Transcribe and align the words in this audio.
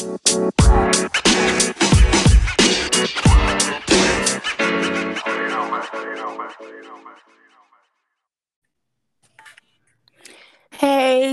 Hey, 0.00 0.06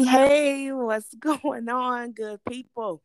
hey, 0.04 0.72
what's 0.74 1.16
going 1.20 1.70
on, 1.70 2.12
good 2.12 2.44
people? 2.44 3.02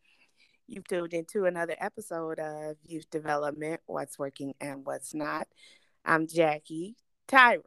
You've 0.66 0.88
tuned 0.88 1.14
into 1.14 1.44
another 1.44 1.76
episode 1.78 2.40
of 2.40 2.76
Youth 2.84 3.08
Development 3.10 3.80
What's 3.86 4.18
Working 4.18 4.54
and 4.60 4.84
What's 4.84 5.14
Not. 5.14 5.46
I'm 6.04 6.26
Jackie 6.26 6.96
Tyra. 7.28 7.60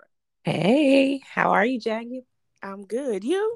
Hey, 0.43 1.21
how 1.23 1.51
are 1.51 1.65
you, 1.65 1.79
Jackie? 1.79 2.25
I'm 2.61 2.85
good. 2.85 3.23
You? 3.23 3.55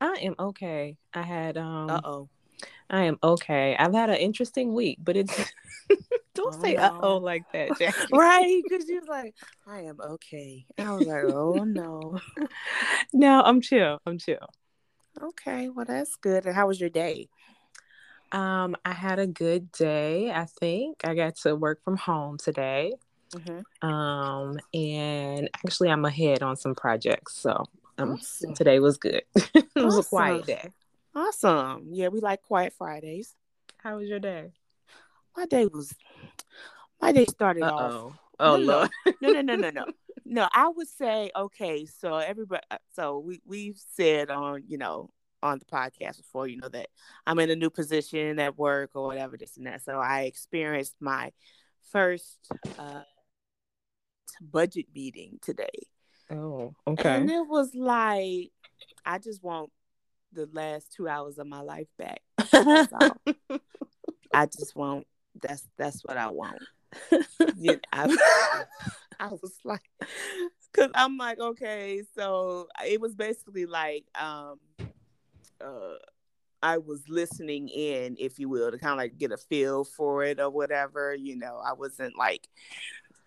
I 0.00 0.18
am 0.22 0.36
okay. 0.38 0.98
I 1.12 1.22
had 1.22 1.56
um 1.58 1.90
Uh 1.90 2.00
oh. 2.04 2.28
I 2.90 3.04
am 3.04 3.18
okay. 3.22 3.76
I've 3.78 3.94
had 3.94 4.10
an 4.10 4.16
interesting 4.16 4.74
week, 4.74 4.98
but 5.02 5.16
it's 5.16 5.32
don't 6.34 6.54
Oh, 6.54 6.62
say 6.62 6.74
no. 6.74 6.82
uh 6.82 6.98
oh 7.02 7.16
like 7.18 7.44
that, 7.52 7.78
Jackie. 7.78 8.06
Right? 8.12 8.62
Because 8.62 8.88
you 8.88 9.00
was 9.00 9.08
like, 9.08 9.34
I 9.66 9.82
am 9.82 10.00
okay. 10.00 10.66
I 10.78 10.92
was 10.92 11.06
like, 11.06 11.24
oh 11.24 11.64
no. 11.64 12.18
no, 13.12 13.42
I'm 13.42 13.60
chill. 13.60 13.98
I'm 14.06 14.18
chill. 14.18 14.48
Okay, 15.20 15.68
well, 15.68 15.84
that's 15.84 16.16
good. 16.16 16.46
And 16.46 16.54
how 16.54 16.66
was 16.68 16.80
your 16.80 16.90
day? 16.90 17.28
Um, 18.32 18.76
I 18.84 18.92
had 18.92 19.18
a 19.18 19.26
good 19.26 19.70
day, 19.72 20.32
I 20.32 20.46
think. 20.46 21.02
I 21.04 21.14
got 21.14 21.36
to 21.42 21.54
work 21.54 21.84
from 21.84 21.98
home 21.98 22.38
today. 22.38 22.94
Mm-hmm. 23.34 23.86
Um, 23.88 24.58
and 24.72 25.50
actually 25.64 25.90
I'm 25.90 26.04
ahead 26.04 26.42
on 26.42 26.56
some 26.56 26.74
projects. 26.74 27.36
So 27.36 27.64
um 27.98 28.12
Awesome. 28.14 28.54
today 28.54 28.78
was 28.80 28.96
good. 28.96 29.22
it 29.34 29.66
was 29.76 29.98
a 29.98 30.02
quiet 30.02 30.46
day. 30.46 30.70
Awesome. 31.14 31.88
Yeah, 31.90 32.08
we 32.08 32.20
like 32.20 32.42
quiet 32.42 32.72
Fridays. 32.76 33.34
How 33.78 33.96
was 33.98 34.08
your 34.08 34.20
day? 34.20 34.52
My 35.36 35.46
day 35.46 35.66
was, 35.66 35.94
my 37.00 37.12
day 37.12 37.26
started 37.26 37.62
Uh 37.64 37.72
off 37.74 37.92
oh. 37.92 38.14
No, 38.40 38.56
no. 38.56 38.64
Lord. 38.64 38.90
no, 39.20 39.32
no, 39.32 39.40
no, 39.42 39.56
no, 39.56 39.70
no. 39.70 39.84
No, 40.24 40.48
I 40.50 40.68
would 40.68 40.88
say 40.88 41.30
okay. 41.36 41.84
So 41.84 42.16
everybody, 42.16 42.62
uh, 42.70 42.78
so 42.94 43.18
we 43.18 43.42
we've 43.44 43.78
said 43.94 44.30
on 44.30 44.62
you 44.66 44.78
know 44.78 45.10
on 45.42 45.58
the 45.58 45.64
podcast 45.66 46.16
before, 46.18 46.46
you 46.46 46.56
know 46.58 46.68
that 46.68 46.88
I'm 47.26 47.38
in 47.40 47.50
a 47.50 47.56
new 47.56 47.68
position 47.68 48.38
at 48.38 48.56
work 48.56 48.92
or 48.94 49.08
whatever 49.08 49.36
this 49.36 49.58
and 49.58 49.66
that. 49.66 49.82
So 49.82 49.98
I 49.98 50.22
experienced 50.22 50.94
my 51.00 51.32
first 51.90 52.38
uh, 52.78 53.02
budget 54.40 54.86
meeting 54.94 55.38
today, 55.42 55.86
Oh, 56.30 56.72
okay. 56.86 57.16
and 57.16 57.28
it 57.30 57.46
was 57.46 57.74
like 57.74 58.52
I 59.04 59.18
just 59.18 59.42
want 59.42 59.70
the 60.32 60.48
last 60.52 60.92
two 60.92 61.08
hours 61.08 61.38
of 61.38 61.46
my 61.46 61.60
life 61.60 61.88
back. 61.98 62.22
All. 62.52 63.60
I 64.34 64.46
just 64.46 64.74
want 64.74 65.06
that's 65.40 65.68
that's 65.76 66.02
what 66.02 66.16
I 66.16 66.30
want. 66.30 66.62
I, 67.92 68.64
I 69.18 69.28
was 69.28 69.56
like, 69.64 69.88
because 70.70 70.90
I'm 70.94 71.16
like, 71.16 71.38
okay, 71.38 72.02
so 72.14 72.68
it 72.84 73.00
was 73.00 73.14
basically 73.14 73.66
like, 73.66 74.04
um, 74.20 74.58
uh, 75.60 75.94
I 76.62 76.78
was 76.78 77.08
listening 77.08 77.68
in, 77.68 78.16
if 78.18 78.38
you 78.38 78.48
will, 78.48 78.70
to 78.70 78.78
kind 78.78 78.92
of 78.92 78.98
like 78.98 79.18
get 79.18 79.32
a 79.32 79.36
feel 79.36 79.84
for 79.84 80.22
it 80.24 80.38
or 80.38 80.50
whatever. 80.50 81.14
You 81.14 81.36
know, 81.36 81.60
I 81.64 81.72
wasn't 81.72 82.16
like, 82.16 82.48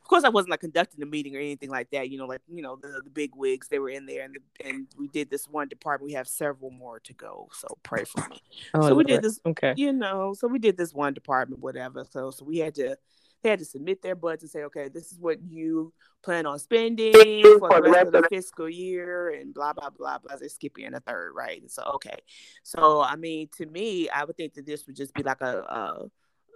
of 0.05 0.09
course, 0.09 0.23
I 0.23 0.29
wasn't 0.29 0.51
like 0.51 0.59
conducting 0.59 0.99
the 0.99 1.07
meeting 1.07 1.35
or 1.35 1.39
anything 1.39 1.71
like 1.71 1.89
that. 1.89 2.11
You 2.11 2.19
know, 2.19 2.27
like 2.27 2.41
you 2.47 2.61
know 2.61 2.77
the 2.79 3.01
the 3.03 3.09
big 3.09 3.31
wigs 3.35 3.67
they 3.69 3.79
were 3.79 3.89
in 3.89 4.05
there, 4.05 4.23
and 4.23 4.37
and 4.63 4.85
we 4.99 5.07
did 5.07 5.31
this 5.31 5.47
one 5.47 5.67
department. 5.67 6.07
We 6.11 6.13
have 6.13 6.27
several 6.27 6.69
more 6.69 6.99
to 6.99 7.13
go, 7.13 7.49
so 7.51 7.67
pray 7.81 8.03
for 8.03 8.27
me 8.29 8.39
Oh, 8.75 8.89
so 8.89 8.93
we 8.95 9.03
did 9.03 9.23
this 9.23 9.39
Okay. 9.47 9.73
you 9.75 9.91
know 9.91 10.35
so 10.37 10.47
we 10.47 10.59
did 10.59 10.77
this 10.77 10.93
one 10.93 11.13
department 11.13 11.61
whatever 11.61 12.05
so 12.07 12.29
so 12.29 12.45
we 12.45 12.57
had 12.59 12.75
to 12.75 12.95
they 13.41 13.49
had 13.49 13.59
to 13.59 13.65
submit 13.65 14.01
their 14.01 14.15
budget 14.15 14.43
and 14.43 14.51
say 14.51 14.63
okay 14.63 14.89
this 14.89 15.11
is 15.11 15.19
what 15.19 15.41
you 15.41 15.91
plan 16.23 16.45
on 16.45 16.59
spending 16.59 17.13
for 17.59 17.81
the 17.81 17.89
rest 17.89 18.07
of 18.07 18.13
the 18.13 18.27
fiscal 18.29 18.69
year 18.69 19.29
and 19.29 19.53
blah 19.53 19.73
blah 19.73 19.89
blah 19.89 20.17
blah 20.19 20.35
they 20.35 20.47
skip 20.47 20.77
in 20.77 20.93
a 20.93 20.99
third 20.99 21.31
right 21.35 21.61
and 21.61 21.71
so 21.71 21.83
okay 21.83 22.17
so 22.63 23.01
i 23.01 23.15
mean 23.15 23.47
to 23.55 23.65
me 23.65 24.09
i 24.09 24.23
would 24.23 24.37
think 24.37 24.53
that 24.53 24.65
this 24.65 24.85
would 24.87 24.95
just 24.95 25.13
be 25.13 25.23
like 25.23 25.41
a, 25.41 25.59
a 25.59 26.11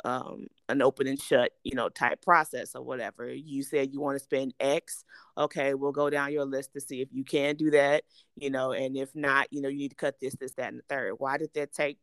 um 0.06 0.48
an 0.70 0.82
open 0.82 1.08
and 1.08 1.22
shut 1.22 1.52
you 1.64 1.76
know 1.76 1.90
type 1.90 2.22
process 2.22 2.76
or 2.76 2.84
whatever. 2.84 3.34
You 3.34 3.64
said 3.64 3.94
you 3.94 4.02
want 4.02 4.18
to 4.18 4.24
spend 4.24 4.54
x 4.60 5.04
okay 5.38 5.74
we'll 5.74 5.92
go 5.92 6.10
down 6.10 6.34
your 6.34 6.46
list 6.46 6.74
to 6.74 6.82
see 6.82 7.02
if 7.02 7.10
you 7.12 7.24
can 7.24 7.56
do 7.56 7.72
that 7.72 8.04
you 8.36 8.50
know 8.50 8.72
and 8.72 8.98
if 8.98 9.16
not 9.16 9.48
you 9.52 9.62
know 9.62 9.70
you 9.70 9.78
need 9.78 9.90
to 9.90 9.96
cut 9.96 10.20
this 10.20 10.36
this 10.36 10.54
that 10.54 10.70
and 10.70 10.80
the 10.80 10.84
third. 10.90 11.16
Why 11.18 11.38
did 11.38 11.54
that 11.56 11.74
take 11.74 11.98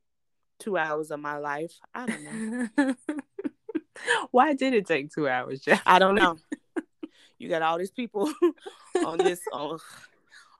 two 0.58 0.76
hours 0.76 1.10
of 1.10 1.20
my 1.20 1.38
life? 1.38 1.72
I 1.94 2.06
don't 2.06 2.70
know. 2.76 2.94
Why 4.30 4.54
did 4.54 4.74
it 4.74 4.86
take 4.86 5.12
two 5.12 5.28
hours, 5.28 5.60
Jack? 5.60 5.82
i 5.86 5.98
don't 5.98 6.14
know. 6.14 6.36
You 7.38 7.50
got 7.50 7.60
all 7.62 7.76
these 7.76 7.90
people 7.90 8.32
on 9.04 9.18
this 9.18 9.40
on, 9.52 9.78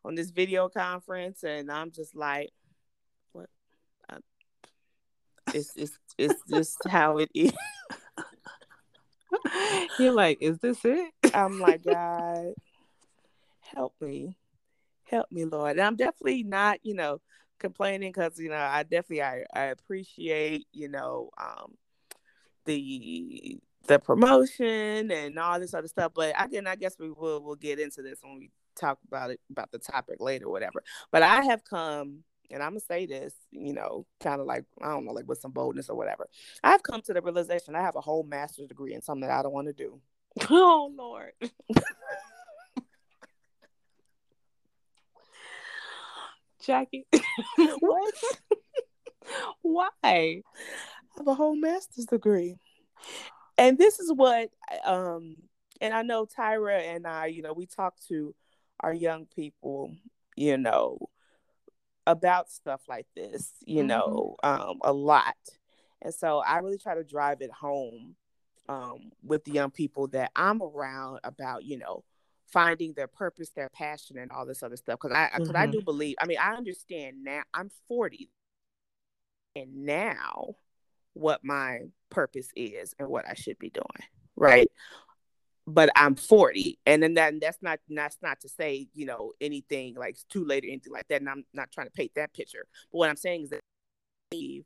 on 0.05 0.15
this 0.15 0.31
video 0.31 0.69
conference 0.69 1.43
and 1.43 1.73
i'm 1.73 1.91
just 1.91 2.15
like 2.15 2.51
what? 3.33 3.49
Uh, 4.11 4.19
it's 5.55 5.75
it's 5.75 5.99
it's 6.19 6.43
just 6.49 6.79
how 6.89 7.19
it 7.19 7.31
is. 7.35 7.53
You're 9.99 10.13
like, 10.13 10.39
is 10.41 10.59
this 10.59 10.79
it? 10.85 11.13
i'm 11.35 11.61
like 11.61 11.83
god 11.85 12.55
help 13.75 13.95
me. 14.01 14.37
Help 15.05 15.31
me 15.31 15.45
lord. 15.45 15.73
And 15.73 15.81
i'm 15.81 15.97
definitely 15.97 16.43
not 16.43 16.79
you 16.83 16.95
know 16.95 17.21
complaining 17.59 18.13
because 18.13 18.39
you 18.39 18.51
know 18.51 18.57
i 18.57 18.83
definitely 18.83 19.23
I, 19.23 19.45
I 19.55 19.65
appreciate 19.65 20.67
you 20.73 20.89
know 20.89 21.31
um 21.39 21.75
the 22.67 23.59
the 23.87 23.99
promotion 23.99 25.11
and 25.11 25.39
all 25.39 25.61
this 25.61 25.75
other 25.75 25.89
stuff. 25.89 26.13
But 26.15 26.39
I 26.39 26.45
again 26.45 26.67
i 26.67 26.77
guess 26.77 26.97
we 26.99 27.11
will 27.11 27.43
we'll 27.43 27.57
get 27.57 27.79
into 27.79 28.03
this 28.03 28.19
when 28.23 28.39
we 28.39 28.51
talk 28.75 28.99
about 29.07 29.31
it 29.31 29.41
about 29.51 29.73
the 29.73 29.79
topic 29.79 30.17
later 30.21 30.49
whatever. 30.49 30.83
But 31.11 31.23
i 31.23 31.43
have 31.43 31.65
come 31.65 32.25
and 32.51 32.63
i'm 32.63 32.71
gonna 32.71 32.81
say 32.81 33.07
this 33.07 33.35
you 33.51 33.73
know 33.73 34.07
kind 34.21 34.41
of 34.41 34.47
like 34.47 34.65
i 34.83 34.89
don't 34.89 35.05
know 35.05 35.13
like 35.13 35.27
with 35.29 35.41
some 35.41 35.53
boldness 35.53 35.89
or 35.89 35.97
whatever 35.97 36.27
i've 36.63 36.83
come 36.83 37.01
to 37.01 37.13
the 37.13 37.23
realization 37.23 37.75
i 37.75 37.81
have 37.81 37.97
a 37.97 38.01
whole 38.01 38.23
master's 38.25 38.69
degree 38.69 38.95
in 38.95 39.03
something 39.03 39.29
that 39.29 39.39
i 39.39 39.43
don't 39.43 39.53
want 39.53 39.67
to 39.67 39.73
do 39.73 40.01
Oh 40.51 40.93
Lord. 40.97 41.33
Jackie. 46.65 47.07
what 47.79 48.15
Why? 49.63 49.89
I 50.03 50.43
have 51.17 51.29
a 51.29 51.35
whole 51.35 51.57
master's 51.57 52.07
degree. 52.07 52.57
And 53.59 53.79
this 53.79 54.01
is 54.01 54.13
what 54.13 54.51
um 54.85 55.37
and 55.81 55.95
I 55.95 56.03
know 56.03 56.27
Tyra 56.27 56.81
and 56.81 57.07
I, 57.07 57.27
you 57.27 57.43
know, 57.43 57.53
we 57.53 57.67
talk 57.67 57.95
to 58.09 58.35
our 58.81 58.93
young 58.93 59.27
people, 59.27 59.93
you 60.37 60.59
know, 60.59 60.99
about 62.07 62.51
stuff 62.51 62.83
like 62.89 63.07
this, 63.15 63.53
you 63.67 63.83
Mhm. 63.83 63.89
know, 63.89 64.37
um 64.43 64.79
a 64.83 64.93
lot. 64.93 65.37
And 66.03 66.15
so 66.15 66.39
I 66.39 66.59
really 66.59 66.79
try 66.79 66.95
to 66.95 67.05
drive 67.05 67.41
it 67.43 67.51
home 67.51 68.17
um 68.69 69.13
with 69.23 69.45
the 69.45 69.53
young 69.53 69.71
people 69.71 70.09
that 70.09 70.31
I'm 70.37 70.63
around 70.63 71.21
about, 71.25 71.65
you 71.65 71.79
know, 71.79 72.05
finding 72.47 72.93
their 72.95 73.09
purpose, 73.09 73.51
their 73.51 73.69
passion 73.71 74.19
and 74.19 74.31
all 74.31 74.47
this 74.47 74.63
other 74.63 74.77
stuff 74.77 74.99
cuz 75.01 75.13
I 75.13 75.29
cuz 75.39 75.55
I 75.55 75.67
Mhm. 75.67 75.73
do 75.73 75.83
believe, 75.83 76.17
I 76.21 76.27
mean, 76.27 76.39
I 76.39 76.55
understand 76.55 77.25
now 77.25 77.43
I'm 77.55 77.71
40 77.89 78.31
and 79.57 79.85
now 79.87 80.57
what 81.15 81.43
my 81.45 81.81
purpose 82.11 82.51
is 82.55 82.95
and 82.99 83.09
what 83.09 83.27
I 83.27 83.35
should 83.35 83.59
be 83.59 83.71
doing, 83.71 83.87
right? 84.37 84.71
But 85.67 85.91
I'm 85.97 86.15
40, 86.15 86.79
and 86.87 87.03
then 87.03 87.15
that 87.15 87.35
that's 87.41 87.59
not 87.61 87.81
that's 87.89 88.19
not 88.23 88.41
to 88.41 88.49
say 88.49 88.89
you 88.95 89.05
know 89.05 89.33
anything 89.41 89.97
like 89.97 90.17
too 90.29 90.45
late 90.45 90.65
or 90.65 90.69
anything 90.69 90.93
like 90.93 91.09
that. 91.09 91.21
And 91.21 91.29
I'm 91.29 91.45
not 91.53 91.73
trying 91.73 91.89
to 91.89 91.93
paint 91.93 92.13
that 92.15 92.33
picture. 92.33 92.67
But 92.93 92.99
what 92.99 93.11
I'm 93.11 93.17
saying 93.17 93.45
is 93.45 93.51
that 93.51 93.57
I 93.57 93.61
believe 94.31 94.65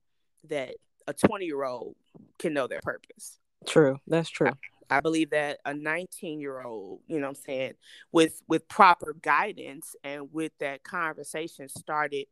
that 0.49 0.75
a 1.06 1.15
20 1.15 1.47
year 1.47 1.65
old 1.65 1.97
can 2.39 2.53
know 2.53 2.66
their 2.66 2.80
purpose. 2.83 3.39
True. 3.66 3.98
That's 4.07 4.28
true. 4.28 4.51
I 4.91 5.01
believe 5.01 5.30
that 5.30 5.60
a 5.65 5.72
19 5.72 6.41
year 6.41 6.63
old, 6.63 7.01
you 7.07 7.16
know 7.16 7.28
what 7.28 7.39
I'm 7.39 7.42
saying, 7.47 7.72
with 8.13 8.42
with 8.48 8.69
proper 8.69 9.15
guidance 9.22 9.95
and 10.03 10.28
with 10.33 10.53
that 10.59 10.83
conversation 10.83 11.69
started 11.69 12.27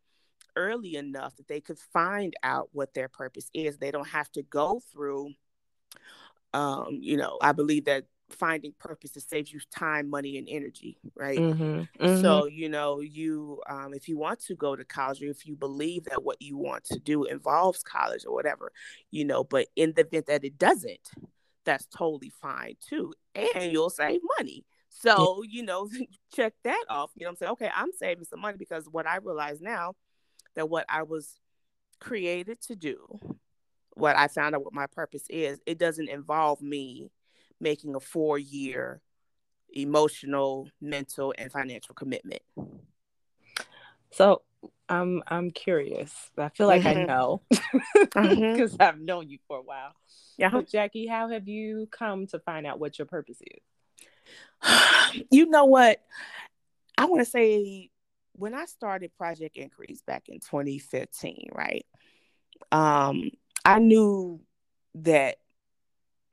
early 0.57 0.97
enough 0.97 1.37
that 1.37 1.47
they 1.47 1.61
could 1.61 1.79
find 1.79 2.35
out 2.43 2.69
what 2.73 2.95
their 2.95 3.09
purpose 3.09 3.49
is. 3.55 3.79
They 3.79 3.93
don't 3.93 4.09
have 4.09 4.31
to 4.33 4.43
go 4.43 4.83
through 4.93 5.35
um, 6.55 6.99
you 7.01 7.17
know, 7.17 7.39
I 7.43 7.53
believe 7.53 7.85
that 7.85 8.05
finding 8.31 8.73
purpose 8.79 9.17
it 9.17 9.23
saves 9.23 9.53
you 9.53 9.61
time, 9.75 10.09
money, 10.09 10.39
and 10.39 10.49
energy, 10.51 10.99
right? 11.15 11.39
Mm-hmm. 11.39 12.21
So, 12.21 12.47
you 12.47 12.69
know, 12.69 13.01
you 13.01 13.61
um, 13.69 13.95
if 13.95 14.09
you 14.09 14.19
want 14.19 14.41
to 14.45 14.55
go 14.55 14.77
to 14.77 14.85
college 14.85 15.23
or 15.23 15.27
if 15.27 15.47
you 15.47 15.57
believe 15.57 16.05
that 16.05 16.23
what 16.23 16.41
you 16.41 16.57
want 16.57 16.85
to 16.85 16.99
do 16.99 17.25
involves 17.25 17.83
college 17.83 18.25
or 18.27 18.35
whatever, 18.35 18.73
you 19.11 19.25
know, 19.25 19.45
but 19.45 19.69
in 19.77 19.93
the 19.95 20.07
event 20.07 20.27
that 20.27 20.45
it 20.45 20.59
doesn't, 20.59 21.11
that's 21.65 21.87
totally 21.87 22.33
fine 22.41 22.75
too. 22.87 23.13
And 23.35 23.73
you'll 23.73 23.91
save 23.91 24.21
money. 24.39 24.65
So, 24.91 25.43
you 25.49 25.63
know, 25.63 25.89
check 26.35 26.55
that 26.65 26.85
off. 26.89 27.11
You 27.15 27.25
know 27.25 27.31
what 27.31 27.33
I'm 27.33 27.37
saying? 27.37 27.53
Okay, 27.53 27.71
I'm 27.75 27.93
saving 27.93 28.25
some 28.25 28.41
money 28.41 28.59
because 28.59 28.87
what 28.91 29.07
I 29.07 29.17
realize 29.17 29.61
now 29.61 29.95
that 30.55 30.69
what 30.69 30.87
I 30.89 31.03
was 31.05 31.39
created 32.01 32.61
to 32.63 32.77
do 32.77 33.19
what 33.99 34.17
I 34.17 34.29
found 34.29 34.55
out 34.55 34.65
what 34.65 34.73
my 34.73 34.87
purpose 34.87 35.25
is, 35.29 35.61
it 35.67 35.79
doesn't 35.79 36.09
involve 36.09 36.63
me 36.63 37.11
making 37.61 37.95
a 37.95 38.01
four 38.01 38.39
year 38.39 39.01
emotional, 39.71 40.69
mental, 40.81 41.35
and 41.37 41.53
financial 41.53 41.95
commitment. 41.95 42.43
So 44.11 44.43
I'm 44.89 45.23
I'm 45.27 45.51
curious. 45.51 46.13
I 46.37 46.49
feel 46.49 46.67
like 46.67 46.83
mm-hmm. 46.83 47.01
I 47.01 47.05
know 47.05 47.43
because 47.51 48.13
mm-hmm. 48.15 48.77
I've 48.83 49.01
known 49.01 49.29
you 49.29 49.39
for 49.47 49.59
a 49.59 49.63
while. 49.63 49.95
Yeah. 50.37 50.51
But 50.51 50.69
Jackie, 50.69 51.07
how 51.07 51.29
have 51.29 51.49
you 51.49 51.89
come 51.91 52.27
to 52.29 52.39
find 52.39 52.67
out 52.67 52.79
what 52.79 52.99
your 52.99 53.07
purpose 53.07 53.39
is? 53.41 55.23
you 55.31 55.47
know 55.47 55.67
what? 55.67 56.01
I 56.97 57.05
want 57.07 57.21
to 57.25 57.31
say 57.31 57.91
when 58.33 58.55
I 58.55 58.65
started 58.67 59.17
Project 59.17 59.57
Increase 59.57 60.03
back 60.03 60.29
in 60.29 60.41
2015, 60.41 61.49
right? 61.53 61.87
Um, 62.73 63.31
I 63.65 63.79
knew 63.79 64.41
that 64.97 65.37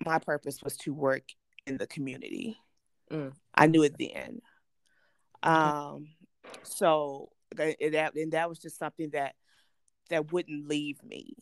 my 0.03 0.19
purpose 0.19 0.61
was 0.63 0.77
to 0.77 0.93
work 0.93 1.23
in 1.67 1.77
the 1.77 1.87
community. 1.87 2.57
Mm. 3.11 3.33
I 3.53 3.67
knew 3.67 3.83
it 3.83 3.95
then. 3.97 4.41
Um, 5.43 6.07
so 6.63 7.29
that 7.55 8.15
and 8.15 8.33
that 8.33 8.49
was 8.49 8.59
just 8.59 8.77
something 8.77 9.09
that 9.11 9.35
that 10.09 10.31
wouldn't 10.31 10.67
leave 10.67 11.03
me. 11.03 11.35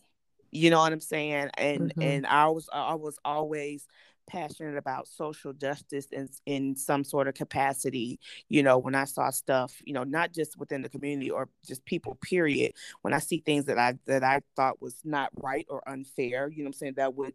You 0.52 0.70
know 0.70 0.80
what 0.80 0.94
I'm 0.94 1.00
saying? 1.00 1.50
And 1.58 1.90
mm-hmm. 1.90 2.02
and 2.02 2.28
I 2.28 2.48
was 2.48 2.70
I 2.72 2.96
was 2.96 3.18
always 3.26 3.88
passionate 4.28 4.78
about 4.78 5.08
social 5.08 5.54
justice 5.54 6.08
in 6.12 6.30
in 6.46 6.76
some 6.76 7.04
sort 7.04 7.28
of 7.28 7.34
capacity 7.34 8.20
you 8.48 8.64
know 8.64 8.78
when 8.78 8.96
i 8.96 9.04
saw 9.04 9.30
stuff 9.30 9.82
you 9.86 9.94
know 9.94 10.04
not 10.04 10.32
just 10.32 10.58
within 10.58 10.82
the 10.82 10.90
community 10.90 11.30
or 11.30 11.50
just 11.66 11.84
people 11.86 12.16
period 12.22 12.72
when 13.02 13.14
i 13.14 13.20
see 13.20 13.44
things 13.46 13.66
that 13.66 13.78
i 13.78 13.94
that 14.06 14.24
i 14.24 14.40
thought 14.56 14.82
was 14.82 14.96
not 15.04 15.30
right 15.42 15.66
or 15.70 15.88
unfair 15.90 16.50
you 16.50 16.64
know 16.64 16.68
i'm 16.68 16.74
saying 16.74 16.94
that 16.96 17.14
would 17.14 17.34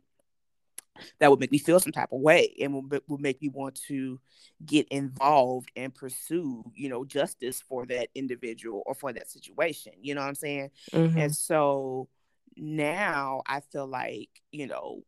that 1.19 1.31
would 1.31 1.41
make 1.41 1.53
me 1.53 1.59
feel 1.59 1.81
some 1.81 1.93
type 1.93 2.13
of 2.13 2.21
way 2.21 2.55
and 2.61 2.75
would, 2.75 3.03
would 3.09 3.21
make 3.21 3.41
me 3.41 3.49
want 3.49 3.79
to 3.89 4.21
get 4.65 4.87
involved 4.89 5.71
and 5.77 5.95
pursue 5.95 6.65
you 6.75 6.89
know 6.89 7.05
justice 7.05 7.63
for 7.69 7.87
that 7.87 8.09
individual 8.15 8.83
or 8.87 8.95
for 8.95 9.13
that 9.13 9.31
situation 9.31 9.93
you 10.01 10.15
know 10.15 10.21
what 10.21 10.29
i'm 10.29 10.35
saying 10.35 10.71
mm-hmm. 10.93 11.19
and 11.19 11.35
so 11.35 12.09
now 12.57 13.43
i 13.47 13.61
feel 13.61 13.87
like 13.87 14.29
you 14.51 14.67
know 14.67 15.03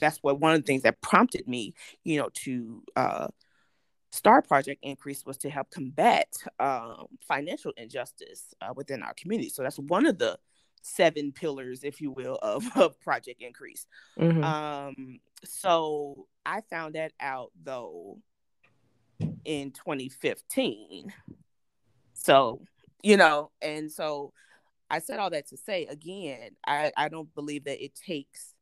that's 0.00 0.18
what 0.22 0.40
one 0.40 0.52
of 0.52 0.60
the 0.60 0.66
things 0.66 0.82
that 0.82 1.00
prompted 1.00 1.46
me 1.46 1.74
you 2.04 2.18
know 2.18 2.28
to 2.34 2.82
uh 2.96 3.28
Star 4.12 4.42
Project 4.42 4.80
Increase 4.82 5.24
was 5.24 5.36
to 5.38 5.50
help 5.50 5.70
combat 5.70 6.26
um, 6.58 7.06
financial 7.28 7.72
injustice 7.76 8.54
uh, 8.60 8.72
within 8.74 9.02
our 9.02 9.14
community. 9.14 9.50
So 9.50 9.62
that's 9.62 9.78
one 9.78 10.04
of 10.06 10.18
the 10.18 10.36
seven 10.82 11.32
pillars, 11.32 11.84
if 11.84 12.00
you 12.00 12.10
will, 12.10 12.38
of, 12.42 12.64
of 12.76 13.00
Project 13.00 13.42
Increase. 13.42 13.86
Mm-hmm. 14.18 14.44
Um, 14.44 15.20
so 15.44 16.26
I 16.44 16.60
found 16.62 16.94
that 16.94 17.12
out 17.20 17.52
though 17.62 18.18
in 19.44 19.72
2015. 19.72 21.12
So, 22.14 22.62
you 23.02 23.16
know, 23.16 23.50
and 23.62 23.90
so 23.90 24.32
I 24.90 24.98
said 24.98 25.18
all 25.18 25.30
that 25.30 25.48
to 25.48 25.56
say 25.56 25.86
again, 25.86 26.50
I, 26.66 26.92
I 26.96 27.08
don't 27.08 27.32
believe 27.34 27.64
that 27.64 27.82
it 27.82 27.94
takes 27.94 28.54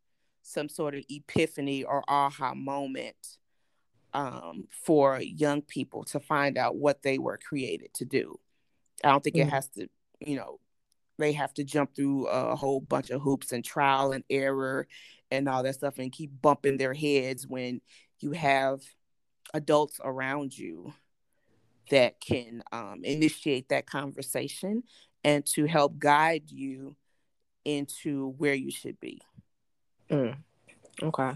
some 0.42 0.68
sort 0.68 0.94
of 0.94 1.04
epiphany 1.08 1.84
or 1.84 2.04
aha 2.08 2.54
moment 2.54 3.38
um, 4.14 4.66
for 4.70 5.20
young 5.20 5.62
people 5.62 6.04
to 6.04 6.20
find 6.20 6.56
out 6.56 6.76
what 6.76 7.02
they 7.02 7.18
were 7.18 7.38
created 7.38 7.92
to 7.94 8.04
do. 8.04 8.38
I 9.04 9.10
don't 9.10 9.22
think 9.22 9.36
mm-hmm. 9.36 9.48
it 9.48 9.52
has 9.52 9.68
to, 9.70 9.88
you 10.20 10.36
know, 10.36 10.58
they 11.18 11.32
have 11.32 11.52
to 11.54 11.64
jump 11.64 11.94
through 11.94 12.26
a 12.26 12.54
whole 12.54 12.80
bunch 12.80 13.10
of 13.10 13.20
hoops 13.20 13.52
and 13.52 13.64
trial 13.64 14.12
and 14.12 14.24
error 14.30 14.86
and 15.30 15.48
all 15.48 15.62
that 15.62 15.74
stuff 15.74 15.98
and 15.98 16.12
keep 16.12 16.30
bumping 16.40 16.76
their 16.76 16.94
heads 16.94 17.46
when 17.46 17.80
you 18.20 18.32
have 18.32 18.80
adults 19.54 20.00
around 20.02 20.56
you 20.56 20.92
that 21.90 22.20
can 22.20 22.62
um, 22.72 23.00
initiate 23.02 23.68
that 23.70 23.86
conversation 23.86 24.82
and 25.24 25.44
to 25.44 25.66
help 25.66 25.98
guide 25.98 26.50
you 26.50 26.96
into 27.64 28.34
where 28.38 28.54
you 28.54 28.70
should 28.70 28.98
be. 29.00 29.20
Mm. 30.10 30.36
Okay. 31.02 31.32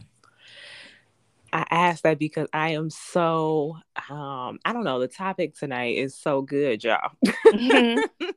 I 1.53 1.67
asked 1.71 2.05
that 2.05 2.19
because 2.19 2.49
I 2.55 2.71
am 2.71 2.89
so 2.89 3.77
um 4.09 4.59
I 4.65 4.73
don't 4.73 4.85
know 4.85 4.99
the 4.99 5.09
topic 5.09 5.55
tonight 5.55 5.99
is 5.99 6.17
so 6.17 6.41
good 6.41 6.83
y'all. 6.83 7.11
Mm-hmm. 7.49 8.01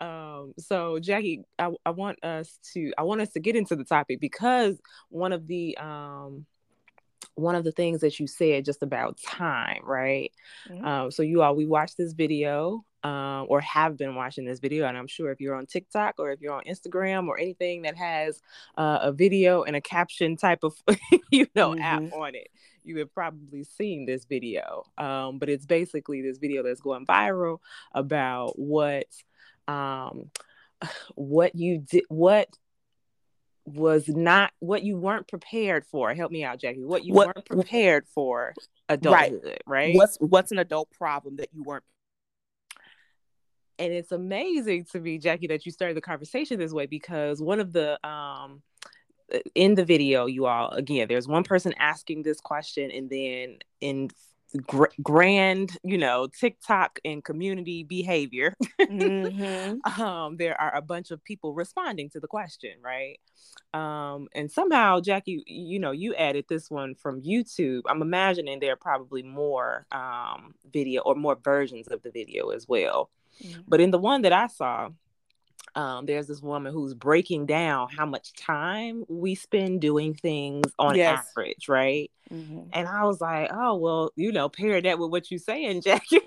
Um, 0.00 0.54
so 0.58 0.98
Jackie, 0.98 1.44
I, 1.58 1.70
I 1.84 1.90
want 1.90 2.24
us 2.24 2.58
to 2.72 2.92
I 2.96 3.02
want 3.02 3.20
us 3.20 3.30
to 3.30 3.40
get 3.40 3.56
into 3.56 3.76
the 3.76 3.84
topic 3.84 4.20
because 4.20 4.80
one 5.10 5.32
of 5.32 5.46
the 5.46 5.76
um 5.78 6.46
one 7.34 7.54
of 7.54 7.64
the 7.64 7.72
things 7.72 8.00
that 8.00 8.18
you 8.18 8.26
said 8.26 8.64
just 8.64 8.82
about 8.82 9.18
time, 9.20 9.82
right? 9.84 10.32
Mm-hmm. 10.68 10.84
Um, 10.84 11.10
so 11.10 11.22
you 11.22 11.42
all 11.42 11.54
we 11.54 11.66
watched 11.66 11.96
this 11.96 12.12
video 12.12 12.84
um, 13.02 13.46
or 13.48 13.60
have 13.62 13.96
been 13.96 14.14
watching 14.14 14.44
this 14.44 14.60
video, 14.60 14.86
and 14.86 14.96
I'm 14.96 15.06
sure 15.06 15.30
if 15.30 15.40
you're 15.40 15.54
on 15.54 15.66
TikTok 15.66 16.16
or 16.18 16.32
if 16.32 16.40
you're 16.40 16.52
on 16.52 16.64
Instagram 16.64 17.28
or 17.28 17.38
anything 17.38 17.82
that 17.82 17.96
has 17.96 18.40
uh, 18.76 18.98
a 19.02 19.12
video 19.12 19.62
and 19.62 19.74
a 19.74 19.80
caption 19.80 20.36
type 20.36 20.60
of 20.62 20.74
you 21.30 21.46
know 21.54 21.70
mm-hmm. 21.70 21.82
app 21.82 22.12
on 22.12 22.34
it, 22.34 22.48
you 22.84 22.98
have 22.98 23.12
probably 23.14 23.64
seen 23.64 24.06
this 24.06 24.24
video. 24.24 24.84
Um, 24.98 25.38
but 25.38 25.48
it's 25.48 25.66
basically 25.66 26.22
this 26.22 26.38
video 26.38 26.62
that's 26.62 26.80
going 26.80 27.06
viral 27.06 27.58
about 27.94 28.58
what 28.58 29.06
um, 29.70 30.30
what 31.14 31.54
you 31.54 31.78
did, 31.78 32.04
what 32.08 32.48
was 33.64 34.08
not 34.08 34.52
what 34.58 34.82
you 34.82 34.96
weren't 34.96 35.28
prepared 35.28 35.84
for. 35.86 36.12
Help 36.14 36.32
me 36.32 36.44
out, 36.44 36.58
Jackie. 36.58 36.82
What 36.82 37.04
you 37.04 37.14
what, 37.14 37.28
weren't 37.28 37.46
prepared 37.46 38.06
for 38.08 38.54
adulthood, 38.88 39.42
right. 39.44 39.62
right? 39.66 39.94
What's 39.94 40.16
what's 40.20 40.52
an 40.52 40.58
adult 40.58 40.90
problem 40.90 41.36
that 41.36 41.48
you 41.52 41.62
weren't 41.62 41.84
and 43.78 43.94
it's 43.94 44.12
amazing 44.12 44.84
to 44.92 45.00
me, 45.00 45.18
Jackie, 45.18 45.46
that 45.46 45.64
you 45.64 45.72
started 45.72 45.96
the 45.96 46.02
conversation 46.02 46.58
this 46.58 46.72
way 46.72 46.84
because 46.86 47.40
one 47.40 47.60
of 47.60 47.72
the 47.72 48.06
um 48.06 48.62
in 49.54 49.74
the 49.74 49.84
video, 49.84 50.26
you 50.26 50.46
all 50.46 50.70
again, 50.70 51.08
there's 51.08 51.28
one 51.28 51.44
person 51.44 51.72
asking 51.78 52.22
this 52.22 52.40
question, 52.40 52.90
and 52.90 53.08
then 53.08 53.58
in 53.80 54.10
gr- 54.66 54.86
grand, 55.02 55.76
you 55.82 55.98
know, 55.98 56.26
TikTok 56.26 56.98
and 57.04 57.24
community 57.24 57.84
behavior, 57.84 58.54
mm-hmm. 58.80 60.00
um, 60.02 60.36
there 60.36 60.60
are 60.60 60.74
a 60.74 60.82
bunch 60.82 61.10
of 61.10 61.22
people 61.24 61.54
responding 61.54 62.10
to 62.10 62.20
the 62.20 62.26
question, 62.26 62.72
right? 62.82 63.18
Um, 63.72 64.28
and 64.34 64.50
somehow, 64.50 65.00
Jackie, 65.00 65.42
you 65.46 65.78
know, 65.78 65.92
you 65.92 66.14
added 66.14 66.46
this 66.48 66.70
one 66.70 66.94
from 66.94 67.22
YouTube. 67.22 67.82
I'm 67.86 68.02
imagining 68.02 68.60
there 68.60 68.72
are 68.72 68.76
probably 68.76 69.22
more 69.22 69.86
um, 69.92 70.54
video 70.72 71.02
or 71.02 71.14
more 71.14 71.36
versions 71.36 71.88
of 71.88 72.02
the 72.02 72.10
video 72.10 72.50
as 72.50 72.66
well. 72.68 73.10
Mm-hmm. 73.42 73.62
But 73.68 73.80
in 73.80 73.90
the 73.90 73.98
one 73.98 74.22
that 74.22 74.32
I 74.32 74.48
saw, 74.48 74.90
um, 75.74 76.06
there's 76.06 76.26
this 76.26 76.42
woman 76.42 76.72
who's 76.72 76.94
breaking 76.94 77.46
down 77.46 77.88
how 77.88 78.06
much 78.06 78.32
time 78.34 79.04
we 79.08 79.34
spend 79.34 79.80
doing 79.80 80.14
things 80.14 80.72
on 80.78 80.96
yes. 80.96 81.26
average, 81.28 81.68
right? 81.68 82.10
Mm-hmm. 82.32 82.60
And 82.72 82.88
I 82.88 83.04
was 83.04 83.20
like, 83.20 83.50
oh, 83.52 83.76
well, 83.76 84.12
you 84.16 84.32
know, 84.32 84.48
pair 84.48 84.80
that 84.80 84.98
with 84.98 85.10
what 85.10 85.30
you're 85.30 85.38
saying, 85.38 85.82
Jackie. 85.84 86.20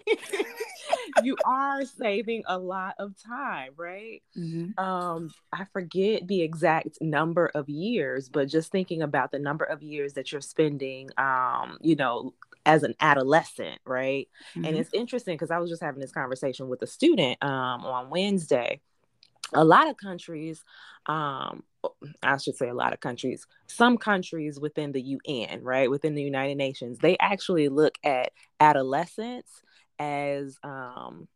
you 1.23 1.37
are 1.45 1.85
saving 1.85 2.43
a 2.47 2.57
lot 2.57 2.95
of 2.99 3.13
time, 3.21 3.71
right? 3.77 4.21
Mm-hmm. 4.37 4.83
Um, 4.83 5.29
I 5.51 5.65
forget 5.71 6.27
the 6.27 6.41
exact 6.41 6.97
number 7.01 7.51
of 7.53 7.69
years, 7.69 8.29
but 8.29 8.49
just 8.49 8.71
thinking 8.71 9.01
about 9.01 9.31
the 9.31 9.39
number 9.39 9.65
of 9.65 9.81
years 9.81 10.13
that 10.13 10.31
you're 10.31 10.41
spending, 10.41 11.09
um, 11.17 11.77
you 11.81 11.95
know, 11.95 12.33
as 12.65 12.83
an 12.83 12.95
adolescent, 12.99 13.79
right? 13.85 14.27
Mm-hmm. 14.55 14.65
And 14.65 14.77
it's 14.77 14.93
interesting 14.93 15.35
because 15.35 15.51
I 15.51 15.59
was 15.59 15.69
just 15.69 15.83
having 15.83 16.01
this 16.01 16.11
conversation 16.11 16.69
with 16.69 16.81
a 16.81 16.87
student 16.87 17.43
um, 17.43 17.85
on 17.85 18.09
Wednesday 18.09 18.81
a 19.55 19.63
lot 19.63 19.89
of 19.89 19.97
countries 19.97 20.63
um 21.07 21.63
i 22.21 22.37
should 22.37 22.55
say 22.55 22.69
a 22.69 22.73
lot 22.73 22.93
of 22.93 22.99
countries 22.99 23.45
some 23.67 23.97
countries 23.97 24.59
within 24.59 24.91
the 24.91 25.17
un 25.25 25.61
right 25.61 25.89
within 25.89 26.15
the 26.15 26.23
united 26.23 26.55
nations 26.55 26.99
they 26.99 27.17
actually 27.19 27.69
look 27.69 27.97
at 28.03 28.31
adolescence 28.59 29.61
as 29.99 30.57
um 30.63 31.27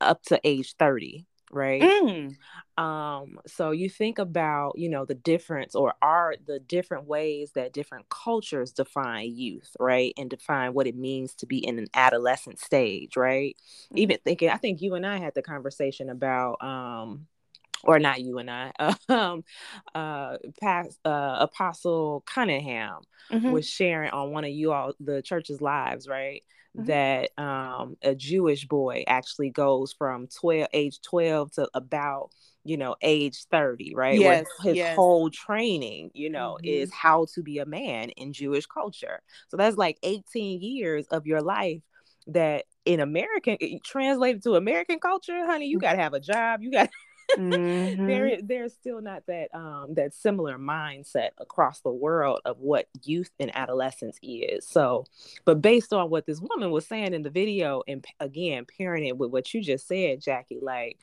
up 0.00 0.22
to 0.22 0.40
age 0.44 0.74
30 0.78 1.26
right 1.50 1.82
mm. 1.82 2.36
um 2.82 3.38
so 3.46 3.70
you 3.70 3.88
think 3.88 4.18
about 4.18 4.76
you 4.76 4.88
know 4.88 5.04
the 5.04 5.14
difference 5.14 5.74
or 5.74 5.94
are 6.02 6.34
the 6.46 6.58
different 6.58 7.06
ways 7.06 7.52
that 7.54 7.72
different 7.72 8.08
cultures 8.08 8.72
define 8.72 9.30
youth 9.34 9.76
right 9.78 10.12
and 10.16 10.30
define 10.30 10.74
what 10.74 10.86
it 10.86 10.96
means 10.96 11.34
to 11.34 11.46
be 11.46 11.58
in 11.58 11.78
an 11.78 11.86
adolescent 11.94 12.58
stage 12.58 13.16
right 13.16 13.56
mm. 13.92 13.98
even 13.98 14.18
thinking 14.24 14.50
i 14.50 14.56
think 14.56 14.82
you 14.82 14.94
and 14.94 15.06
i 15.06 15.18
had 15.18 15.34
the 15.34 15.42
conversation 15.42 16.10
about 16.10 16.62
um 16.62 17.26
or 17.86 17.98
not 17.98 18.20
you 18.20 18.38
and 18.38 18.50
I, 18.50 18.72
um, 19.08 19.44
uh, 19.94 20.36
past, 20.60 20.98
uh, 21.04 21.36
Apostle 21.40 22.22
Cunningham 22.26 23.00
mm-hmm. 23.30 23.50
was 23.50 23.68
sharing 23.68 24.10
on 24.10 24.30
one 24.32 24.44
of 24.44 24.50
you 24.50 24.72
all 24.72 24.92
the 25.00 25.22
church's 25.22 25.60
lives, 25.60 26.08
right? 26.08 26.42
Mm-hmm. 26.76 26.86
That 26.86 27.30
um, 27.38 27.96
a 28.02 28.14
Jewish 28.14 28.66
boy 28.66 29.04
actually 29.06 29.50
goes 29.50 29.92
from 29.92 30.26
12, 30.26 30.68
age 30.72 31.00
12 31.02 31.52
to 31.52 31.68
about 31.74 32.30
you 32.64 32.78
know, 32.78 32.96
age 33.02 33.44
30, 33.50 33.94
right? 33.94 34.18
Yes, 34.18 34.46
Where 34.62 34.72
his 34.72 34.76
yes. 34.78 34.96
whole 34.96 35.28
training, 35.30 36.10
you 36.14 36.30
know, 36.30 36.58
Mhm. 36.62 36.66
is 36.66 36.92
how 36.92 37.26
to 37.34 37.42
be 37.42 37.58
a 37.58 37.66
man 37.66 38.08
in 38.10 38.32
Jewish 38.32 38.66
culture. 38.66 39.20
So 39.48 39.58
that's 39.58 39.76
like 39.76 39.98
18 40.02 40.62
years 40.62 41.06
of 41.08 41.26
your 41.26 41.42
life 41.42 41.82
that 42.26 42.64
in 42.86 43.00
American 43.00 43.58
translated 43.84 44.42
to 44.44 44.54
American 44.54 44.98
culture, 44.98 45.44
honey, 45.44 45.66
you 45.66 45.78
gotta 45.78 45.98
have 45.98 46.14
a 46.14 46.20
job. 46.20 46.62
You 46.62 46.70
got 46.70 46.88
Mhm. 47.36 48.06
there 48.06 48.42
there's 48.42 48.72
still 48.74 49.00
not 49.00 49.24
that 49.26 49.54
um 49.54 49.94
that 49.94 50.14
similar 50.14 50.58
mindset 50.58 51.30
across 51.38 51.80
the 51.80 51.90
world 51.90 52.40
of 52.44 52.60
what 52.60 52.88
youth 53.02 53.30
and 53.40 53.54
adolescence 53.56 54.18
is 54.22 54.66
so 54.66 55.04
but 55.44 55.60
based 55.60 55.92
on 55.92 56.10
what 56.10 56.26
this 56.26 56.40
woman 56.40 56.70
was 56.70 56.86
saying 56.86 57.12
in 57.14 57.22
the 57.22 57.30
video 57.30 57.82
and 57.88 58.04
again 58.20 58.66
pairing 58.78 59.06
it 59.06 59.16
with 59.16 59.30
what 59.30 59.52
you 59.52 59.62
just 59.62 59.88
said 59.88 60.20
jackie 60.20 60.60
like 60.62 60.98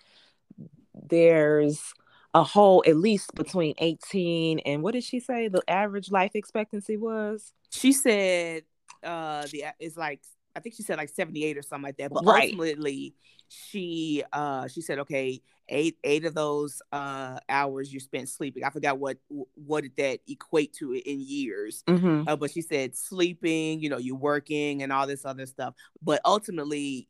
there's 0.94 1.94
a 2.34 2.44
whole 2.44 2.84
at 2.88 2.96
least 2.96 3.34
between 3.36 3.74
18 3.78 4.60
and 4.60 4.82
what 4.84 4.94
did 4.94 5.04
she 5.04 5.20
say 5.20 5.48
the 5.48 5.62
average 5.68 6.12
life 6.12 6.32
expectancy 6.34 6.98
was 6.98 7.52
She 7.72 7.92
said 7.92 8.64
uh 9.04 9.48
the 9.52 9.66
it's 9.80 9.98
like 9.98 10.22
I 10.56 10.60
think 10.60 10.76
she 10.76 10.84
said 10.84 10.98
like 10.98 11.10
78 11.10 11.58
or 11.58 11.62
something 11.62 11.84
like 11.84 11.98
that. 11.98 12.12
But 12.14 12.26
Right. 12.26 12.52
ultimately 12.52 13.16
she 13.48 14.24
uh 14.32 14.68
she 14.68 14.82
said 14.82 15.00
okay, 15.00 15.42
eight 15.70 15.98
eight 16.04 16.26
of 16.26 16.34
those 16.34 16.82
uh 16.92 17.38
hours 17.50 17.94
you 17.94 18.00
spent 18.00 18.30
sleeping. 18.30 18.64
I 18.64 18.70
forgot 18.70 19.00
what 19.00 19.18
what 19.56 19.82
did 19.84 19.96
that 19.98 20.20
equate 20.28 20.74
to 20.74 20.94
in 20.94 21.20
years. 21.22 21.84
mm-hmm. 21.88 22.28
Uh, 22.28 22.36
but 22.36 22.52
she 22.52 22.62
said 22.62 22.96
sleeping, 22.96 23.80
you 23.82 23.90
know, 23.90 23.98
you're 23.98 24.16
working 24.16 24.84
and 24.84 24.92
all 24.92 25.08
this 25.08 25.26
other 25.26 25.46
stuff. 25.46 25.74
But 26.02 26.22
ultimately, 26.26 27.08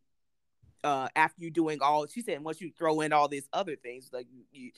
uh, 0.84 1.10
after 1.16 1.44
you 1.44 1.52
doing 1.52 1.80
all, 1.82 2.08
she 2.08 2.22
said 2.22 2.44
once 2.44 2.62
you 2.62 2.72
throw 2.78 3.02
in 3.02 3.14
all 3.14 3.28
these 3.28 3.48
other 3.54 3.76
things 3.76 4.10
like 4.12 4.28
you, 4.52 4.72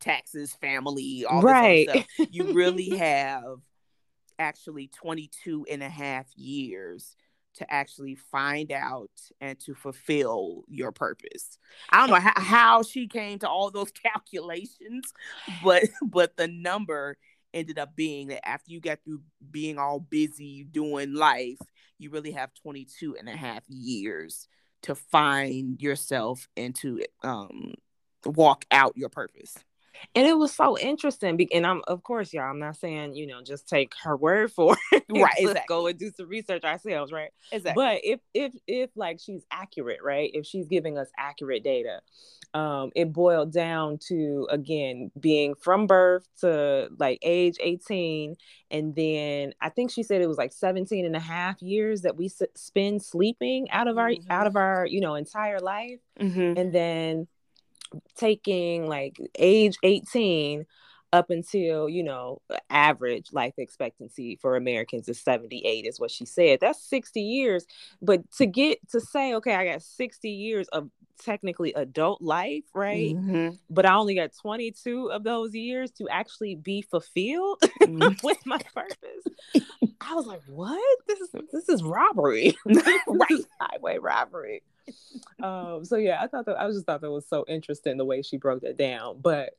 taxes, 0.00 0.54
family, 0.54 1.24
all 1.24 1.42
Right. 1.42 1.86
this 1.86 1.94
stuff, 1.94 2.06
you 2.30 2.52
really 2.54 2.90
have 2.96 3.58
actually 4.38 4.88
22 4.88 5.66
and 5.70 5.82
a 5.82 5.88
half 5.88 6.26
years 6.36 7.16
to 7.54 7.72
actually 7.72 8.14
find 8.14 8.72
out 8.72 9.10
and 9.40 9.58
to 9.60 9.74
fulfill 9.74 10.64
your 10.68 10.92
purpose. 10.92 11.58
I 11.90 11.98
don't 11.98 12.10
know 12.10 12.20
how, 12.20 12.32
how 12.36 12.82
she 12.82 13.06
came 13.06 13.38
to 13.40 13.48
all 13.48 13.70
those 13.70 13.90
calculations, 14.02 15.12
but 15.62 15.84
but 16.02 16.36
the 16.36 16.48
number 16.48 17.16
ended 17.54 17.78
up 17.78 17.94
being 17.94 18.28
that 18.28 18.46
after 18.48 18.70
you 18.70 18.80
get 18.80 19.04
through 19.04 19.22
being 19.50 19.78
all 19.78 20.00
busy 20.00 20.64
doing 20.64 21.14
life, 21.14 21.58
you 21.98 22.10
really 22.10 22.32
have 22.32 22.54
22 22.54 23.16
and 23.18 23.28
a 23.28 23.36
half 23.36 23.62
years 23.68 24.48
to 24.82 24.94
find 24.94 25.80
yourself 25.80 26.48
and 26.56 26.74
to 26.74 27.02
um 27.22 27.74
walk 28.24 28.64
out 28.70 28.96
your 28.96 29.08
purpose. 29.08 29.56
And 30.14 30.26
it 30.26 30.36
was 30.36 30.52
so 30.54 30.78
interesting 30.78 31.38
and 31.52 31.66
i'm 31.66 31.82
of 31.86 32.02
course 32.02 32.32
y'all 32.32 32.44
i'm 32.50 32.58
not 32.58 32.76
saying 32.76 33.14
you 33.14 33.26
know 33.26 33.42
just 33.42 33.68
take 33.68 33.92
her 34.02 34.16
word 34.16 34.50
for 34.52 34.76
it 34.92 35.04
Right, 35.10 35.22
Let's 35.22 35.40
exactly. 35.40 35.62
go 35.68 35.86
and 35.88 35.98
do 35.98 36.10
some 36.10 36.28
research 36.28 36.64
ourselves 36.64 37.12
right 37.12 37.30
Exactly. 37.50 37.82
but 37.84 38.00
if 38.04 38.20
if 38.34 38.52
if 38.66 38.90
like 38.96 39.20
she's 39.20 39.44
accurate 39.50 40.00
right 40.02 40.30
if 40.34 40.46
she's 40.46 40.66
giving 40.66 40.96
us 40.98 41.08
accurate 41.18 41.62
data 41.64 42.00
um 42.54 42.90
it 42.94 43.12
boiled 43.12 43.52
down 43.52 43.98
to 44.08 44.46
again 44.50 45.10
being 45.18 45.54
from 45.54 45.86
birth 45.86 46.26
to 46.40 46.88
like 46.98 47.18
age 47.22 47.56
18 47.60 48.34
and 48.70 48.94
then 48.94 49.52
i 49.60 49.68
think 49.70 49.90
she 49.90 50.02
said 50.02 50.20
it 50.20 50.26
was 50.28 50.36
like 50.38 50.52
17 50.52 51.06
and 51.06 51.16
a 51.16 51.20
half 51.20 51.60
years 51.62 52.02
that 52.02 52.16
we 52.16 52.26
s- 52.26 52.42
spend 52.54 53.02
sleeping 53.02 53.70
out 53.70 53.88
of 53.88 53.96
our 53.98 54.10
Mhm. 54.10 54.24
out 54.30 54.46
of 54.46 54.56
our 54.56 54.86
you 54.86 55.00
know 55.00 55.14
entire 55.14 55.60
life 55.60 56.00
Mhm. 56.20 56.58
and 56.58 56.72
then 56.74 57.26
taking 58.16 58.86
like 58.88 59.18
age 59.38 59.76
18 59.82 60.66
up 61.12 61.30
until 61.30 61.88
you 61.88 62.02
know 62.02 62.40
average 62.70 63.28
life 63.32 63.52
expectancy 63.58 64.38
for 64.40 64.56
americans 64.56 65.08
is 65.08 65.20
78 65.20 65.84
is 65.86 66.00
what 66.00 66.10
she 66.10 66.24
said. 66.24 66.58
That's 66.60 66.82
60 66.88 67.20
years. 67.20 67.66
But 68.00 68.30
to 68.38 68.46
get 68.46 68.78
to 68.90 69.00
say 69.00 69.34
okay 69.34 69.54
i 69.54 69.64
got 69.66 69.82
60 69.82 70.30
years 70.30 70.68
of 70.68 70.88
technically 71.18 71.72
adult 71.74 72.20
life 72.22 72.64
right 72.74 73.14
Mhm. 73.14 73.58
but 73.70 73.86
i 73.86 73.94
only 73.94 74.14
got 74.14 74.32
22 74.40 75.10
of 75.10 75.24
those 75.24 75.54
years 75.54 75.90
to 75.92 76.08
actually 76.08 76.54
be 76.54 76.82
fulfilled 76.82 77.60
Mhm. 77.80 78.20
with 78.24 78.38
my 78.46 78.58
purpose 78.74 79.62
i 80.00 80.14
was 80.14 80.26
like 80.26 80.40
what 80.46 80.98
this 81.06 81.20
is 81.20 81.28
this 81.52 81.68
is 81.68 81.82
robbery 81.82 82.56
Right. 82.64 83.44
Highway 83.60 83.98
robbery 83.98 84.62
um 85.42 85.84
so 85.84 85.96
yeah 85.96 86.20
i 86.20 86.26
thought 86.26 86.46
that 86.46 86.60
i 86.60 86.66
just 86.68 86.86
thought 86.86 87.00
that 87.02 87.10
was 87.10 87.26
so 87.28 87.44
interesting 87.46 87.96
the 87.96 88.04
way 88.04 88.22
she 88.22 88.36
broke 88.36 88.62
that 88.62 88.76
down 88.76 89.20
but 89.20 89.50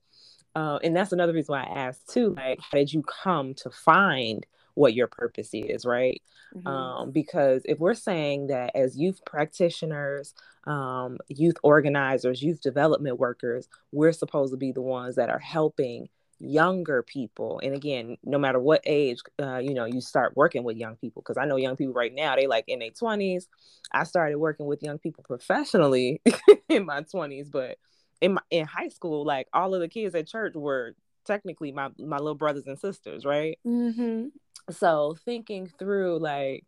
uh, 0.55 0.77
and 0.83 0.95
that's 0.95 1.11
another 1.11 1.33
reason 1.33 1.53
why 1.53 1.63
i 1.63 1.79
asked 1.87 2.09
too 2.09 2.35
like 2.35 2.59
how 2.59 2.77
did 2.77 2.91
you 2.93 3.01
come 3.03 3.53
to 3.55 3.69
find 3.71 4.45
what 4.75 4.93
your 4.93 5.07
purpose 5.07 5.49
is 5.53 5.85
right 5.85 6.21
Mhm. 6.55 6.67
um, 6.67 7.11
because 7.11 7.61
if 7.65 7.79
we're 7.79 7.93
saying 7.93 8.47
that 8.47 8.75
as 8.75 8.97
youth 8.97 9.21
practitioners 9.25 10.33
um, 10.65 11.17
youth 11.27 11.55
organizers 11.63 12.41
youth 12.41 12.61
development 12.61 13.19
workers 13.19 13.67
we're 13.91 14.11
supposed 14.13 14.53
to 14.53 14.57
be 14.57 14.71
the 14.71 14.81
ones 14.81 15.15
that 15.15 15.29
are 15.29 15.39
helping 15.39 16.09
younger 16.39 17.01
people 17.03 17.59
and 17.63 17.73
again 17.73 18.17
no 18.23 18.37
matter 18.37 18.59
what 18.59 18.81
age 18.85 19.19
uh, 19.41 19.57
you 19.59 19.73
know 19.73 19.85
you 19.85 20.01
start 20.01 20.35
working 20.35 20.63
with 20.63 20.75
young 20.77 20.95
people 20.97 21.21
because 21.21 21.37
i 21.37 21.45
know 21.45 21.55
young 21.55 21.75
people 21.75 21.93
right 21.93 22.13
now 22.13 22.35
they 22.35 22.47
like 22.47 22.65
in 22.67 22.79
their 22.79 22.89
20s 22.91 23.47
i 23.93 24.03
started 24.03 24.37
working 24.37 24.65
with 24.65 24.83
young 24.83 24.97
people 24.97 25.23
professionally 25.25 26.21
in 26.69 26.85
my 26.85 27.01
20s 27.01 27.49
but 27.51 27.77
in 28.19 28.33
my 28.33 28.41
in 28.49 28.65
high 28.65 28.89
school 28.89 29.23
like 29.25 29.47
all 29.53 29.73
of 29.73 29.79
the 29.81 29.87
kids 29.87 30.15
at 30.15 30.27
church 30.27 30.53
were 30.55 30.95
technically 31.25 31.71
my 31.71 31.89
my 31.99 32.17
little 32.17 32.35
brothers 32.35 32.67
and 32.67 32.77
sisters 32.79 33.23
right 33.25 33.57
Mhm. 33.65 34.31
So 34.69 35.15
thinking 35.25 35.67
through 35.79 36.19
like 36.19 36.65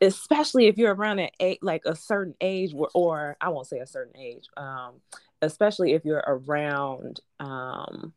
especially 0.00 0.66
if 0.66 0.78
you're 0.78 0.94
around 0.94 1.18
an 1.18 1.28
eight, 1.40 1.62
like 1.62 1.82
a 1.84 1.94
certain 1.94 2.34
age 2.40 2.72
or, 2.74 2.88
or 2.94 3.36
i 3.40 3.48
won't 3.48 3.66
say 3.66 3.78
a 3.78 3.86
certain 3.86 4.16
age 4.16 4.46
um 4.56 4.94
especially 5.42 5.92
if 5.92 6.04
you're 6.04 6.24
around 6.26 7.20
um 7.38 8.12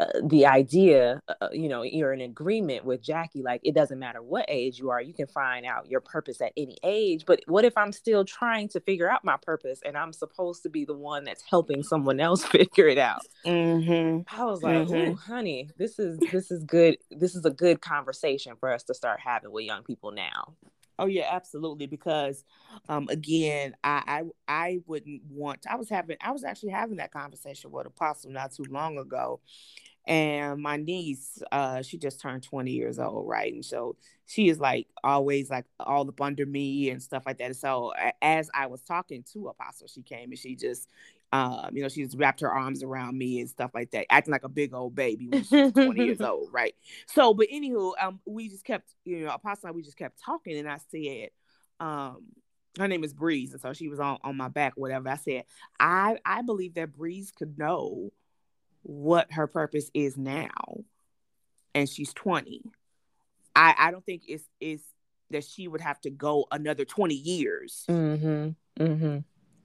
uh, 0.00 0.06
the 0.24 0.46
idea 0.46 1.20
uh, 1.40 1.48
you 1.52 1.68
know 1.68 1.82
you're 1.82 2.12
in 2.14 2.22
agreement 2.22 2.84
with 2.84 3.02
jackie 3.02 3.42
like 3.42 3.60
it 3.64 3.74
doesn't 3.74 4.00
matter 4.00 4.22
what 4.22 4.46
age 4.48 4.78
you 4.80 4.90
are 4.90 5.02
you 5.02 5.14
can 5.14 5.28
find 5.28 5.66
out 5.66 5.88
your 5.88 6.00
purpose 6.00 6.40
at 6.40 6.52
any 6.56 6.78
age 6.84 7.24
but 7.26 7.40
what 7.46 7.64
if 7.66 7.76
i'm 7.78 7.92
still 7.92 8.24
trying 8.24 8.68
to 8.68 8.80
figure 8.80 9.10
out 9.10 9.24
my 9.24 9.36
purpose 9.42 9.80
and 9.86 9.96
i'm 9.98 10.12
supposed 10.12 10.62
to 10.64 10.70
be 10.70 10.84
the 10.86 10.94
one 10.94 11.24
that's 11.24 11.44
helping 11.48 11.82
someone 11.84 12.20
else 12.20 12.44
figure 12.58 12.88
it 12.88 12.98
out 12.98 13.22
Mhm. 13.46 14.26
I 14.32 14.44
was 14.44 14.62
like, 14.62 14.86
Mhm. 14.86 15.10
"Ooh, 15.12 15.14
honey, 15.16 15.70
this 15.78 15.98
is 15.98 16.18
this 16.32 16.50
is 16.50 16.64
good. 16.64 16.98
This 17.10 17.34
is 17.34 17.44
a 17.46 17.50
good 17.50 17.80
conversation 17.80 18.56
for 18.56 18.72
us 18.72 18.82
to 18.84 18.94
start 18.94 19.20
having 19.20 19.50
with 19.52 19.64
young 19.64 19.82
people 19.82 20.12
now." 20.12 20.54
Oh 20.98 21.06
yeah, 21.06 21.28
absolutely. 21.32 21.86
Because 21.86 22.44
um 22.88 23.08
again, 23.10 23.74
I, 23.82 24.02
I 24.06 24.22
I 24.66 24.80
wouldn't 24.86 25.22
want 25.30 25.66
I 25.68 25.76
was 25.76 25.88
having 25.88 26.18
I 26.20 26.32
was 26.32 26.44
actually 26.44 26.70
having 26.72 26.98
that 26.98 27.12
conversation 27.12 27.72
with 27.72 27.86
Apostle 27.86 28.30
not 28.30 28.52
too 28.52 28.66
long 28.70 28.98
ago. 28.98 29.40
And 30.10 30.60
my 30.60 30.76
niece, 30.76 31.40
uh, 31.52 31.82
she 31.82 31.96
just 31.96 32.20
turned 32.20 32.42
20 32.42 32.72
years 32.72 32.98
old, 32.98 33.28
right? 33.28 33.52
And 33.52 33.64
so 33.64 33.94
she 34.26 34.48
is 34.48 34.58
like 34.58 34.88
always 35.04 35.48
like 35.50 35.66
all 35.78 36.08
up 36.08 36.20
under 36.20 36.44
me 36.44 36.90
and 36.90 37.00
stuff 37.00 37.22
like 37.26 37.38
that. 37.38 37.44
And 37.44 37.56
so 37.56 37.92
as 38.20 38.50
I 38.52 38.66
was 38.66 38.82
talking 38.82 39.24
to 39.32 39.48
Apostle, 39.48 39.86
she 39.86 40.02
came 40.02 40.30
and 40.30 40.38
she 40.38 40.56
just 40.56 40.88
um, 41.32 41.70
you 41.72 41.80
know, 41.80 41.88
she 41.88 42.02
just 42.02 42.18
wrapped 42.18 42.40
her 42.40 42.52
arms 42.52 42.82
around 42.82 43.16
me 43.16 43.38
and 43.38 43.48
stuff 43.48 43.70
like 43.72 43.92
that, 43.92 44.06
acting 44.10 44.32
like 44.32 44.42
a 44.42 44.48
big 44.48 44.74
old 44.74 44.96
baby 44.96 45.28
when 45.28 45.44
she 45.44 45.62
was 45.62 45.72
20 45.72 46.04
years 46.04 46.20
old, 46.20 46.48
right? 46.50 46.74
So, 47.06 47.32
but 47.34 47.46
anywho, 47.54 47.92
um, 48.00 48.18
we 48.26 48.48
just 48.48 48.64
kept, 48.64 48.94
you 49.04 49.20
know, 49.20 49.30
Apostle 49.30 49.68
and 49.68 49.74
I, 49.74 49.76
we 49.76 49.82
just 49.82 49.96
kept 49.96 50.20
talking, 50.20 50.58
and 50.58 50.68
I 50.68 50.78
said, 50.90 51.28
um, 51.78 52.24
her 52.80 52.88
name 52.88 53.04
is 53.04 53.14
Breeze, 53.14 53.52
and 53.52 53.62
so 53.62 53.72
she 53.72 53.86
was 53.86 54.00
on 54.00 54.18
on 54.24 54.36
my 54.36 54.48
back, 54.48 54.72
whatever. 54.74 55.08
I 55.08 55.16
said, 55.16 55.44
I 55.78 56.18
I 56.24 56.42
believe 56.42 56.74
that 56.74 56.92
Breeze 56.92 57.30
could 57.30 57.58
know 57.58 58.10
what 58.82 59.30
her 59.32 59.46
purpose 59.46 59.90
is 59.94 60.16
now, 60.16 60.84
and 61.74 61.88
she's 61.88 62.12
20. 62.14 62.62
I 63.54 63.74
I 63.78 63.90
don't 63.90 64.04
think 64.04 64.22
it's 64.28 64.44
it's 64.60 64.84
that 65.30 65.44
she 65.44 65.68
would 65.68 65.80
have 65.80 66.00
to 66.00 66.10
go 66.10 66.46
another 66.50 66.84
20 66.84 67.14
years 67.14 67.84
Mm-hmm. 67.88 68.82
Mm-hmm. 68.82 69.18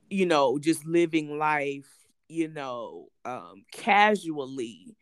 you 0.09 0.25
know, 0.27 0.59
just 0.59 0.85
living 0.85 1.39
life, 1.39 1.89
you 2.29 2.47
know, 2.49 3.07
um, 3.25 3.63
casually 3.71 4.95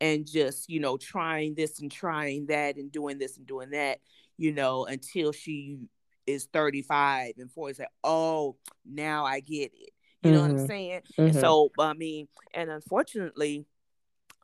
and 0.00 0.26
just, 0.26 0.68
you 0.68 0.80
know, 0.80 0.96
trying 0.98 1.54
this 1.54 1.80
and 1.80 1.90
trying 1.90 2.46
that 2.46 2.76
and 2.76 2.90
doing 2.92 3.18
this 3.18 3.38
and 3.38 3.46
doing 3.46 3.70
that, 3.70 4.00
you 4.36 4.52
know, 4.52 4.84
until 4.84 5.32
she 5.32 5.78
is 6.26 6.46
35 6.52 7.34
and 7.38 7.50
40 7.50 7.74
say, 7.74 7.86
oh, 8.04 8.56
now 8.84 9.24
I 9.24 9.40
get 9.40 9.72
it. 9.74 9.91
You 10.22 10.32
know 10.32 10.40
what 10.40 10.50
I'm 10.50 10.58
Mhm. 10.58 10.66
saying? 10.66 11.02
Mm-hmm. 11.18 11.22
And 11.28 11.36
so, 11.36 11.72
I 11.78 11.94
mean, 11.94 12.28
and 12.54 12.70
unfortunately, 12.70 13.66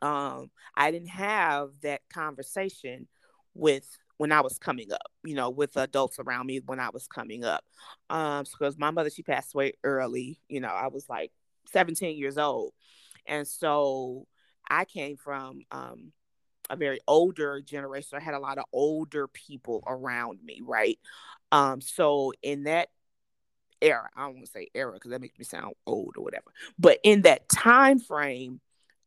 um, 0.02 0.50
I 0.74 0.90
didn't 0.90 1.08
have 1.10 1.70
that 1.82 2.02
conversation 2.12 3.08
with 3.54 3.86
when 4.18 4.32
I 4.32 4.40
was 4.40 4.58
coming 4.58 4.92
up, 4.92 5.12
you 5.24 5.34
know, 5.34 5.50
with 5.50 5.76
adults 5.76 6.18
around 6.18 6.46
me 6.46 6.60
when 6.66 6.80
I 6.80 6.90
was 6.90 7.06
coming 7.08 7.44
up. 7.44 7.64
Um, 8.10 8.44
because 8.44 8.78
my 8.78 8.90
mother, 8.90 9.10
she 9.10 9.22
passed 9.22 9.54
away 9.54 9.74
early, 9.84 10.40
you 10.48 10.60
know, 10.60 10.68
I 10.68 10.88
was 10.88 11.08
like 11.08 11.32
17 11.72 12.16
years 12.18 12.38
old. 12.38 12.72
and 13.26 13.46
so 13.46 14.26
I 14.70 14.84
came 14.84 15.16
from 15.16 15.62
um, 15.70 16.12
a 16.70 16.76
very 16.76 17.00
older 17.08 17.60
generation. 17.60 18.18
I 18.18 18.22
had 18.22 18.34
a 18.34 18.38
lot 18.40 18.58
of 18.58 18.64
older 18.72 19.28
people 19.28 19.82
around 19.86 20.40
me, 20.44 20.60
right? 20.64 20.98
Um, 21.52 21.80
so 21.80 22.32
in 22.42 22.64
that 22.64 22.88
era, 23.80 24.08
I 24.16 24.24
don't 24.24 24.34
want 24.34 24.46
to 24.46 24.52
say 24.52 24.68
era 24.74 24.92
because 24.92 25.10
that 25.10 25.20
makes 25.20 25.38
me 25.38 25.44
sound 25.44 25.74
old 25.86 26.14
or 26.16 26.24
whatever, 26.24 26.50
but 26.78 26.98
in 27.02 27.22
that 27.22 27.48
time 27.48 27.98
frame, 27.98 28.60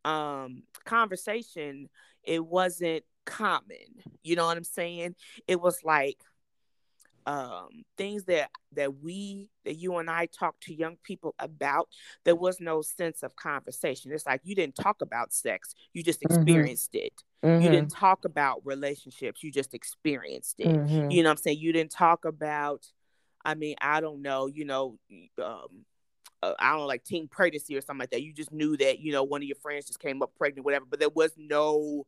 um, 0.06 0.64
conversation, 0.86 1.90
it 2.24 2.46
wasn't 2.46 3.04
common. 3.26 3.78
You 4.24 4.36
know 4.36 4.46
what 4.46 4.58
I'm 4.58 4.64
saying? 4.64 5.16
It 5.48 5.62
was 5.62 5.84
like 5.84 6.18
um 7.28 7.84
things 7.98 8.26
that 8.26 8.50
that 8.74 9.00
we 9.02 9.50
that 9.64 9.76
you 9.76 9.98
and 9.98 10.10
I 10.10 10.26
talked 10.26 10.64
to 10.64 10.74
young 10.74 10.98
people 11.04 11.36
about 11.38 11.88
there 12.24 12.36
was 12.36 12.60
no 12.60 12.82
sense 12.82 13.22
of 13.22 13.36
conversation 13.36 14.12
it's 14.12 14.26
like 14.26 14.42
you 14.44 14.56
didn't 14.56 14.76
talk 14.76 15.02
about 15.02 15.34
sex 15.34 15.76
you 15.94 16.04
just 16.04 16.22
mm-hmm. 16.22 16.36
experienced 16.36 16.94
mm-hmm. 16.94 17.06
it 17.06 17.24
mm-hmm. 17.44 17.62
you 17.62 17.70
didn't 17.70 17.92
talk 17.92 18.26
about 18.26 18.62
relationships 18.66 19.44
you 19.44 19.52
just 19.52 19.74
experienced 19.74 20.60
it 20.60 20.68
mm-hmm. 20.68 21.12
you 21.12 21.22
know 21.22 21.30
what 21.30 21.38
I'm 21.38 21.44
saying 21.44 21.60
you 21.60 21.72
didn't 21.72 21.92
talk 21.92 22.26
about 22.26 22.88
I 23.44 23.56
mean 23.56 23.76
I 23.82 24.02
don't 24.02 24.22
know 24.22 24.48
you 24.48 24.66
know 24.66 24.98
um 25.42 25.86
uh, 26.44 26.54
I 26.60 26.72
don't 26.72 26.80
know, 26.80 26.88
like 26.88 27.04
teen 27.04 27.28
pregnancy 27.28 27.76
or 27.76 27.82
something 27.82 28.00
like 28.00 28.10
that. 28.12 28.24
You 28.24 28.34
just 28.34 28.52
knew 28.52 28.76
that, 28.78 29.00
you 29.00 29.12
know, 29.12 29.24
one 29.24 29.42
of 29.42 29.48
your 29.48 29.58
friends 29.62 29.86
just 29.86 30.00
came 30.00 30.22
up 30.22 30.32
pregnant, 30.36 30.66
whatever, 30.66 30.86
but 30.90 31.00
there 31.00 31.10
was 31.10 31.32
no 31.38 32.08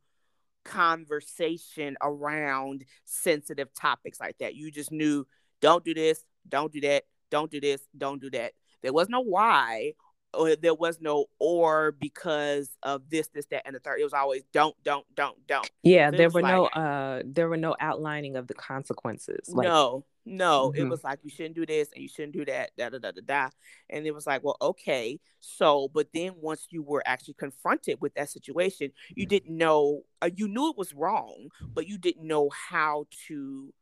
conversation 0.65 1.97
around 2.01 2.85
sensitive 3.05 3.73
topics 3.73 4.19
like 4.19 4.37
that. 4.39 4.55
You 4.55 4.71
just 4.71 4.91
knew 4.91 5.27
don't 5.61 5.83
do 5.83 5.93
this, 5.93 6.23
don't 6.47 6.71
do 6.71 6.81
that, 6.81 7.03
don't 7.29 7.51
do 7.51 7.61
this, 7.61 7.81
don't 7.97 8.21
do 8.21 8.29
that. 8.31 8.53
There 8.81 8.93
was 8.93 9.09
no 9.09 9.21
why 9.21 9.93
or 10.33 10.55
there 10.55 10.73
was 10.73 10.99
no 10.99 11.25
or 11.37 11.91
because 11.91 12.75
of 12.81 13.07
this, 13.09 13.27
this, 13.27 13.45
that, 13.47 13.63
and 13.65 13.75
the 13.75 13.79
third. 13.79 13.99
It 13.99 14.03
was 14.03 14.13
always 14.13 14.43
don't, 14.51 14.75
don't, 14.83 15.05
don't, 15.15 15.37
don't. 15.47 15.69
Yeah, 15.83 16.09
there 16.09 16.29
were 16.29 16.41
like, 16.41 16.53
no 16.53 16.65
uh 16.65 17.21
there 17.23 17.47
were 17.47 17.57
no 17.57 17.75
outlining 17.79 18.35
of 18.35 18.47
the 18.47 18.55
consequences. 18.55 19.47
Like, 19.49 19.67
no, 19.67 20.05
no, 20.25 20.69
mm-hmm. 20.69 20.81
it 20.81 20.89
was 20.89 21.03
like 21.03 21.19
you 21.23 21.29
shouldn't 21.29 21.55
do 21.55 21.65
this 21.65 21.89
and 21.93 22.01
you 22.01 22.07
shouldn't 22.07 22.33
do 22.33 22.45
that, 22.45 22.71
da 22.77 22.89
da 22.89 22.97
da 22.97 23.11
da 23.11 23.21
da. 23.25 23.49
And 23.89 24.05
it 24.07 24.11
was 24.11 24.25
like, 24.25 24.43
well, 24.43 24.57
okay. 24.61 25.19
So, 25.39 25.89
but 25.93 26.07
then 26.13 26.33
once 26.39 26.67
you 26.69 26.81
were 26.81 27.03
actually 27.05 27.33
confronted 27.33 27.97
with 27.99 28.13
that 28.15 28.29
situation, 28.29 28.91
you 29.15 29.25
didn't 29.25 29.55
know, 29.55 30.03
uh, 30.21 30.29
you 30.33 30.47
knew 30.47 30.69
it 30.69 30.77
was 30.77 30.93
wrong, 30.93 31.49
but 31.73 31.87
you 31.87 31.97
didn't 31.97 32.25
know 32.25 32.49
how 32.69 33.05
to 33.27 33.73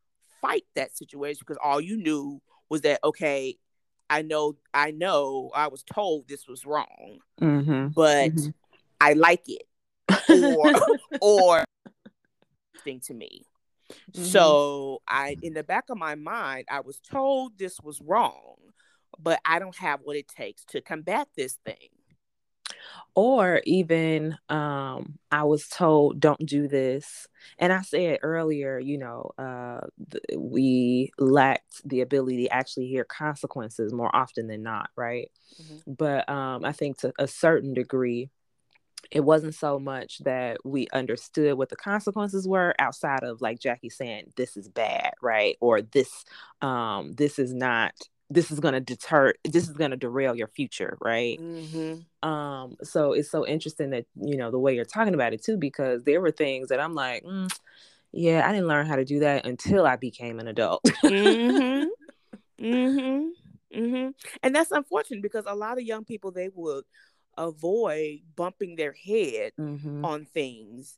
fight 0.42 0.66
that 0.76 0.98
situation 0.98 1.42
because 1.42 1.60
all 1.64 1.80
you 1.80 1.98
knew 1.98 2.42
was 2.70 2.82
that 2.82 3.00
okay, 3.04 3.58
I 4.10 4.24
know, 4.24 4.58
I 4.74 4.92
know, 4.92 5.52
I 5.56 5.68
was 5.68 5.84
told 5.84 6.28
this 6.28 6.48
was 6.48 6.66
wrong, 6.66 7.20
mm-hmm. 7.40 7.88
but 7.90 8.32
mm-hmm. 8.32 8.50
I 9.00 9.14
like 9.14 9.44
it, 9.48 9.64
or 10.58 10.74
or 11.22 11.66
thing 12.84 13.00
to 13.02 13.14
me. 13.14 13.46
Mm-hmm. 14.12 14.24
So 14.24 15.02
I, 15.08 15.38
in 15.42 15.54
the 15.54 15.64
back 15.64 15.86
of 15.90 15.98
my 15.98 16.16
mind, 16.16 16.66
I 16.70 16.82
was 16.82 17.00
told 17.00 17.58
this 17.58 17.80
was 17.82 18.02
wrong, 18.02 18.56
but 19.20 19.40
I 19.46 19.60
don't 19.60 19.78
have 19.78 20.02
what 20.04 20.16
it 20.16 20.28
takes 20.28 20.64
to 20.66 20.82
combat 20.82 21.28
this 21.36 21.58
thing 21.66 21.90
or 23.16 23.62
even 23.66 24.38
um, 24.50 25.18
I 25.32 25.44
was 25.44 25.68
told 25.68 26.20
don't 26.20 26.46
do 26.46 26.68
this. 26.68 27.28
And 27.58 27.74
I 27.74 27.82
said 27.82 28.20
earlier, 28.22 28.80
you 28.80 28.98
know, 28.98 29.32
uh, 29.38 29.82
th- 30.12 30.24
we 30.38 31.12
lacked 31.18 31.82
the 31.84 32.02
ability 32.02 32.44
to 32.44 32.54
actually 32.54 32.88
hear 32.88 33.04
consequences 33.04 33.94
more 33.94 34.14
often 34.16 34.48
than 34.48 34.64
not, 34.64 34.90
right? 34.96 35.30
Mm-hmm. 35.62 35.94
But 35.94 36.30
um, 36.30 36.64
I 36.64 36.72
think 36.72 37.00
to 37.00 37.12
a 37.20 37.28
certain 37.28 37.74
degree, 37.74 38.30
it 39.12 39.22
wasn't 39.22 39.54
so 39.54 39.78
much 39.78 40.20
that 40.20 40.58
we 40.66 40.88
understood 40.94 41.58
what 41.58 41.70
the 41.70 41.76
consequences 41.76 42.48
were 42.48 42.74
outside 42.80 43.24
of 43.24 43.42
like 43.42 43.60
Jackie 43.60 43.90
saying 43.90 44.32
this 44.38 44.56
is 44.56 44.70
bad, 44.70 45.12
right? 45.22 45.58
Or 45.60 45.82
this 45.82 46.24
um 46.62 47.14
this 47.14 47.38
is 47.38 47.54
not 47.54 47.94
this 48.32 48.50
is 48.50 48.60
going 48.62 48.74
to 48.74 48.80
deter 48.80 49.34
this 49.44 49.68
is 49.68 49.76
going 49.76 49.92
to 49.92 49.98
derail 49.98 50.34
your 50.34 50.48
future 50.48 50.98
right 51.02 51.38
mm-hmm. 51.40 52.28
um 52.28 52.78
so 52.82 53.12
it's 53.12 53.30
so 53.30 53.46
interesting 53.46 53.90
that 53.90 54.06
you 54.16 54.38
know 54.38 54.50
the 54.50 54.60
way 54.60 54.74
you're 54.74 54.86
talking 54.86 55.14
about 55.14 55.34
it 55.34 55.44
too 55.44 55.58
because 55.58 56.04
there 56.04 56.22
were 56.22 56.32
things 56.32 56.70
that 56.70 56.80
i'm 56.80 56.94
like 56.96 57.24
mm, 57.24 57.52
yeah 58.14 58.48
i 58.48 58.54
didn't 58.54 58.68
learn 58.68 58.86
how 58.86 58.96
to 58.96 59.04
do 59.04 59.20
that 59.20 59.46
until 59.46 59.86
i 59.86 59.98
became 59.98 60.40
an 60.40 60.48
adult 60.48 60.84
mm-hmm. 61.04 61.88
Mm-hmm. 62.62 63.30
Mm-hmm. 63.76 64.10
and 64.44 64.56
that's 64.56 64.70
unfortunate 64.70 65.24
because 65.24 65.46
a 65.48 65.56
lot 65.56 65.80
of 65.80 65.84
young 65.84 66.06
people 66.06 66.32
they 66.32 66.50
would 66.54 66.84
avoid 67.38 68.20
bumping 68.36 68.76
their 68.76 68.94
head 68.94 69.52
mm-hmm. 69.60 70.04
on 70.04 70.26
things 70.26 70.98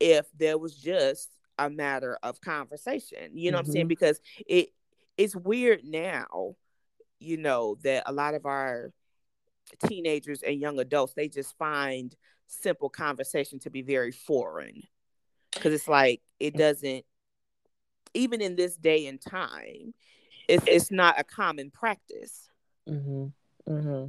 if 0.00 0.26
there 0.36 0.58
was 0.58 0.74
just 0.74 1.30
a 1.58 1.70
matter 1.70 2.18
of 2.22 2.40
conversation 2.40 3.30
you 3.34 3.50
know 3.50 3.58
what 3.58 3.66
i'm 3.66 3.72
saying 3.72 3.84
mm-hmm. 3.84 3.88
because 3.88 4.20
it 4.46 4.70
it's 5.16 5.36
weird 5.36 5.84
now 5.84 6.56
you 7.24 7.36
know, 7.36 7.76
that 7.82 8.04
a 8.06 8.12
lot 8.12 8.34
of 8.34 8.46
our 8.46 8.92
teenagers 9.86 10.42
and 10.42 10.60
young 10.60 10.78
adults, 10.78 11.14
they 11.14 11.28
just 11.28 11.56
find 11.58 12.14
simple 12.46 12.88
conversation 12.88 13.58
to 13.60 13.70
be 13.70 13.82
very 13.82 14.12
foreign. 14.12 14.82
Because 15.52 15.72
it's 15.72 15.88
like, 15.88 16.20
it 16.38 16.56
doesn't, 16.56 17.04
even 18.12 18.40
in 18.40 18.56
this 18.56 18.76
day 18.76 19.06
and 19.06 19.20
time, 19.20 19.94
it's, 20.48 20.64
it's 20.66 20.90
not 20.90 21.18
a 21.18 21.24
common 21.24 21.70
practice. 21.70 22.48
Mm-hmm. 22.88 23.26
Mm-hmm. 23.68 24.06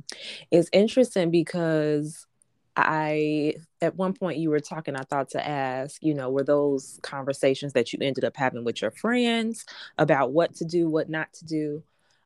It's 0.52 0.70
interesting 0.74 1.32
because 1.32 2.28
I, 2.76 3.56
at 3.82 3.96
one 3.96 4.14
point, 4.14 4.38
you 4.38 4.50
were 4.50 4.60
talking, 4.60 4.96
I 4.96 5.04
thought 5.04 5.30
to 5.30 5.48
ask, 5.48 6.04
you 6.04 6.14
know, 6.14 6.30
were 6.30 6.44
those 6.44 7.00
conversations 7.04 7.74
that 7.74 7.94
you 7.94 8.00
ended 8.02 8.26
up 8.26 8.36
having 8.36 8.66
with 8.66 8.82
your 8.82 8.92
friends 8.92 9.66
about 9.98 10.34
what 10.34 10.56
to 10.56 10.66
do, 10.66 10.90
what 10.90 11.10
not 11.10 11.32
to 11.34 11.46
do? 11.46 11.84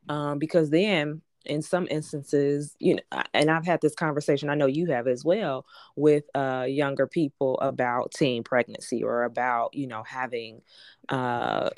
um, 0.09 0.39
because 0.39 0.69
then 0.69 1.21
in 1.49 1.61
some 1.61 1.87
instances 1.89 2.75
you 2.79 2.95
know 2.95 3.21
and 3.33 3.49
i've 3.49 3.65
had 3.65 3.81
this 3.81 3.95
conversation 3.95 4.49
i 4.49 4.55
know 4.55 4.67
you 4.67 4.85
have 4.85 5.07
as 5.07 5.25
well 5.25 5.65
with 5.95 6.23
uh, 6.35 6.65
younger 6.67 7.07
people 7.07 7.59
about 7.59 8.11
teen 8.11 8.43
pregnancy 8.43 9.03
or 9.03 9.23
about 9.23 9.73
you 9.73 9.87
know 9.87 10.03
having 10.03 10.61
uh, 11.09 11.69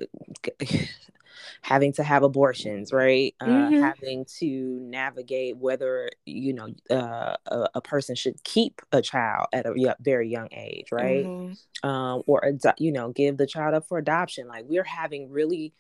having 1.62 1.94
to 1.94 2.04
have 2.04 2.24
abortions 2.24 2.92
right 2.92 3.34
uh, 3.40 3.46
mm-hmm. 3.46 3.82
having 3.82 4.26
to 4.26 4.80
navigate 4.82 5.58
whether 5.58 6.10
you 6.26 6.54
know 6.54 6.68
uh, 6.90 7.36
a, 7.48 7.70
a, 7.76 7.82
person 7.82 8.16
should 8.16 8.44
keep 8.44 8.82
a 8.92 9.02
child 9.02 9.48
at 9.54 9.66
a 9.66 9.96
very 10.02 10.30
young 10.30 10.50
age 10.52 10.88
right 10.92 11.26
mm-hmm. 11.26 11.90
um, 11.90 12.22
or 12.28 12.44
you 12.78 12.92
know 12.92 13.10
give 13.12 13.38
the 13.38 13.48
child 13.48 13.74
up 13.74 13.88
for 13.88 13.98
adoption 13.98 14.48
like 14.48 14.66
we're 14.68 14.84
having 14.84 15.32
really 15.32 15.74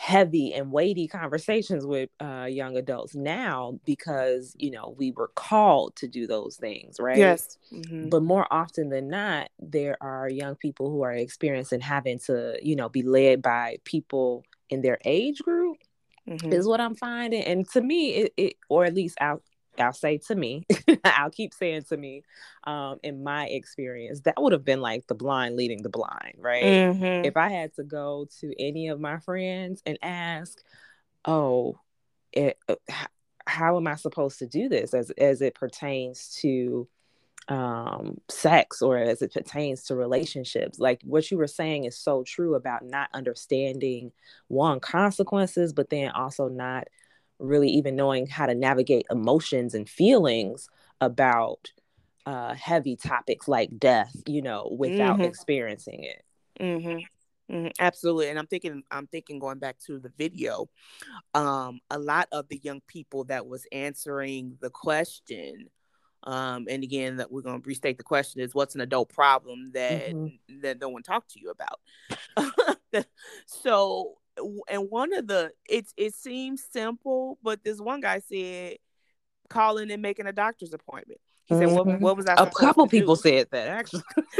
heavy 0.00 0.54
and 0.54 0.72
weighty 0.72 1.06
conversations 1.06 1.84
with 1.84 2.08
uh, 2.22 2.46
young 2.48 2.74
adults 2.74 3.14
now 3.14 3.78
because 3.84 4.56
you 4.56 4.70
know 4.70 4.94
we 4.96 5.10
were 5.10 5.30
called 5.34 5.94
to 5.94 6.08
do 6.08 6.26
those 6.26 6.56
things 6.56 6.96
right 6.98 7.18
yes 7.18 7.58
mm-hmm. 7.70 8.08
but 8.08 8.22
more 8.22 8.46
often 8.50 8.88
than 8.88 9.08
not 9.08 9.50
there 9.58 9.98
are 10.00 10.26
young 10.26 10.54
people 10.54 10.88
who 10.90 11.02
are 11.02 11.12
experiencing 11.12 11.82
having 11.82 12.18
to 12.18 12.56
you 12.62 12.74
know 12.74 12.88
be 12.88 13.02
led 13.02 13.42
by 13.42 13.76
people 13.84 14.42
in 14.70 14.80
their 14.80 14.96
age 15.04 15.40
group 15.40 15.76
mm-hmm. 16.26 16.50
is 16.50 16.66
what 16.66 16.80
i'm 16.80 16.94
finding 16.94 17.44
and 17.44 17.68
to 17.68 17.82
me 17.82 18.14
it, 18.14 18.32
it 18.38 18.54
or 18.70 18.86
at 18.86 18.94
least 18.94 19.18
out 19.20 19.42
I'll 19.78 19.92
say 19.92 20.18
to 20.28 20.34
me, 20.34 20.66
I'll 21.04 21.30
keep 21.30 21.54
saying 21.54 21.84
to 21.88 21.96
me, 21.96 22.22
um, 22.64 22.98
in 23.02 23.22
my 23.22 23.46
experience, 23.46 24.20
that 24.22 24.40
would 24.40 24.52
have 24.52 24.64
been 24.64 24.80
like 24.80 25.06
the 25.06 25.14
blind 25.14 25.56
leading 25.56 25.82
the 25.82 25.88
blind, 25.88 26.34
right? 26.38 26.62
Mm-hmm. 26.62 27.24
If 27.24 27.36
I 27.36 27.48
had 27.48 27.74
to 27.76 27.84
go 27.84 28.26
to 28.40 28.54
any 28.62 28.88
of 28.88 29.00
my 29.00 29.18
friends 29.18 29.82
and 29.86 29.98
ask, 30.02 30.62
oh, 31.24 31.78
it, 32.32 32.58
uh, 32.68 32.76
how 33.46 33.76
am 33.76 33.86
I 33.86 33.96
supposed 33.96 34.38
to 34.40 34.46
do 34.46 34.68
this 34.68 34.94
as 34.94 35.10
as 35.10 35.42
it 35.42 35.54
pertains 35.54 36.36
to 36.42 36.86
um, 37.50 38.20
sex 38.28 38.80
or 38.80 38.96
as 38.96 39.22
it 39.22 39.32
pertains 39.32 39.82
to 39.84 39.96
relationships. 39.96 40.78
Like 40.78 41.00
what 41.02 41.30
you 41.30 41.36
were 41.36 41.48
saying 41.48 41.84
is 41.84 41.98
so 41.98 42.22
true 42.22 42.54
about 42.54 42.84
not 42.84 43.10
understanding 43.12 44.12
one 44.46 44.78
consequences, 44.78 45.72
but 45.72 45.90
then 45.90 46.10
also 46.12 46.48
not 46.48 46.86
really 47.40 47.68
even 47.70 47.96
knowing 47.96 48.26
how 48.26 48.46
to 48.46 48.54
navigate 48.54 49.06
emotions 49.10 49.74
and 49.74 49.88
feelings 49.88 50.68
about 51.00 51.70
uh, 52.26 52.54
heavy 52.54 52.96
topics 52.96 53.48
like 53.48 53.70
death, 53.78 54.14
you 54.26 54.42
know, 54.42 54.74
without 54.78 55.16
mm-hmm. 55.16 55.24
experiencing 55.24 56.04
it. 56.04 56.24
Mm-hmm. 56.60 56.98
Mm-hmm. 57.54 57.68
Absolutely, 57.80 58.28
and 58.28 58.38
I'm 58.38 58.46
thinking, 58.46 58.84
I'm 58.92 59.08
thinking, 59.08 59.40
going 59.40 59.58
back 59.58 59.76
to 59.86 59.98
the 59.98 60.12
video, 60.16 60.68
um, 61.34 61.80
a 61.90 61.98
lot 61.98 62.28
of 62.30 62.46
the 62.48 62.60
young 62.62 62.80
people 62.86 63.24
that 63.24 63.44
was 63.44 63.66
answering 63.72 64.56
the 64.60 64.70
question, 64.70 65.68
um, 66.22 66.66
and 66.70 66.84
again, 66.84 67.16
that 67.16 67.32
we're 67.32 67.42
going 67.42 67.60
to 67.60 67.66
restate 67.66 67.98
the 67.98 68.04
question 68.04 68.40
is, 68.40 68.54
what's 68.54 68.76
an 68.76 68.82
adult 68.82 69.08
problem 69.08 69.72
that 69.74 70.10
mm-hmm. 70.10 70.60
that 70.60 70.80
no 70.80 70.90
one 70.90 71.02
talked 71.02 71.32
to 71.32 71.40
you 71.40 71.50
about? 71.50 73.06
so 73.46 74.19
and 74.68 74.90
one 74.90 75.12
of 75.12 75.26
the 75.26 75.52
it's 75.68 75.92
it 75.96 76.14
seems 76.14 76.62
simple, 76.70 77.38
but 77.42 77.62
this 77.64 77.80
one 77.80 78.00
guy 78.00 78.20
said 78.20 78.76
calling 79.48 79.90
and 79.90 80.02
making 80.02 80.26
a 80.26 80.32
doctor's 80.32 80.72
appointment. 80.72 81.20
He 81.44 81.54
said, 81.56 81.68
"What, 81.70 81.86
Mhm. 81.86 82.00
what 82.00 82.16
was 82.16 82.26
I?" 82.26 82.34
A 82.34 82.50
couple 82.50 82.86
to 82.86 82.90
do?" 82.90 83.00
people 83.00 83.16
said 83.16 83.48
that 83.50 83.68
actually. 83.68 84.02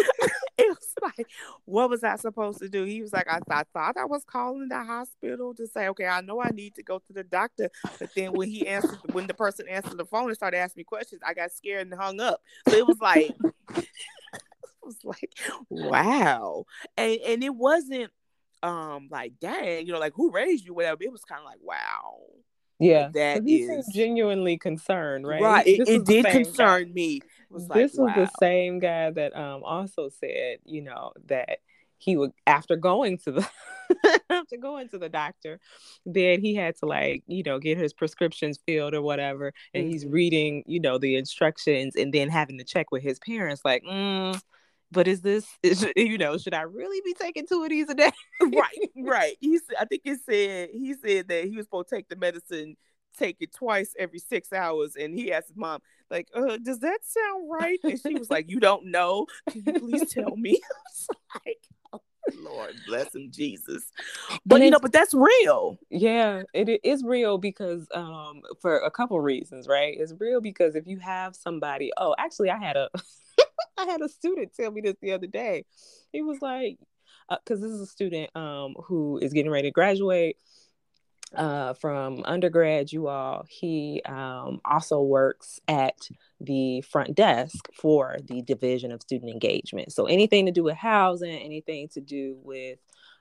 it 0.58 0.68
was 0.68 0.94
like, 1.16 1.26
what 1.64 1.88
was 1.90 2.04
I 2.04 2.16
supposed 2.16 2.58
to 2.60 2.68
do? 2.68 2.84
He 2.84 3.00
was 3.02 3.12
like, 3.12 3.28
I, 3.28 3.40
I 3.50 3.64
thought 3.72 3.96
I 3.96 4.04
was 4.04 4.24
calling 4.24 4.68
the 4.68 4.82
hospital 4.82 5.54
to 5.54 5.66
say, 5.66 5.88
okay, 5.88 6.06
I 6.06 6.20
know 6.20 6.40
I 6.40 6.50
need 6.50 6.74
to 6.74 6.82
go 6.82 6.98
to 6.98 7.12
the 7.12 7.24
doctor. 7.24 7.70
But 7.98 8.10
then 8.14 8.32
when 8.32 8.48
he 8.48 8.66
answered, 8.66 8.98
when 9.12 9.26
the 9.26 9.34
person 9.34 9.66
answered 9.68 9.98
the 9.98 10.04
phone 10.04 10.26
and 10.26 10.34
started 10.34 10.58
asking 10.58 10.80
me 10.80 10.84
questions, 10.84 11.22
I 11.26 11.34
got 11.34 11.52
scared 11.52 11.86
and 11.86 11.98
hung 11.98 12.20
up. 12.20 12.40
So 12.68 12.76
it 12.76 12.86
was 12.86 13.00
like, 13.00 13.34
it 13.76 13.86
was 14.82 14.98
like, 15.02 15.32
wow. 15.68 16.64
And 16.96 17.18
and 17.26 17.44
it 17.44 17.54
wasn't 17.54 18.10
um 18.62 19.08
like, 19.10 19.34
dang, 19.40 19.86
you 19.86 19.92
know, 19.92 19.98
like 19.98 20.12
who 20.14 20.30
raised 20.30 20.64
you, 20.66 20.74
whatever. 20.74 21.02
It 21.02 21.12
was 21.12 21.22
kind 21.24 21.40
of 21.40 21.44
like, 21.46 21.60
wow. 21.62 22.18
Yeah, 22.78 23.10
That 23.12 23.38
'cause 23.40 23.44
he 23.46 23.62
is- 23.62 23.86
genuinely 23.92 24.56
concerned, 24.56 25.26
right? 25.26 25.42
Right. 25.42 25.66
It, 25.66 25.86
it 25.88 26.04
did 26.04 26.06
same 26.06 26.22
guy. 26.22 26.30
concern 26.30 26.94
me. 26.94 27.20
Was 27.50 27.68
like, 27.68 27.78
this 27.78 27.92
was 27.92 28.12
wow. 28.16 28.24
the 28.24 28.30
same 28.38 28.78
guy 28.78 29.10
that 29.10 29.36
um 29.36 29.62
also 29.64 30.08
said, 30.08 30.58
you 30.64 30.82
know, 30.82 31.12
that 31.26 31.58
he 31.98 32.16
would 32.16 32.32
after 32.46 32.76
going 32.76 33.18
to 33.18 33.32
the 33.32 33.48
after 34.30 34.56
going 34.56 34.88
to 34.88 34.98
the 34.98 35.08
doctor, 35.10 35.60
then 36.06 36.40
he 36.40 36.54
had 36.54 36.76
to 36.78 36.86
like, 36.86 37.22
you 37.26 37.42
know, 37.42 37.58
get 37.58 37.76
his 37.76 37.92
prescriptions 37.92 38.58
filled 38.66 38.94
or 38.94 39.02
whatever. 39.02 39.52
And 39.74 39.86
he's 39.86 40.04
Mhm. 40.06 40.12
reading, 40.12 40.64
you 40.66 40.80
know, 40.80 40.96
the 40.96 41.16
instructions 41.16 41.96
and 41.96 42.14
then 42.14 42.30
having 42.30 42.56
to 42.58 42.64
check 42.64 42.90
with 42.90 43.02
his 43.02 43.18
parents, 43.18 43.62
like, 43.64 43.82
mm, 43.82 44.40
but 44.92 45.08
is 45.08 45.22
this 45.22 45.46
is 45.62 45.86
you 45.96 46.18
know, 46.18 46.36
should 46.38 46.54
I 46.54 46.62
really 46.62 47.00
be 47.04 47.14
taking 47.14 47.46
two 47.46 47.62
of 47.62 47.70
these 47.70 47.88
a 47.88 47.94
day? 47.94 48.10
right, 48.42 48.78
right. 48.96 49.36
He 49.40 49.58
said, 49.58 49.76
I 49.80 49.84
think 49.84 50.02
he 50.04 50.16
said 50.16 50.70
he 50.72 50.94
said 50.94 51.28
that 51.28 51.44
he 51.44 51.56
was 51.56 51.66
supposed 51.66 51.88
to 51.88 51.96
take 51.96 52.08
the 52.08 52.16
medicine, 52.16 52.76
take 53.18 53.36
it 53.40 53.54
twice 53.54 53.94
every 53.98 54.18
six 54.18 54.52
hours, 54.52 54.96
and 54.96 55.14
he 55.14 55.32
asked 55.32 55.48
his 55.48 55.56
mom, 55.56 55.80
like, 56.10 56.28
uh, 56.34 56.58
does 56.62 56.80
that 56.80 56.98
sound 57.04 57.50
right? 57.50 57.78
And 57.84 58.00
she 58.00 58.14
was 58.16 58.30
like, 58.30 58.50
You 58.50 58.60
don't 58.60 58.86
know? 58.86 59.26
Can 59.50 59.62
you 59.64 59.72
please 59.74 60.12
tell 60.12 60.36
me? 60.36 60.60
Like, 61.46 61.58
oh, 61.92 62.00
Lord 62.36 62.74
bless 62.86 63.14
him, 63.14 63.30
Jesus. 63.30 63.84
But 64.44 64.62
you 64.62 64.70
know, 64.70 64.80
but 64.80 64.92
that's 64.92 65.14
real. 65.14 65.78
Yeah, 65.90 66.42
it 66.52 66.80
i- 66.84 66.96
real 67.04 67.38
because 67.38 67.86
um 67.94 68.42
for 68.60 68.78
a 68.78 68.90
couple 68.90 69.20
reasons, 69.20 69.68
right? 69.68 69.96
It's 69.98 70.12
real 70.18 70.40
because 70.40 70.74
if 70.74 70.86
you 70.86 70.98
have 70.98 71.36
somebody, 71.36 71.92
oh, 71.98 72.14
actually 72.18 72.50
I 72.50 72.58
had 72.58 72.76
a 72.76 72.90
I 73.80 73.90
had 73.90 74.02
a 74.02 74.08
student 74.08 74.52
tell 74.54 74.70
me 74.70 74.80
this 74.82 74.96
the 75.00 75.12
other 75.12 75.26
day. 75.26 75.64
He 76.12 76.22
was 76.22 76.40
like 76.42 76.78
because 77.30 77.60
this 77.60 77.70
is 77.70 77.80
a 77.80 77.86
student 77.86 78.30
um 78.36 78.74
who 78.86 79.18
is 79.18 79.32
getting 79.32 79.50
ready 79.50 79.68
to 79.68 79.72
graduate 79.72 80.36
uh 81.36 81.74
from 81.74 82.22
undergrad 82.24 82.90
you 82.90 83.06
all 83.06 83.44
he 83.48 84.02
um 84.04 84.60
also 84.64 85.00
works 85.00 85.60
at 85.68 85.94
the 86.40 86.80
front 86.80 87.14
desk 87.14 87.68
for 87.72 88.16
the 88.24 88.42
division 88.42 88.90
of 88.90 89.00
student 89.00 89.30
engagement 89.30 89.92
so 89.92 90.06
anything 90.06 90.46
to 90.46 90.52
do 90.52 90.64
with 90.64 90.76
housing 90.76 91.36
anything 91.36 91.86
to 91.86 92.00
do 92.00 92.36
with 92.42 92.80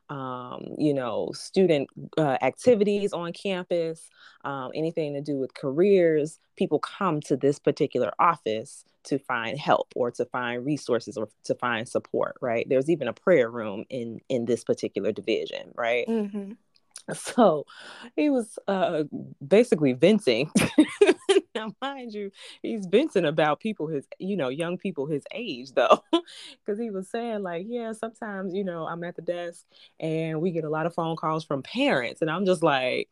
um, 0.09 0.75
you 0.77 0.93
know, 0.93 1.31
student 1.33 1.89
uh, 2.17 2.37
activities 2.41 3.13
on 3.13 3.31
campus, 3.33 4.09
um, 4.43 4.71
anything 4.73 5.13
to 5.13 5.21
do 5.21 5.37
with 5.37 5.53
careers, 5.53 6.39
people 6.55 6.79
come 6.79 7.21
to 7.21 7.37
this 7.37 7.59
particular 7.59 8.11
office 8.19 8.85
to 9.03 9.17
find 9.17 9.57
help 9.57 9.93
or 9.95 10.11
to 10.11 10.25
find 10.25 10.65
resources 10.65 11.17
or 11.17 11.29
to 11.43 11.55
find 11.55 11.87
support, 11.87 12.35
right? 12.41 12.67
There's 12.67 12.89
even 12.89 13.07
a 13.07 13.13
prayer 13.13 13.49
room 13.49 13.85
in 13.89 14.19
in 14.29 14.45
this 14.45 14.63
particular 14.63 15.11
division, 15.11 15.71
right? 15.75 16.05
Mm-hmm. 16.07 16.53
So 17.15 17.65
he 18.15 18.29
was 18.29 18.57
uh, 18.67 19.03
basically 19.45 19.93
venting. 19.93 20.51
now, 21.55 21.73
mind 21.81 22.13
you, 22.13 22.31
he's 22.61 22.85
venting 22.85 23.25
about 23.25 23.59
people 23.59 23.87
his, 23.87 24.05
you 24.19 24.37
know, 24.37 24.49
young 24.49 24.77
people 24.77 25.05
his 25.05 25.23
age, 25.33 25.71
though, 25.73 26.03
because 26.65 26.79
he 26.79 26.89
was 26.91 27.09
saying 27.09 27.43
like, 27.43 27.65
yeah, 27.67 27.93
sometimes 27.93 28.53
you 28.53 28.63
know 28.63 28.85
I'm 28.85 29.03
at 29.03 29.15
the 29.15 29.21
desk 29.21 29.65
and 29.99 30.41
we 30.41 30.51
get 30.51 30.63
a 30.63 30.69
lot 30.69 30.85
of 30.85 30.93
phone 30.93 31.15
calls 31.15 31.43
from 31.45 31.63
parents, 31.63 32.21
and 32.21 32.29
I'm 32.29 32.45
just 32.45 32.63
like, 32.63 33.09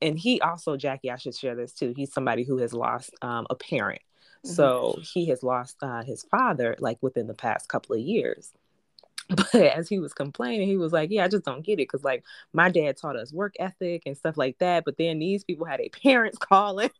and 0.00 0.18
he 0.18 0.40
also, 0.40 0.76
Jackie, 0.76 1.10
I 1.10 1.16
should 1.16 1.34
share 1.34 1.54
this 1.56 1.72
too. 1.72 1.92
He's 1.96 2.12
somebody 2.12 2.44
who 2.44 2.58
has 2.58 2.72
lost 2.72 3.10
um, 3.22 3.46
a 3.50 3.54
parent, 3.54 4.02
Mhm. 4.44 4.54
so 4.54 4.98
he 5.12 5.26
has 5.26 5.42
lost 5.42 5.76
uh, 5.82 6.02
his 6.02 6.22
father 6.24 6.76
like 6.78 6.98
within 7.00 7.26
the 7.26 7.34
past 7.34 7.68
couple 7.68 7.94
of 7.96 8.00
years. 8.00 8.52
But 9.52 9.54
as 9.54 9.88
he 9.88 9.98
was 9.98 10.14
complaining, 10.14 10.66
he 10.68 10.78
was 10.78 10.92
like, 10.92 11.10
Yeah, 11.10 11.24
I 11.24 11.28
just 11.28 11.44
don't 11.44 11.64
get 11.64 11.80
it. 11.80 11.86
Cause 11.86 12.02
like 12.04 12.24
my 12.52 12.70
dad 12.70 12.96
taught 12.96 13.16
us 13.16 13.32
work 13.32 13.54
ethic 13.60 14.02
and 14.06 14.16
stuff 14.16 14.38
like 14.38 14.58
that. 14.58 14.84
But 14.84 14.96
then 14.96 15.18
these 15.18 15.44
people 15.44 15.66
had 15.66 15.80
their 15.80 15.88
parents 16.02 16.38
calling 16.38 16.90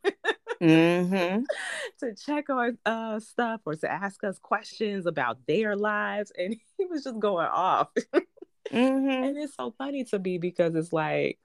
Mm-hmm. 0.61 1.43
to 1.99 2.15
check 2.15 2.49
on 2.49 2.77
uh, 2.85 3.19
stuff 3.19 3.61
or 3.65 3.75
to 3.75 3.91
ask 3.91 4.23
us 4.23 4.37
questions 4.39 5.05
about 5.05 5.37
their 5.47 5.75
lives. 5.75 6.31
And 6.37 6.55
he 6.77 6.85
was 6.85 7.03
just 7.03 7.19
going 7.19 7.47
off. 7.47 7.89
Mm-hmm. 8.71 9.09
and 9.09 9.37
it's 9.37 9.55
so 9.55 9.73
funny 9.79 10.03
to 10.05 10.19
me 10.19 10.37
because 10.37 10.75
it's 10.75 10.93
like, 10.93 11.39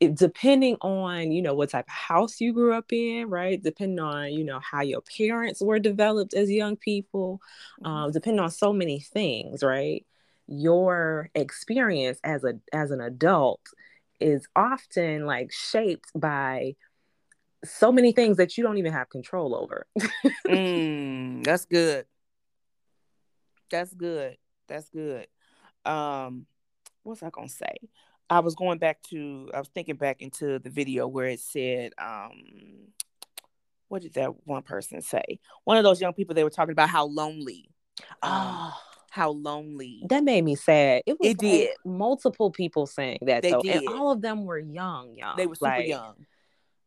it, 0.00 0.14
depending 0.14 0.76
on 0.80 1.32
you 1.32 1.42
know 1.42 1.54
what 1.54 1.70
type 1.70 1.86
of 1.86 1.92
house 1.92 2.40
you 2.40 2.52
grew 2.52 2.72
up 2.72 2.92
in 2.92 3.28
right 3.28 3.62
depending 3.62 3.98
on 3.98 4.32
you 4.32 4.44
know 4.44 4.60
how 4.60 4.80
your 4.82 5.00
parents 5.18 5.60
were 5.60 5.80
developed 5.80 6.32
as 6.34 6.50
young 6.50 6.76
people 6.76 7.40
um, 7.84 8.12
depending 8.12 8.40
on 8.40 8.50
so 8.50 8.72
many 8.72 9.00
things 9.00 9.62
right 9.64 10.06
your 10.46 11.28
experience 11.34 12.20
as 12.22 12.44
a 12.44 12.54
as 12.72 12.90
an 12.90 13.00
adult 13.00 13.60
is 14.20 14.46
often 14.54 15.26
like 15.26 15.50
shaped 15.52 16.10
by 16.14 16.76
so 17.64 17.90
many 17.90 18.12
things 18.12 18.36
that 18.36 18.56
you 18.56 18.62
don't 18.62 18.78
even 18.78 18.92
have 18.92 19.08
control 19.08 19.56
over 19.56 19.86
Mm, 20.48 21.44
that's 21.44 21.64
good. 21.64 22.06
That's 23.70 23.94
good. 23.94 24.36
That's 24.68 24.88
good. 24.90 25.26
Um, 25.84 26.46
what's 27.02 27.22
I 27.22 27.30
gonna 27.30 27.48
say? 27.48 27.74
I 28.30 28.40
was 28.40 28.54
going 28.54 28.78
back 28.78 29.02
to 29.10 29.50
I 29.54 29.58
was 29.58 29.68
thinking 29.68 29.96
back 29.96 30.22
into 30.22 30.58
the 30.58 30.70
video 30.70 31.06
where 31.06 31.26
it 31.26 31.40
said, 31.40 31.92
um, 31.98 32.32
what 33.88 34.02
did 34.02 34.14
that 34.14 34.46
one 34.46 34.62
person 34.62 35.00
say? 35.02 35.38
One 35.64 35.76
of 35.76 35.84
those 35.84 36.00
young 36.00 36.12
people 36.14 36.34
they 36.34 36.44
were 36.44 36.50
talking 36.50 36.72
about 36.72 36.88
how 36.90 37.06
lonely. 37.06 37.70
Oh 38.22 38.72
how 39.10 39.30
lonely. 39.30 40.02
that 40.08 40.24
made 40.24 40.42
me 40.42 40.56
sad 40.56 41.00
it 41.06 41.16
was 41.20 41.30
It 41.30 41.38
did. 41.38 41.68
multiple 41.84 42.50
people 42.50 42.84
saying 42.84 43.18
that 43.22 43.44
They 43.44 43.52
though 43.52 43.60
did. 43.62 43.76
and 43.84 43.88
all 43.88 44.10
of 44.10 44.20
them 44.20 44.44
were 44.44 44.58
young 44.58 45.14
young 45.14 45.36
They 45.36 45.46
were 45.46 45.54
super 45.54 45.66
Like, 45.70 45.86
young. 45.86 46.26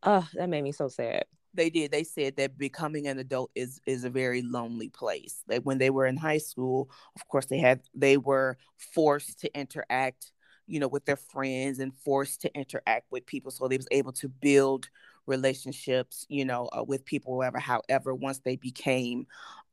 oh 0.03 0.27
that 0.33 0.49
made 0.49 0.63
me 0.63 0.73
so 0.73 0.89
sad 0.89 1.23
They 1.53 1.69
did. 1.69 1.91
They 1.91 2.03
said 2.03 2.35
that 2.35 2.57
becoming 2.57 3.07
an 3.07 3.17
adult 3.17 3.51
is 3.55 3.79
is 3.85 4.03
a 4.03 4.09
very 4.09 4.41
lonely 4.41 4.89
place. 4.89 5.41
Like 5.47 5.63
when 5.63 5.77
they 5.77 5.89
were 5.89 6.05
in 6.05 6.17
high 6.17 6.39
school, 6.39 6.89
of 7.15 7.25
course 7.29 7.45
they 7.45 7.59
had 7.59 7.79
they 7.95 8.17
were 8.17 8.57
forced 8.93 9.39
to 9.39 9.57
interact, 9.57 10.31
you 10.67 10.79
know, 10.79 10.87
with 10.87 11.05
their 11.05 11.17
friends 11.17 11.79
and 11.79 11.93
forced 11.93 12.41
to 12.41 12.53
interact 12.55 13.11
with 13.11 13.25
people. 13.25 13.51
So 13.51 13.67
they 13.67 13.77
was 13.77 13.87
able 13.91 14.11
to 14.13 14.27
build 14.29 14.89
relationships, 15.25 16.25
you 16.29 16.45
know, 16.45 16.69
uh, 16.77 16.83
with 16.83 17.05
people 17.05 17.33
whoever. 17.33 17.59
However, 17.59 18.13
once 18.13 18.39
they 18.39 18.55
became 18.55 19.27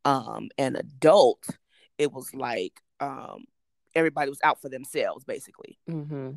um 0.04 0.50
an 0.58 0.76
adult, 0.76 1.46
it 1.98 2.12
was 2.12 2.34
like 2.34 2.80
um 3.00 3.44
everybody 3.94 4.28
was 4.28 4.40
out 4.44 4.60
for 4.60 4.68
themselves, 4.68 5.24
basically. 5.24 5.78
hmm 5.88 6.32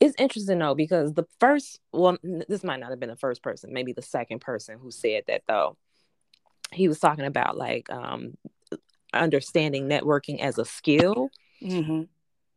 It's 0.00 0.14
interesting 0.18 0.58
though 0.58 0.74
because 0.74 1.14
the 1.14 1.26
first, 1.40 1.80
well, 1.92 2.16
this 2.22 2.64
might 2.64 2.80
not 2.80 2.90
have 2.90 3.00
been 3.00 3.08
the 3.10 3.16
first 3.16 3.42
person, 3.42 3.72
maybe 3.72 3.92
the 3.92 4.02
second 4.02 4.40
person 4.40 4.78
who 4.78 4.90
said 4.90 5.24
that 5.28 5.42
though. 5.48 5.76
He 6.72 6.88
was 6.88 6.98
talking 7.00 7.26
about 7.26 7.56
like 7.58 7.90
um, 7.90 8.36
understanding 9.12 9.88
networking 9.88 10.40
as 10.40 10.58
a 10.58 10.64
skill 10.64 11.30
Mm-hmm. 11.62 12.02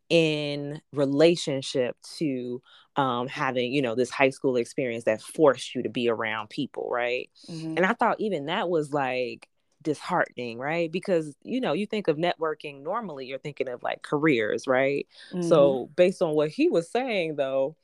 In 0.09 0.81
relationship 0.91 1.97
to 2.17 2.61
um, 2.95 3.27
having 3.27 3.73
you 3.73 3.81
know 3.81 3.95
this 3.95 4.09
high 4.09 4.29
school 4.29 4.55
experience 4.55 5.03
that 5.05 5.21
forced 5.21 5.75
you 5.75 5.83
to 5.83 5.89
be 5.89 6.09
around 6.09 6.49
people, 6.49 6.89
right? 6.91 7.29
Mm-hmm. 7.49 7.77
And 7.77 7.85
I 7.85 7.93
thought 7.93 8.19
even 8.19 8.45
that 8.45 8.69
was 8.69 8.93
like 8.93 9.47
disheartening, 9.81 10.57
right? 10.57 10.91
Because 10.91 11.35
you 11.43 11.61
know 11.61 11.73
you 11.73 11.85
think 11.85 12.07
of 12.07 12.17
networking 12.17 12.83
normally, 12.83 13.25
you're 13.25 13.39
thinking 13.39 13.67
of 13.67 13.83
like 13.83 14.01
careers, 14.01 14.67
right? 14.67 15.07
Mm-hmm. 15.31 15.47
So 15.47 15.89
based 15.95 16.21
on 16.21 16.35
what 16.35 16.49
he 16.49 16.69
was 16.69 16.89
saying 16.89 17.35
though, 17.35 17.75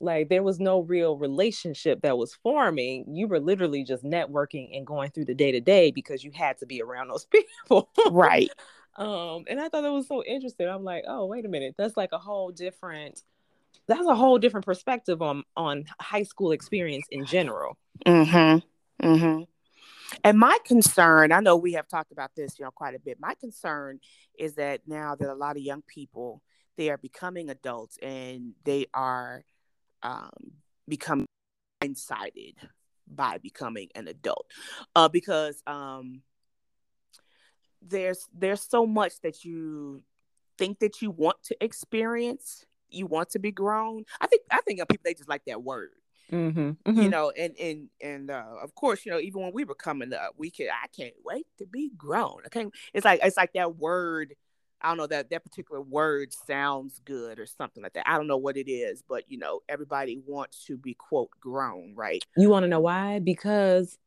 like 0.00 0.28
there 0.28 0.42
was 0.42 0.58
no 0.58 0.80
real 0.80 1.16
relationship 1.16 2.02
that 2.02 2.18
was 2.18 2.34
forming. 2.42 3.04
You 3.14 3.28
were 3.28 3.40
literally 3.40 3.84
just 3.84 4.02
networking 4.02 4.76
and 4.76 4.86
going 4.86 5.10
through 5.10 5.26
the 5.26 5.34
day 5.34 5.52
to 5.52 5.60
day 5.60 5.90
because 5.90 6.24
you 6.24 6.30
had 6.34 6.58
to 6.58 6.66
be 6.66 6.82
around 6.82 7.08
those 7.08 7.24
people. 7.68 7.90
right. 8.10 8.50
Um 8.96 9.44
and 9.48 9.60
I 9.60 9.68
thought 9.68 9.82
that 9.82 9.92
was 9.92 10.08
so 10.08 10.22
interesting. 10.24 10.68
I'm 10.68 10.84
like, 10.84 11.04
"Oh, 11.06 11.26
wait 11.26 11.44
a 11.44 11.48
minute. 11.48 11.74
That's 11.78 11.96
like 11.96 12.12
a 12.12 12.18
whole 12.18 12.50
different 12.50 13.22
that's 13.86 14.06
a 14.06 14.14
whole 14.14 14.38
different 14.38 14.66
perspective 14.66 15.22
on 15.22 15.44
on 15.56 15.84
high 16.00 16.24
school 16.24 16.52
experience 16.52 17.06
in 17.10 17.24
general." 17.26 17.76
Mm-hmm. 18.06 19.06
Mm-hmm. 19.06 19.42
And 20.24 20.38
my 20.38 20.58
concern, 20.64 21.32
I 21.32 21.40
know 21.40 21.56
we 21.56 21.74
have 21.74 21.88
talked 21.88 22.12
about 22.12 22.32
this, 22.34 22.58
you 22.58 22.64
know, 22.64 22.72
quite 22.72 22.94
a 22.94 22.98
bit. 22.98 23.18
My 23.20 23.34
concern 23.34 24.00
is 24.36 24.54
that 24.56 24.80
now 24.86 25.14
that 25.14 25.30
a 25.30 25.34
lot 25.34 25.56
of 25.56 25.62
young 25.62 25.82
people 25.82 26.42
they 26.76 26.88
are 26.88 26.96
becoming 26.96 27.50
adults 27.50 27.98
and 28.02 28.54
they 28.64 28.86
are 28.94 29.44
um, 30.02 30.30
becoming 30.88 31.26
blindsided 31.82 32.54
by 33.06 33.36
becoming 33.36 33.88
an 33.94 34.08
adult 34.08 34.46
uh, 34.96 35.08
because 35.08 35.62
um, 35.66 36.22
there's 37.82 38.28
there's 38.32 38.62
so 38.62 38.86
much 38.86 39.20
that 39.22 39.44
you 39.44 40.02
think 40.58 40.80
that 40.80 41.00
you 41.00 41.10
want 41.10 41.42
to 41.44 41.56
experience. 41.64 42.66
You 42.90 43.06
want 43.06 43.30
to 43.30 43.38
be 43.38 43.52
grown. 43.52 44.04
I 44.20 44.26
think 44.26 44.42
i 44.50 44.60
think 44.60 44.80
people 44.80 45.02
they 45.04 45.14
just 45.14 45.28
like 45.28 45.44
that 45.46 45.62
word. 45.62 45.90
Mm-hmm, 46.30 46.60
mm-hmm. 46.60 47.00
you 47.00 47.08
know 47.08 47.32
and 47.36 47.54
and 47.58 47.88
and 48.00 48.30
uh, 48.30 48.44
of 48.62 48.72
course 48.76 49.04
you 49.04 49.10
know 49.10 49.18
even 49.18 49.42
when 49.42 49.52
we 49.52 49.64
were 49.64 49.74
coming 49.74 50.12
up 50.12 50.34
we 50.36 50.48
could 50.48 50.68
i 50.68 50.86
can't 50.96 51.14
wait 51.24 51.46
to 51.58 51.66
be 51.66 51.90
grown. 51.96 52.42
I 52.44 52.48
can't 52.48 52.72
it's 52.94 53.04
like 53.04 53.20
it's 53.22 53.36
like 53.36 53.52
that 53.54 53.76
word 53.76 54.34
i 54.80 54.88
don't 54.88 54.96
know 54.96 55.08
that 55.08 55.30
that 55.30 55.42
particular 55.42 55.80
word 55.80 56.32
sounds 56.32 57.00
good 57.04 57.40
or 57.40 57.46
something 57.46 57.82
like 57.82 57.94
that. 57.94 58.08
I 58.08 58.16
don't 58.16 58.28
know 58.28 58.36
what 58.36 58.56
it 58.56 58.70
is 58.70 59.02
but 59.08 59.24
you 59.28 59.38
know 59.38 59.60
everybody 59.68 60.20
wants 60.24 60.64
to 60.66 60.76
be 60.76 60.94
quote 60.94 61.30
grown 61.40 61.94
right? 61.96 62.22
You 62.36 62.48
want 62.48 62.62
to 62.62 62.68
know 62.68 62.80
why? 62.80 63.18
Because 63.18 63.98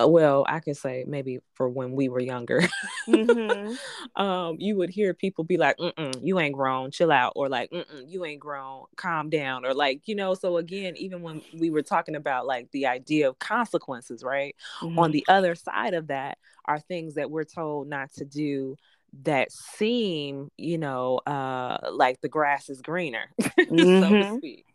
well 0.00 0.44
i 0.48 0.60
can 0.60 0.74
say 0.74 1.04
maybe 1.06 1.38
for 1.54 1.68
when 1.68 1.92
we 1.92 2.08
were 2.08 2.20
younger 2.20 2.60
mm-hmm. 3.08 3.74
um 4.22 4.56
you 4.58 4.76
would 4.76 4.90
hear 4.90 5.14
people 5.14 5.44
be 5.44 5.56
like 5.56 5.76
you 6.20 6.38
ain't 6.38 6.54
grown 6.54 6.90
chill 6.90 7.12
out 7.12 7.32
or 7.36 7.48
like 7.48 7.72
you 8.06 8.24
ain't 8.24 8.40
grown 8.40 8.84
calm 8.96 9.30
down 9.30 9.64
or 9.64 9.72
like 9.74 10.00
you 10.06 10.14
know 10.14 10.34
so 10.34 10.56
again 10.56 10.94
even 10.96 11.22
when 11.22 11.40
we 11.58 11.70
were 11.70 11.82
talking 11.82 12.16
about 12.16 12.46
like 12.46 12.70
the 12.72 12.86
idea 12.86 13.28
of 13.28 13.38
consequences 13.38 14.24
right 14.24 14.56
mm-hmm. 14.80 14.98
on 14.98 15.10
the 15.10 15.24
other 15.28 15.54
side 15.54 15.94
of 15.94 16.08
that 16.08 16.38
are 16.64 16.80
things 16.80 17.14
that 17.14 17.30
we're 17.30 17.44
told 17.44 17.88
not 17.88 18.12
to 18.12 18.24
do 18.24 18.76
that 19.24 19.52
seem 19.52 20.50
you 20.56 20.78
know 20.78 21.18
uh 21.26 21.78
like 21.92 22.20
the 22.20 22.28
grass 22.28 22.68
is 22.70 22.80
greener 22.80 23.30
mm-hmm. 23.40 23.76
so 23.78 24.08
to 24.08 24.14
mm-hmm. 24.14 24.36
speak 24.38 24.66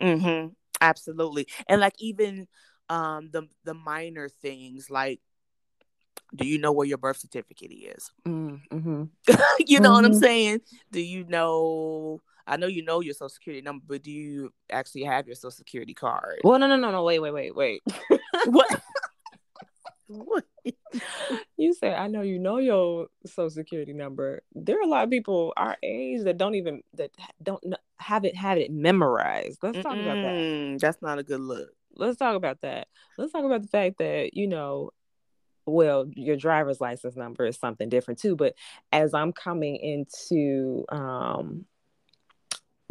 mm-hmm. 0.00 0.48
absolutely 0.80 1.46
and 1.68 1.80
like 1.80 1.94
even 1.98 2.48
um 2.88 3.30
the 3.32 3.48
the 3.64 3.74
minor 3.74 4.28
things 4.28 4.90
like 4.90 5.20
do 6.34 6.46
you 6.46 6.58
know 6.58 6.72
where 6.72 6.86
your 6.86 6.98
birth 6.98 7.18
certificate 7.18 7.72
is? 7.72 8.10
Mm, 8.26 8.60
mm-hmm. 8.70 9.02
you 9.66 9.80
know 9.80 9.90
mm-hmm. 9.90 9.92
what 9.92 10.04
i'm 10.04 10.12
mm-hmm. 10.12 10.20
saying? 10.20 10.60
Do 10.90 11.00
you 11.00 11.24
know 11.24 12.20
i 12.46 12.56
know 12.56 12.66
you 12.66 12.84
know 12.84 13.00
your 13.00 13.14
social 13.14 13.28
security 13.28 13.62
number 13.62 13.84
but 13.86 14.02
do 14.02 14.10
you 14.10 14.52
actually 14.70 15.04
have 15.04 15.26
your 15.26 15.36
social 15.36 15.50
security 15.50 15.94
card? 15.94 16.40
Well 16.44 16.58
no 16.58 16.66
no 16.66 16.76
no 16.76 16.90
no 16.90 17.02
wait 17.02 17.18
wait 17.18 17.32
wait 17.32 17.54
wait. 17.54 17.82
What? 18.46 18.82
What? 20.08 20.44
You 21.56 21.72
say 21.72 21.94
i 21.94 22.06
know 22.06 22.20
you 22.20 22.38
know 22.38 22.58
your 22.58 23.08
social 23.26 23.50
security 23.50 23.92
number. 23.92 24.42
There 24.54 24.78
are 24.78 24.82
a 24.82 24.86
lot 24.86 25.04
of 25.04 25.10
people 25.10 25.52
our 25.56 25.76
age 25.82 26.24
that 26.24 26.38
don't 26.38 26.54
even 26.54 26.82
that 26.94 27.10
don't 27.42 27.62
have 27.96 28.24
it 28.24 28.36
have 28.36 28.58
it 28.58 28.70
memorized. 28.70 29.58
Let's 29.62 29.82
talk 29.82 29.94
Mm-mm, 29.94 30.02
about 30.02 30.22
that. 30.22 30.78
That's 30.80 31.02
not 31.02 31.18
a 31.18 31.22
good 31.22 31.40
look 31.40 31.70
let's 31.96 32.16
talk 32.16 32.36
about 32.36 32.60
that. 32.62 32.88
Let's 33.18 33.32
talk 33.32 33.44
about 33.44 33.62
the 33.62 33.68
fact 33.68 33.98
that, 33.98 34.34
you 34.34 34.46
know, 34.46 34.90
well, 35.66 36.06
your 36.14 36.36
driver's 36.36 36.80
license 36.80 37.16
number 37.16 37.46
is 37.46 37.58
something 37.58 37.88
different 37.88 38.20
too. 38.20 38.36
But 38.36 38.54
as 38.90 39.14
I'm 39.14 39.32
coming 39.32 39.76
into 39.76 40.84
um, 40.90 41.66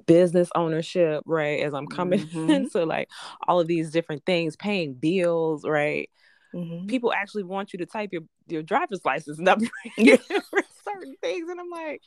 business 0.06 0.50
ownership, 0.56 1.24
right? 1.26 1.62
As 1.62 1.74
I'm 1.74 1.88
coming 1.88 2.20
mm-hmm. 2.28 2.50
into 2.50 2.86
like 2.86 3.10
all 3.48 3.60
of 3.60 3.68
these 3.68 3.92
different 3.92 4.26
things, 4.26 4.56
paying 4.56 4.94
bills, 4.94 5.66
right? 5.66 6.10
Mm-hmm. 6.54 6.88
People 6.88 7.14
actually 7.14 7.44
want 7.44 7.74
you 7.74 7.80
to 7.80 7.86
type 7.86 8.10
your, 8.12 8.24
your 8.48 8.64
driver's 8.64 9.06
license 9.06 9.40
number 9.40 9.68
for 9.96 10.62
certain 10.84 11.16
things. 11.22 11.50
And 11.50 11.60
I'm 11.60 11.70
like, 11.70 12.02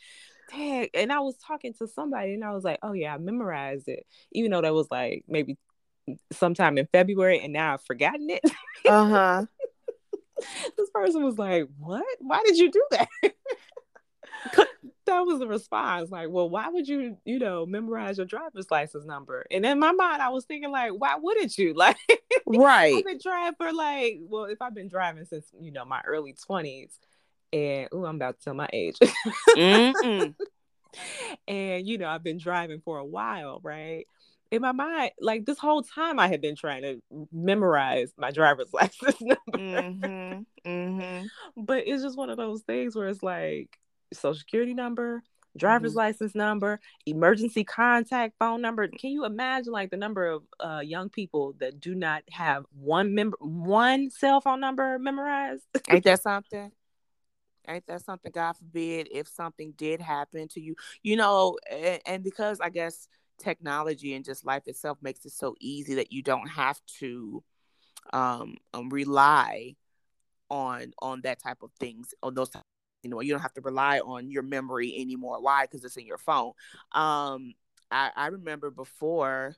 dang. 0.50 0.88
And 0.94 1.12
I 1.12 1.20
was 1.20 1.36
talking 1.38 1.74
to 1.78 1.86
somebody 1.86 2.34
and 2.34 2.44
I 2.44 2.52
was 2.52 2.64
like, 2.64 2.78
oh 2.82 2.92
yeah, 2.92 3.14
I 3.14 3.18
memorized 3.18 3.88
it. 3.88 4.04
Even 4.32 4.50
though 4.50 4.62
that 4.62 4.74
was 4.74 4.88
like 4.90 5.24
maybe 5.28 5.56
sometime 6.32 6.78
in 6.78 6.86
February 6.92 7.40
and 7.40 7.52
now 7.52 7.74
I've 7.74 7.84
forgotten 7.84 8.30
it. 8.30 8.42
Uh-huh. 8.86 9.46
this 10.76 10.90
person 10.90 11.24
was 11.24 11.38
like, 11.38 11.66
What? 11.78 12.04
Why 12.20 12.42
did 12.44 12.58
you 12.58 12.70
do 12.70 12.84
that? 12.90 13.08
that 15.06 15.20
was 15.20 15.38
the 15.38 15.46
response. 15.46 16.10
Like, 16.10 16.28
well, 16.30 16.48
why 16.48 16.68
would 16.68 16.86
you, 16.88 17.16
you 17.24 17.38
know, 17.38 17.66
memorize 17.66 18.18
your 18.18 18.26
driver's 18.26 18.70
license 18.70 19.04
number? 19.04 19.46
And 19.50 19.64
in 19.64 19.78
my 19.78 19.92
mind, 19.92 20.22
I 20.22 20.30
was 20.30 20.44
thinking, 20.44 20.70
like, 20.70 20.92
why 20.92 21.16
wouldn't 21.20 21.56
you? 21.58 21.74
Like, 21.84 21.96
right. 22.46 22.94
I've 22.94 23.04
been 23.04 23.20
driving 23.22 23.54
for 23.56 23.72
like, 23.72 24.18
well, 24.20 24.44
if 24.44 24.60
I've 24.60 24.74
been 24.74 24.88
driving 24.88 25.24
since, 25.24 25.46
you 25.60 25.70
know, 25.72 25.84
my 25.84 26.02
early 26.06 26.34
20s, 26.34 26.92
and 27.52 27.88
oh, 27.92 28.04
I'm 28.04 28.16
about 28.16 28.38
to 28.38 28.44
tell 28.44 28.54
my 28.54 28.68
age. 28.72 28.96
and, 31.48 31.86
you 31.86 31.98
know, 31.98 32.08
I've 32.08 32.22
been 32.22 32.38
driving 32.38 32.80
for 32.84 32.98
a 32.98 33.04
while, 33.04 33.60
right? 33.62 34.06
In 34.54 34.62
my 34.62 34.72
mind, 34.72 35.10
like 35.20 35.44
this 35.44 35.58
whole 35.58 35.82
time, 35.82 36.18
I 36.18 36.28
had 36.28 36.40
been 36.40 36.56
trying 36.56 36.82
to 36.82 37.00
memorize 37.32 38.12
my 38.16 38.30
driver's 38.30 38.70
license 38.72 39.20
number. 39.20 39.36
Mm-hmm, 39.52 40.68
mm-hmm. 40.68 41.26
But 41.56 41.84
it's 41.86 42.02
just 42.02 42.16
one 42.16 42.30
of 42.30 42.36
those 42.36 42.62
things 42.62 42.94
where 42.94 43.08
it's 43.08 43.22
like 43.22 43.78
social 44.12 44.38
security 44.38 44.74
number, 44.74 45.22
driver's 45.56 45.92
mm-hmm. 45.92 45.98
license 45.98 46.34
number, 46.34 46.80
emergency 47.06 47.64
contact 47.64 48.34
phone 48.38 48.60
number. 48.60 48.88
Can 48.88 49.10
you 49.10 49.24
imagine 49.24 49.72
like 49.72 49.90
the 49.90 49.96
number 49.96 50.26
of 50.26 50.42
uh, 50.60 50.80
young 50.80 51.08
people 51.08 51.54
that 51.58 51.80
do 51.80 51.94
not 51.94 52.22
have 52.30 52.64
one 52.72 53.14
member, 53.14 53.36
one 53.40 54.10
cell 54.10 54.40
phone 54.40 54.60
number 54.60 54.98
memorized? 54.98 55.64
Ain't 55.90 56.04
that 56.04 56.22
something? 56.22 56.70
Ain't 57.66 57.86
that 57.86 58.04
something? 58.04 58.30
God 58.32 58.52
forbid 58.52 59.08
if 59.10 59.26
something 59.26 59.72
did 59.76 60.00
happen 60.00 60.48
to 60.48 60.60
you, 60.60 60.74
you 61.02 61.16
know, 61.16 61.56
and, 61.70 62.00
and 62.06 62.22
because 62.22 62.60
I 62.60 62.68
guess 62.68 63.08
technology 63.38 64.14
and 64.14 64.24
just 64.24 64.44
life 64.44 64.66
itself 64.66 64.98
makes 65.02 65.24
it 65.24 65.32
so 65.32 65.54
easy 65.60 65.94
that 65.94 66.12
you 66.12 66.22
don't 66.22 66.48
have 66.48 66.80
to 66.98 67.42
um, 68.12 68.56
um 68.72 68.88
rely 68.90 69.74
on 70.50 70.92
on 71.00 71.20
that 71.22 71.42
type 71.42 71.62
of 71.62 71.70
things 71.80 72.14
on 72.22 72.34
those 72.34 72.50
you 73.02 73.10
know 73.10 73.20
you 73.20 73.32
don't 73.32 73.40
have 73.40 73.52
to 73.54 73.60
rely 73.60 73.98
on 74.00 74.30
your 74.30 74.42
memory 74.42 74.94
anymore. 74.96 75.40
Why? 75.40 75.64
Because 75.64 75.84
it's 75.84 75.96
in 75.96 76.06
your 76.06 76.18
phone. 76.18 76.52
Um 76.92 77.54
i 77.90 78.10
i 78.16 78.26
remember 78.28 78.70
before 78.70 79.54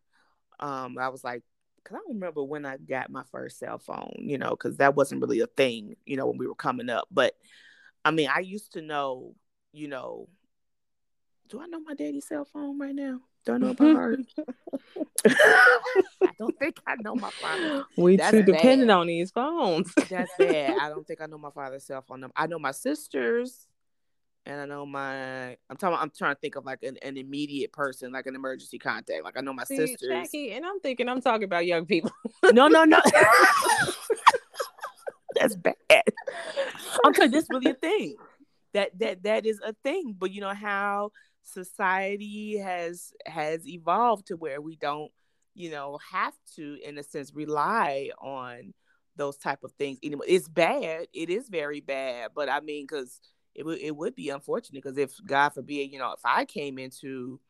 um 0.58 0.98
i 0.98 1.08
was 1.08 1.22
like 1.22 1.42
because 1.76 1.94
i 1.94 1.98
don't 1.98 2.14
remember 2.14 2.42
when 2.42 2.66
i 2.66 2.76
got 2.76 3.08
my 3.08 3.22
first 3.30 3.58
cell 3.58 3.78
phone 3.78 4.12
you 4.18 4.36
know 4.36 4.50
because 4.50 4.78
that 4.78 4.96
wasn't 4.96 5.20
really 5.20 5.40
a 5.40 5.46
thing 5.46 5.94
you 6.04 6.16
know 6.16 6.26
when 6.26 6.38
we 6.38 6.46
were 6.46 6.54
coming 6.54 6.90
up. 6.90 7.06
But 7.10 7.34
i 8.04 8.10
mean 8.10 8.28
i 8.34 8.40
used 8.40 8.72
to 8.72 8.82
know 8.82 9.34
you 9.72 9.86
know 9.88 10.28
do 11.48 11.60
i 11.60 11.66
know 11.66 11.80
my 11.80 11.94
daddy's 11.94 12.26
cell 12.26 12.44
phone 12.44 12.78
right 12.78 12.94
now 12.94 13.20
don't 13.46 13.60
know 13.60 13.70
about 13.70 13.96
her. 13.96 14.18
I 15.26 16.30
don't 16.38 16.58
think 16.58 16.78
I 16.86 16.96
know 17.00 17.14
my 17.14 17.30
father. 17.30 17.84
We 17.96 18.16
That's 18.16 18.32
too 18.32 18.38
bad. 18.42 18.46
dependent 18.46 18.90
on 18.90 19.06
these 19.06 19.30
phones. 19.30 19.92
That's 20.10 20.30
bad. 20.38 20.76
I 20.80 20.88
don't 20.88 21.06
think 21.08 21.20
I 21.20 21.26
know 21.26 21.38
my 21.38 21.50
father's 21.50 21.84
cell 21.84 22.02
phone 22.06 22.20
number. 22.20 22.34
I 22.36 22.46
know 22.48 22.58
my 22.58 22.72
sister's, 22.72 23.66
and 24.44 24.60
I 24.60 24.66
know 24.66 24.84
my. 24.84 25.56
I'm 25.70 25.76
talking. 25.78 25.96
I'm 25.98 26.10
trying 26.16 26.34
to 26.34 26.40
think 26.40 26.56
of 26.56 26.64
like 26.64 26.82
an, 26.82 26.98
an 27.02 27.16
immediate 27.16 27.72
person, 27.72 28.12
like 28.12 28.26
an 28.26 28.34
emergency 28.34 28.78
contact. 28.78 29.24
Like 29.24 29.38
I 29.38 29.40
know 29.40 29.52
my 29.52 29.64
See, 29.64 29.76
sister's. 29.76 30.08
Jackie, 30.08 30.52
and 30.52 30.66
I'm 30.66 30.80
thinking 30.80 31.08
I'm 31.08 31.22
talking 31.22 31.44
about 31.44 31.66
young 31.66 31.86
people. 31.86 32.10
no, 32.52 32.66
no, 32.68 32.84
no. 32.84 33.00
That's 35.38 35.54
bad. 35.54 35.74
I'm 37.04 37.14
telling 37.14 37.30
this 37.30 37.46
really 37.50 37.70
a 37.70 37.74
thing. 37.74 38.16
That 38.76 38.98
that 38.98 39.22
that 39.22 39.46
is 39.46 39.60
a 39.64 39.72
thing. 39.82 40.14
But 40.18 40.32
you 40.32 40.40
know 40.40 40.54
how 40.54 41.10
society 41.42 42.58
has 42.58 43.12
has 43.24 43.66
evolved 43.66 44.26
to 44.26 44.36
where 44.36 44.60
we 44.60 44.76
don't 44.76 45.10
you 45.54 45.70
know 45.70 45.98
have 46.12 46.34
to 46.56 46.76
in 46.84 46.98
a 46.98 47.02
sense 47.02 47.32
rely 47.34 48.10
on 48.18 48.74
those 49.16 49.36
type 49.36 49.64
of 49.64 49.72
things 49.72 49.98
anymore 50.02 50.26
it's 50.28 50.48
bad 50.48 51.06
it 51.14 51.30
is 51.30 51.48
very 51.48 51.80
bad 51.80 52.30
but 52.34 52.48
i 52.48 52.60
mean 52.60 52.84
because 52.84 53.20
it 53.54 53.64
would 53.64 53.78
it 53.78 53.96
would 53.96 54.14
be 54.14 54.28
unfortunate 54.28 54.82
because 54.82 54.98
if 54.98 55.12
god 55.24 55.50
forbid 55.50 55.90
you 55.90 55.98
know 55.98 56.12
if 56.12 56.20
i 56.24 56.44
came 56.44 56.78
into 56.78 57.40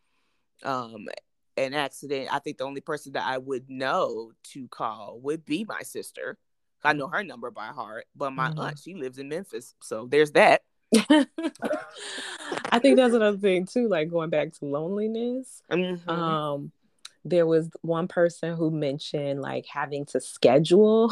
um 0.63 1.07
an 1.57 1.75
accident 1.75 2.29
i 2.33 2.39
think 2.39 2.59
the 2.59 2.65
only 2.65 2.83
person 2.83 3.13
that 3.13 3.27
i 3.27 3.39
would 3.39 3.69
know 3.69 4.31
to 4.45 4.69
call 4.69 5.19
would 5.23 5.45
be 5.45 5.65
my 5.65 5.83
sister 5.83 6.39
i 6.85 6.93
know 6.93 7.09
her 7.09 7.25
number 7.25 7.51
by 7.51 7.69
heart 7.69 8.05
but 8.15 8.31
my 8.31 8.51
mm-hmm. 8.51 8.61
aunt 8.61 8.79
she 8.79 8.95
lives 8.95 9.19
in 9.19 9.29
memphis 9.29 9.75
so 9.83 10.07
there's 10.09 10.33
that 10.33 10.63
I 12.71 12.79
think 12.79 12.97
that's 12.97 13.15
another 13.15 13.39
thing 13.39 13.67
too, 13.67 13.89
like 13.89 14.11
going 14.11 14.31
back 14.31 14.53
to 14.55 14.65
loneliness. 14.65 15.63
Mm-hmm. 15.71 16.09
Um, 16.09 16.73
there 17.25 17.47
was 17.47 17.69
one 17.83 18.07
person 18.07 18.55
who 18.57 18.71
mentioned 18.71 19.41
like 19.41 19.67
having 19.67 20.05
to 20.07 20.21
schedule, 20.21 21.11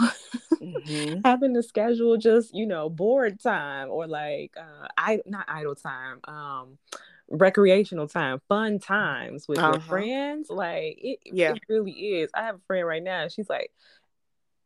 mm-hmm. 0.53 1.21
having 1.25 1.55
to 1.55 1.63
schedule 1.63 2.17
just 2.17 2.55
you 2.55 2.67
know 2.67 2.89
bored 2.89 3.41
time 3.41 3.91
or 3.91 4.07
like 4.07 4.53
uh, 4.57 4.87
I 4.97 5.21
not 5.27 5.47
idle 5.49 5.75
time, 5.75 6.21
um, 6.25 6.79
recreational 7.29 8.07
time, 8.07 8.41
fun 8.49 8.79
times 8.79 9.49
with 9.49 9.59
uh-huh. 9.59 9.73
your 9.73 9.81
friends. 9.81 10.51
Like 10.51 10.99
it, 11.03 11.19
yeah. 11.25 11.53
it 11.53 11.63
really 11.69 11.93
is. 11.93 12.31
I 12.35 12.43
have 12.43 12.57
a 12.57 12.63
friend 12.67 12.87
right 12.87 13.03
now. 13.03 13.27
She's 13.27 13.49
like 13.49 13.73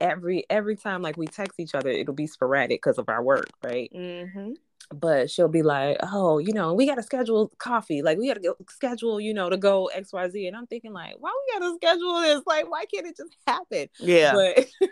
every 0.00 0.44
every 0.50 0.76
time 0.76 1.00
like 1.00 1.16
we 1.16 1.26
text 1.26 1.58
each 1.58 1.74
other, 1.74 1.88
it'll 1.88 2.14
be 2.14 2.26
sporadic 2.26 2.82
because 2.82 2.98
of 2.98 3.08
our 3.08 3.22
work, 3.22 3.48
right? 3.64 3.90
Mm-hmm 3.94 4.52
but 4.92 5.30
she'll 5.30 5.48
be 5.48 5.62
like, 5.62 5.98
"Oh, 6.02 6.38
you 6.38 6.52
know, 6.52 6.74
we 6.74 6.86
got 6.86 6.96
to 6.96 7.02
schedule 7.02 7.50
coffee. 7.58 8.02
Like, 8.02 8.18
we 8.18 8.28
got 8.28 8.42
to 8.42 8.56
schedule, 8.68 9.20
you 9.20 9.34
know, 9.34 9.50
to 9.50 9.56
go 9.56 9.86
X, 9.86 10.12
Y, 10.12 10.28
Z." 10.28 10.46
And 10.46 10.56
I'm 10.56 10.66
thinking, 10.66 10.92
like, 10.92 11.16
why 11.18 11.32
we 11.32 11.58
got 11.58 11.66
to 11.66 11.74
schedule 11.76 12.20
this? 12.20 12.42
Like, 12.46 12.70
why 12.70 12.84
can't 12.86 13.06
it 13.06 13.16
just 13.16 13.36
happen? 13.46 13.88
Yeah. 13.98 14.32
But 14.32 14.66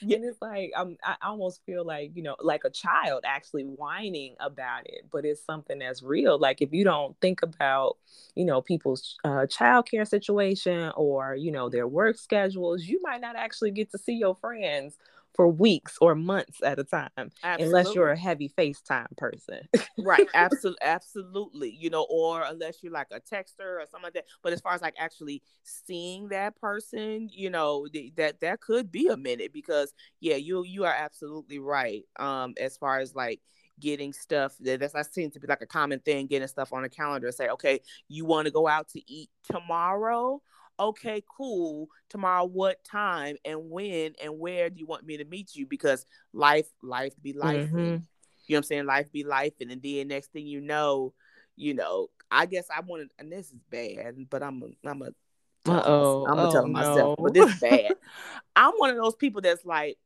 yeah. 0.00 0.16
and 0.16 0.24
it's 0.24 0.40
like 0.40 0.72
I'm, 0.76 0.96
I 1.04 1.16
almost 1.22 1.60
feel 1.64 1.84
like 1.84 2.12
you 2.14 2.22
know 2.22 2.36
like 2.40 2.62
a 2.64 2.70
child 2.70 3.24
actually 3.26 3.64
whining 3.64 4.34
about 4.40 4.86
it 4.86 5.06
but 5.10 5.24
it's 5.24 5.44
something 5.44 5.78
that's 5.78 6.02
real 6.02 6.38
like 6.38 6.62
if 6.62 6.72
you 6.72 6.84
don't 6.84 7.16
think 7.20 7.42
about 7.42 7.96
you 8.34 8.44
know 8.44 8.60
people's 8.60 9.16
uh, 9.24 9.46
child 9.46 9.88
care 9.90 10.04
situation 10.04 10.92
or 10.96 11.34
you 11.34 11.52
know 11.52 11.68
their 11.68 11.86
work 11.86 12.16
schedules 12.16 12.84
you 12.84 13.00
might 13.02 13.20
not 13.20 13.36
actually 13.36 13.70
get 13.70 13.90
to 13.90 13.98
see 13.98 14.14
your 14.14 14.36
friends 14.36 14.96
for 15.34 15.48
weeks 15.48 15.96
or 16.00 16.14
months 16.14 16.62
at 16.62 16.78
a 16.78 16.84
time 16.84 17.08
absolutely. 17.16 17.64
unless 17.64 17.94
you're 17.94 18.10
a 18.10 18.18
heavy 18.18 18.50
FaceTime 18.56 19.16
person. 19.16 19.60
right. 19.98 20.26
Absolutely. 20.34 20.78
Absolutely. 20.82 21.70
You 21.70 21.90
know, 21.90 22.06
or 22.10 22.42
unless 22.42 22.82
you're 22.82 22.92
like 22.92 23.08
a 23.10 23.20
texter 23.20 23.80
or 23.80 23.84
something 23.90 24.04
like 24.04 24.14
that. 24.14 24.26
But 24.42 24.52
as 24.52 24.60
far 24.60 24.74
as 24.74 24.82
like 24.82 24.94
actually 24.98 25.42
seeing 25.62 26.28
that 26.28 26.56
person, 26.60 27.28
you 27.32 27.50
know, 27.50 27.86
th- 27.92 28.14
that 28.16 28.40
that 28.40 28.60
could 28.60 28.92
be 28.92 29.08
a 29.08 29.16
minute 29.16 29.52
because 29.52 29.92
yeah, 30.20 30.36
you 30.36 30.64
you 30.64 30.84
are 30.84 30.94
absolutely 30.94 31.58
right. 31.58 32.04
Um, 32.18 32.54
as 32.60 32.76
far 32.76 32.98
as 32.98 33.14
like 33.14 33.40
getting 33.80 34.12
stuff 34.12 34.54
that 34.60 34.80
that's 34.80 34.92
that 34.92 35.12
seems 35.12 35.32
to 35.34 35.40
be 35.40 35.46
like 35.46 35.62
a 35.62 35.66
common 35.66 35.98
thing, 36.00 36.26
getting 36.26 36.48
stuff 36.48 36.72
on 36.72 36.84
a 36.84 36.88
calendar. 36.88 37.30
Say, 37.32 37.48
okay, 37.48 37.80
you 38.08 38.24
want 38.24 38.46
to 38.46 38.52
go 38.52 38.68
out 38.68 38.88
to 38.90 39.12
eat 39.12 39.30
tomorrow? 39.50 40.40
Okay, 40.88 41.22
cool. 41.36 41.88
Tomorrow, 42.08 42.44
what 42.44 42.84
time 42.84 43.36
and 43.44 43.70
when 43.70 44.14
and 44.22 44.38
where 44.38 44.70
do 44.70 44.78
you 44.78 44.86
want 44.86 45.06
me 45.06 45.16
to 45.16 45.24
meet 45.24 45.54
you? 45.54 45.66
Because 45.66 46.06
life, 46.32 46.68
life 46.82 47.14
be 47.22 47.32
life. 47.32 47.68
Mm-hmm. 47.68 47.76
You 47.78 48.56
know 48.56 48.58
what 48.58 48.58
I'm 48.58 48.62
saying? 48.64 48.86
Life 48.86 49.12
be 49.12 49.24
life. 49.24 49.52
And 49.60 49.70
then 49.70 50.08
next 50.08 50.32
thing 50.32 50.46
you 50.46 50.60
know, 50.60 51.14
you 51.56 51.74
know, 51.74 52.08
I 52.30 52.46
guess 52.46 52.66
I 52.74 52.80
wanted, 52.80 53.10
and 53.18 53.30
this 53.30 53.48
is 53.48 53.60
bad, 53.70 54.16
but 54.30 54.42
I'm 54.42 54.62
a, 54.62 54.88
I'm 54.88 55.02
a, 55.02 55.12
Uh-oh. 55.70 56.26
I'm 56.26 56.36
gonna 56.36 56.48
oh, 56.48 56.52
tell 56.52 56.66
myself, 56.66 57.18
no. 57.18 57.24
but 57.24 57.34
this 57.34 57.54
is 57.54 57.60
bad. 57.60 57.92
I'm 58.56 58.72
one 58.78 58.90
of 58.90 58.96
those 58.96 59.14
people 59.14 59.42
that's 59.42 59.64
like, 59.64 59.98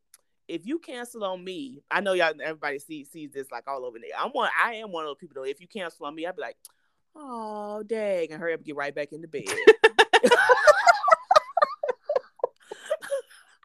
if 0.48 0.66
you 0.66 0.78
cancel 0.78 1.24
on 1.24 1.42
me, 1.42 1.82
I 1.90 2.00
know 2.00 2.12
y'all, 2.12 2.32
everybody 2.42 2.78
sees 2.78 3.10
sees 3.10 3.32
this 3.32 3.50
like 3.50 3.64
all 3.66 3.84
over 3.84 3.98
there. 3.98 4.10
I'm 4.18 4.30
one, 4.30 4.50
I 4.62 4.74
am 4.74 4.92
one 4.92 5.04
of 5.04 5.08
those 5.08 5.18
people 5.18 5.34
though. 5.34 5.48
If 5.48 5.60
you 5.60 5.66
cancel 5.66 6.06
on 6.06 6.14
me, 6.14 6.26
I'd 6.26 6.36
be 6.36 6.42
like, 6.42 6.56
oh 7.14 7.82
dang, 7.84 8.30
and 8.30 8.40
hurry 8.40 8.52
up, 8.52 8.60
and 8.60 8.66
get 8.66 8.76
right 8.76 8.94
back 8.94 9.12
into 9.12 9.28
bed. 9.28 9.44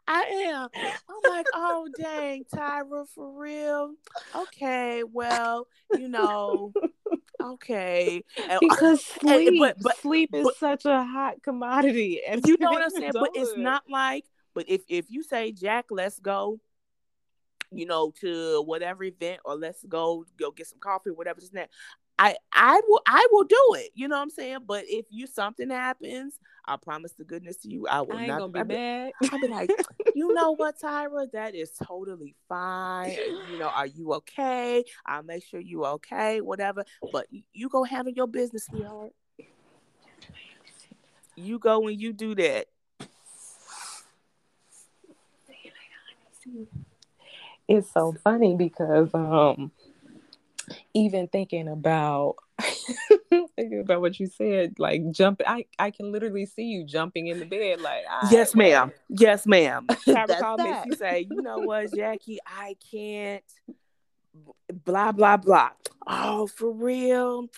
I 0.06 0.22
am. 0.22 0.68
I'm 0.74 1.30
like, 1.30 1.46
oh 1.54 1.88
dang, 1.96 2.44
Tyra, 2.52 3.06
for 3.14 3.40
real. 3.40 3.94
Okay, 4.34 5.02
well, 5.10 5.68
you 5.96 6.08
know, 6.08 6.72
okay. 7.42 8.24
Because 8.60 9.04
sleep, 9.04 9.48
and, 9.48 9.58
but, 9.58 9.76
but, 9.80 9.98
sleep 9.98 10.30
is 10.34 10.44
but, 10.44 10.56
such 10.56 10.84
a 10.86 11.04
hot 11.04 11.42
commodity, 11.42 12.20
and 12.26 12.42
you 12.46 12.56
know 12.60 12.70
what 12.70 12.82
I'm 12.82 12.90
saying. 12.90 13.12
But 13.14 13.30
it's 13.34 13.56
not 13.56 13.84
like. 13.88 14.24
But 14.54 14.68
if 14.68 14.82
if 14.88 15.06
you 15.08 15.22
say, 15.22 15.52
Jack, 15.52 15.86
let's 15.90 16.18
go, 16.18 16.60
you 17.70 17.86
know, 17.86 18.12
to 18.20 18.62
whatever 18.62 19.04
event, 19.04 19.40
or 19.44 19.54
let's 19.54 19.82
go 19.84 20.24
go 20.38 20.50
get 20.50 20.66
some 20.66 20.78
coffee, 20.78 21.10
whatever, 21.10 21.40
just 21.40 21.54
that. 21.54 21.70
I 22.22 22.36
I 22.52 22.80
will 22.86 23.02
I 23.04 23.26
will 23.32 23.42
do 23.42 23.74
it. 23.78 23.90
You 23.94 24.06
know 24.06 24.14
what 24.14 24.22
I'm 24.22 24.30
saying? 24.30 24.58
But 24.64 24.84
if 24.86 25.06
you 25.10 25.26
something 25.26 25.68
happens, 25.70 26.38
I 26.64 26.76
promise 26.76 27.12
the 27.18 27.24
goodness 27.24 27.56
to 27.58 27.68
you, 27.68 27.88
I 27.88 28.02
will 28.02 28.16
I 28.16 28.28
not 28.28 28.38
gonna 28.38 28.52
be 28.52 28.60
I'll 28.60 28.66
mad. 28.66 29.12
I'll 29.32 29.38
be 29.40 29.48
like, 29.48 29.70
you 30.14 30.32
know 30.32 30.52
what, 30.52 30.78
Tyra, 30.78 31.26
that 31.32 31.56
is 31.56 31.72
totally 31.84 32.36
fine. 32.48 33.16
You 33.50 33.58
know, 33.58 33.70
are 33.70 33.88
you 33.88 34.12
okay? 34.14 34.84
I'll 35.04 35.24
make 35.24 35.44
sure 35.44 35.58
you 35.58 35.84
okay, 35.84 36.40
whatever. 36.40 36.84
But 37.10 37.26
you 37.52 37.68
go 37.68 37.82
handle 37.82 38.12
your 38.14 38.28
business, 38.28 38.66
sweetheart. 38.66 39.10
You 41.34 41.58
go 41.58 41.80
when 41.80 41.98
you 41.98 42.12
do 42.12 42.36
that. 42.36 42.66
It's 47.66 47.90
so 47.92 48.14
funny 48.22 48.54
because 48.54 49.10
um 49.12 49.72
even 50.94 51.28
thinking 51.28 51.68
about 51.68 52.36
thinking 53.56 53.80
about 53.80 54.00
what 54.00 54.18
you 54.20 54.26
said, 54.26 54.78
like 54.78 55.10
jumping, 55.10 55.46
I, 55.46 55.66
I 55.78 55.90
can 55.90 56.12
literally 56.12 56.46
see 56.46 56.64
you 56.64 56.84
jumping 56.84 57.28
in 57.28 57.38
the 57.38 57.46
bed, 57.46 57.80
like 57.80 58.04
yes, 58.30 58.54
ma'am, 58.54 58.92
yes, 59.08 59.46
ma'am. 59.46 59.86
Tyra 60.06 60.38
called 60.38 60.60
me. 60.60 60.72
She 60.84 60.92
say, 60.92 61.26
you 61.28 61.42
know 61.42 61.60
what, 61.60 61.92
Jackie, 61.94 62.38
I 62.46 62.76
can't. 62.90 63.44
Blah 64.84 65.12
blah 65.12 65.36
blah. 65.36 65.70
Oh, 66.06 66.46
for 66.46 66.72
real. 66.72 67.48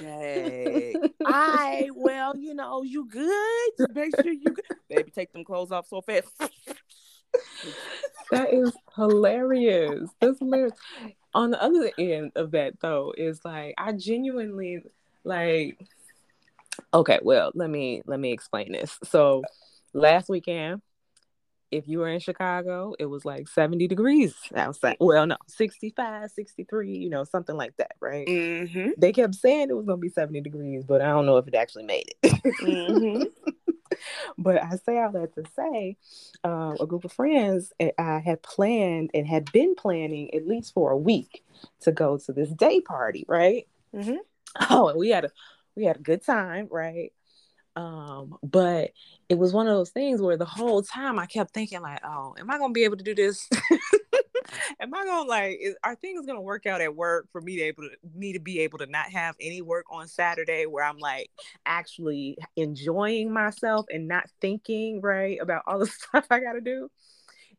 Dang. 0.00 1.10
I 1.24 1.90
well, 1.94 2.36
you 2.36 2.54
know, 2.54 2.82
you 2.82 3.06
good. 3.08 3.94
Make 3.94 4.14
sure 4.14 4.32
you 4.32 4.54
good. 4.54 4.64
Baby, 4.88 5.10
take 5.10 5.32
them 5.32 5.44
clothes 5.44 5.72
off 5.72 5.86
so 5.88 6.00
fast. 6.00 6.28
that 8.30 8.52
is 8.52 8.72
hilarious. 8.96 10.08
That's 10.20 10.38
hilarious 10.38 10.72
on 11.34 11.50
the 11.50 11.62
other 11.62 11.90
end 11.98 12.32
of 12.36 12.52
that 12.52 12.80
though 12.80 13.14
is 13.16 13.44
like 13.44 13.74
I 13.78 13.92
genuinely 13.92 14.82
like 15.24 15.78
okay, 16.94 17.20
well, 17.22 17.50
let 17.54 17.70
me 17.70 18.02
let 18.06 18.20
me 18.20 18.32
explain 18.32 18.72
this. 18.72 18.98
So 19.04 19.42
last 19.94 20.28
weekend 20.28 20.82
if 21.72 21.88
you 21.88 21.98
were 21.98 22.08
in 22.08 22.20
Chicago, 22.20 22.94
it 22.98 23.06
was 23.06 23.24
like 23.24 23.48
70 23.48 23.88
degrees 23.88 24.34
outside. 24.54 24.98
Well, 25.00 25.26
no, 25.26 25.36
65, 25.48 26.30
63, 26.30 26.96
you 26.96 27.08
know, 27.08 27.24
something 27.24 27.56
like 27.56 27.74
that, 27.78 27.92
right? 27.98 28.26
Mm-hmm. 28.26 28.90
They 28.98 29.12
kept 29.12 29.34
saying 29.34 29.70
it 29.70 29.76
was 29.76 29.86
going 29.86 29.98
to 29.98 30.02
be 30.02 30.10
70 30.10 30.42
degrees, 30.42 30.84
but 30.84 31.00
I 31.00 31.06
don't 31.06 31.26
know 31.26 31.38
if 31.38 31.48
it 31.48 31.54
actually 31.54 31.84
made 31.84 32.14
it. 32.22 32.32
mm-hmm. 32.62 33.22
but 34.38 34.62
I 34.62 34.76
say 34.76 34.98
all 34.98 35.12
that 35.12 35.34
to 35.34 35.44
say, 35.56 35.96
uh, 36.44 36.74
a 36.80 36.86
group 36.86 37.04
of 37.04 37.12
friends 37.12 37.72
eh, 37.80 37.90
I 37.98 38.18
had 38.18 38.42
planned 38.42 39.10
and 39.14 39.26
had 39.26 39.50
been 39.52 39.74
planning 39.74 40.34
at 40.34 40.46
least 40.46 40.74
for 40.74 40.90
a 40.90 40.98
week 40.98 41.44
to 41.80 41.92
go 41.92 42.18
to 42.18 42.32
this 42.32 42.50
day 42.50 42.80
party, 42.80 43.24
right? 43.28 43.66
Mm-hmm. 43.94 44.16
Oh, 44.68 44.88
and 44.88 44.98
we 44.98 45.08
had 45.08 45.24
a 45.24 45.30
we 45.76 45.84
had 45.86 45.96
a 45.96 46.02
good 46.02 46.22
time, 46.22 46.68
right? 46.70 47.10
Um, 47.74 48.36
but 48.42 48.90
it 49.30 49.38
was 49.38 49.54
one 49.54 49.66
of 49.66 49.74
those 49.74 49.88
things 49.88 50.20
where 50.20 50.36
the 50.36 50.44
whole 50.44 50.82
time 50.82 51.18
I 51.18 51.24
kept 51.24 51.54
thinking 51.54 51.80
like, 51.80 52.00
oh, 52.04 52.34
am 52.38 52.50
I 52.50 52.58
gonna 52.58 52.72
be 52.74 52.84
able 52.84 52.98
to 52.98 53.04
do 53.04 53.14
this? 53.14 53.48
am 54.80 54.94
I 54.94 55.04
gonna 55.04 55.28
like 55.28 55.58
is, 55.60 55.76
are 55.84 55.94
things 55.96 56.26
gonna 56.26 56.40
work 56.40 56.66
out 56.66 56.80
at 56.80 56.94
work 56.94 57.26
for 57.32 57.40
me 57.40 57.56
to 57.56 57.62
able 57.62 57.82
to 57.84 57.90
me 58.14 58.32
to 58.32 58.40
be 58.40 58.60
able 58.60 58.78
to 58.78 58.86
not 58.86 59.10
have 59.10 59.34
any 59.40 59.62
work 59.62 59.86
on 59.90 60.08
Saturday 60.08 60.66
where 60.66 60.84
I'm 60.84 60.98
like 60.98 61.30
actually 61.66 62.36
enjoying 62.56 63.32
myself 63.32 63.86
and 63.92 64.08
not 64.08 64.24
thinking 64.40 65.00
right 65.00 65.38
about 65.40 65.62
all 65.66 65.78
the 65.78 65.86
stuff 65.86 66.26
I 66.30 66.40
gotta 66.40 66.60
do? 66.60 66.90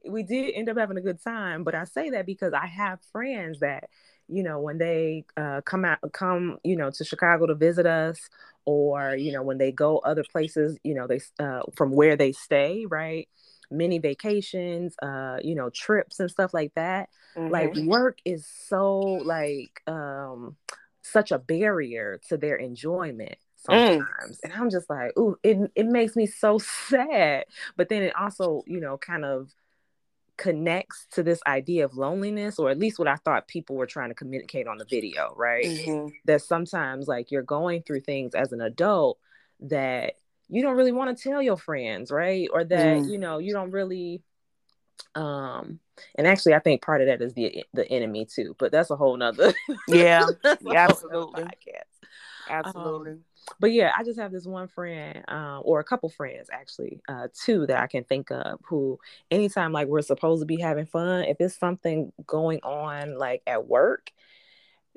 We 0.08 0.24
did 0.24 0.54
end 0.54 0.68
up 0.70 0.78
having 0.78 0.98
a 0.98 1.02
good 1.02 1.24
time, 1.24 1.64
but 1.64 1.76
I 1.76 1.86
say 1.86 2.10
that 2.10 2.26
because 2.26 2.54
I 2.54 2.66
have 2.66 3.00
friends 3.12 3.60
that 3.62 3.86
you 4.28 4.44
know 4.44 4.60
when 4.60 4.78
they 4.78 5.26
uh, 5.38 5.62
come 5.66 5.86
out 5.86 6.00
come 6.14 6.58
you 6.64 6.76
know 6.76 6.90
to 6.90 7.04
chicago 7.04 7.46
to 7.46 7.56
visit 7.56 7.86
us 7.86 8.18
or 8.66 9.16
you 9.16 9.34
know 9.34 9.44
when 9.44 9.58
they 9.58 9.72
go 9.72 9.98
other 10.00 10.24
places 10.32 10.78
you 10.84 10.94
know 10.94 11.08
they 11.08 11.20
uh, 11.40 11.62
from 11.76 11.92
where 11.92 12.16
they 12.16 12.32
stay 12.32 12.86
right 12.88 13.28
mini 13.74 14.00
vacations, 14.00 14.96
uh, 15.02 15.38
you 15.42 15.56
know, 15.56 15.70
trips 15.70 16.20
and 16.20 16.30
stuff 16.30 16.54
like 16.54 16.74
that. 16.76 17.10
Mm-hmm. 17.36 17.52
Like 17.52 17.76
work 17.76 18.20
is 18.26 18.48
so 18.68 19.00
like 19.00 19.82
um 19.88 20.56
such 21.02 21.32
a 21.32 21.40
barrier 21.40 22.20
to 22.30 22.38
their 22.38 22.56
enjoyment 22.56 23.38
mm. 23.68 23.98
sometimes. 23.98 24.38
Mm. 24.38 24.44
And 24.44 24.54
I'm 24.54 24.70
just 24.70 24.90
like, 24.90 25.18
ooh, 25.18 25.38
it 25.44 25.72
it 25.76 25.88
makes 25.88 26.16
me 26.16 26.26
so 26.26 26.58
sad. 26.90 27.46
But 27.76 27.90
then 27.90 28.04
it 28.04 28.16
also, 28.16 28.64
you 28.68 28.80
know, 28.80 28.98
kind 28.98 29.26
of 29.26 29.50
connects 30.38 31.06
to 31.12 31.22
this 31.22 31.40
idea 31.46 31.86
of 31.86 31.96
loneliness 31.96 32.58
or 32.58 32.72
at 32.72 32.80
least 32.80 32.98
what 32.98 33.08
i 33.08 33.16
thought 33.18 33.48
people 33.48 33.76
were 33.76 33.86
trying 33.86 34.10
to 34.10 34.16
communicate 34.16 34.68
on 34.68 34.80
the 34.80 34.86
video 34.86 35.32
right 35.38 35.66
mm-hmm. 35.66 36.08
that 36.26 36.42
sometimes 36.42 37.08
like 37.08 37.30
you're 37.30 37.44
going 37.44 37.84
through 37.84 38.00
things 38.00 38.34
as 38.34 38.52
an 38.52 38.60
adult 38.60 39.20
that 39.60 40.16
you 40.50 40.62
don't 40.62 40.76
really 40.76 40.92
want 40.92 41.16
to 41.16 41.24
tell 41.24 41.42
your 41.42 41.58
friends, 41.58 42.12
right? 42.12 42.48
Or 42.52 42.64
that, 42.64 42.98
mm. 42.98 43.12
you 43.12 43.18
know, 43.18 43.40
you 43.40 43.54
don't 43.54 43.72
really 43.72 44.22
um 45.16 45.80
and 46.16 46.28
actually 46.28 46.54
I 46.54 46.60
think 46.60 46.82
part 46.82 47.02
of 47.02 47.08
that 47.08 47.22
is 47.22 47.34
the 47.34 47.64
the 47.74 47.88
enemy 47.90 48.26
too, 48.26 48.56
but 48.58 48.72
that's 48.72 48.90
a 48.90 48.96
whole 48.96 49.18
nother 49.18 49.54
Yeah. 49.88 50.26
yeah 50.62 50.88
absolutely. 50.90 51.46
Absolutely. 52.50 53.12
Um, 53.12 53.24
but 53.60 53.72
yeah, 53.72 53.92
I 53.98 54.04
just 54.04 54.20
have 54.20 54.32
this 54.32 54.46
one 54.46 54.68
friend, 54.68 55.24
uh, 55.28 55.60
or 55.60 55.80
a 55.80 55.84
couple 55.84 56.10
friends 56.10 56.50
actually, 56.52 57.02
uh, 57.08 57.28
two 57.34 57.66
that 57.68 57.82
I 57.82 57.88
can 57.88 58.04
think 58.04 58.32
of 58.32 58.60
who 58.64 59.00
anytime 59.32 59.72
like 59.72 59.88
we're 59.88 60.02
supposed 60.02 60.42
to 60.42 60.46
be 60.46 60.60
having 60.60 60.86
fun, 60.86 61.26
if 61.26 61.38
it's 61.40 61.58
something 61.58 62.12
going 62.26 62.60
on 62.64 63.18
like 63.18 63.42
at 63.48 63.68
work 63.68 64.12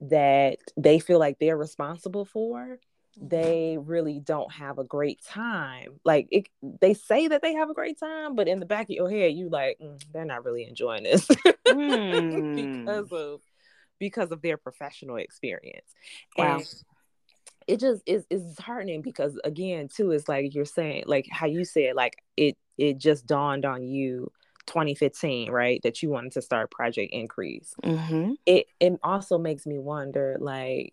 that 0.02 0.58
they 0.76 0.98
feel 0.98 1.18
like 1.18 1.38
they're 1.38 1.56
responsible 1.56 2.24
for, 2.24 2.78
they 3.16 3.78
really 3.80 4.20
don't 4.20 4.52
have 4.52 4.78
a 4.78 4.84
great 4.84 5.22
time. 5.24 6.00
Like 6.04 6.28
it, 6.30 6.48
they 6.62 6.94
say 6.94 7.28
that 7.28 7.42
they 7.42 7.54
have 7.54 7.70
a 7.70 7.74
great 7.74 7.98
time, 7.98 8.34
but 8.34 8.48
in 8.48 8.60
the 8.60 8.66
back 8.66 8.84
of 8.84 8.90
your 8.90 9.10
head, 9.10 9.32
you 9.32 9.48
like 9.48 9.78
mm, 9.80 10.00
they're 10.12 10.24
not 10.24 10.44
really 10.44 10.66
enjoying 10.66 11.04
this 11.04 11.26
mm. 11.66 12.84
because 12.84 13.12
of 13.12 13.40
because 13.98 14.30
of 14.30 14.42
their 14.42 14.56
professional 14.56 15.16
experience. 15.16 15.90
Wow. 16.36 16.56
And 16.56 16.74
it 17.66 17.80
just 17.80 18.02
is 18.06 18.26
is 18.30 18.44
disheartening 18.44 19.02
because 19.02 19.38
again, 19.44 19.88
too, 19.88 20.10
it's 20.12 20.28
like 20.28 20.54
you're 20.54 20.64
saying, 20.64 21.04
like 21.06 21.26
how 21.30 21.46
you 21.46 21.64
said, 21.64 21.96
like 21.96 22.16
it 22.36 22.56
it 22.78 22.98
just 22.98 23.26
dawned 23.26 23.64
on 23.64 23.82
you 23.82 24.30
2015, 24.66 25.50
right? 25.50 25.80
That 25.82 26.02
you 26.02 26.10
wanted 26.10 26.32
to 26.32 26.42
start 26.42 26.70
Project 26.70 27.12
Increase. 27.12 27.74
Mm-hmm. 27.82 28.32
It 28.44 28.66
it 28.78 28.98
also 29.02 29.38
makes 29.38 29.66
me 29.66 29.78
wonder, 29.78 30.36
like, 30.40 30.92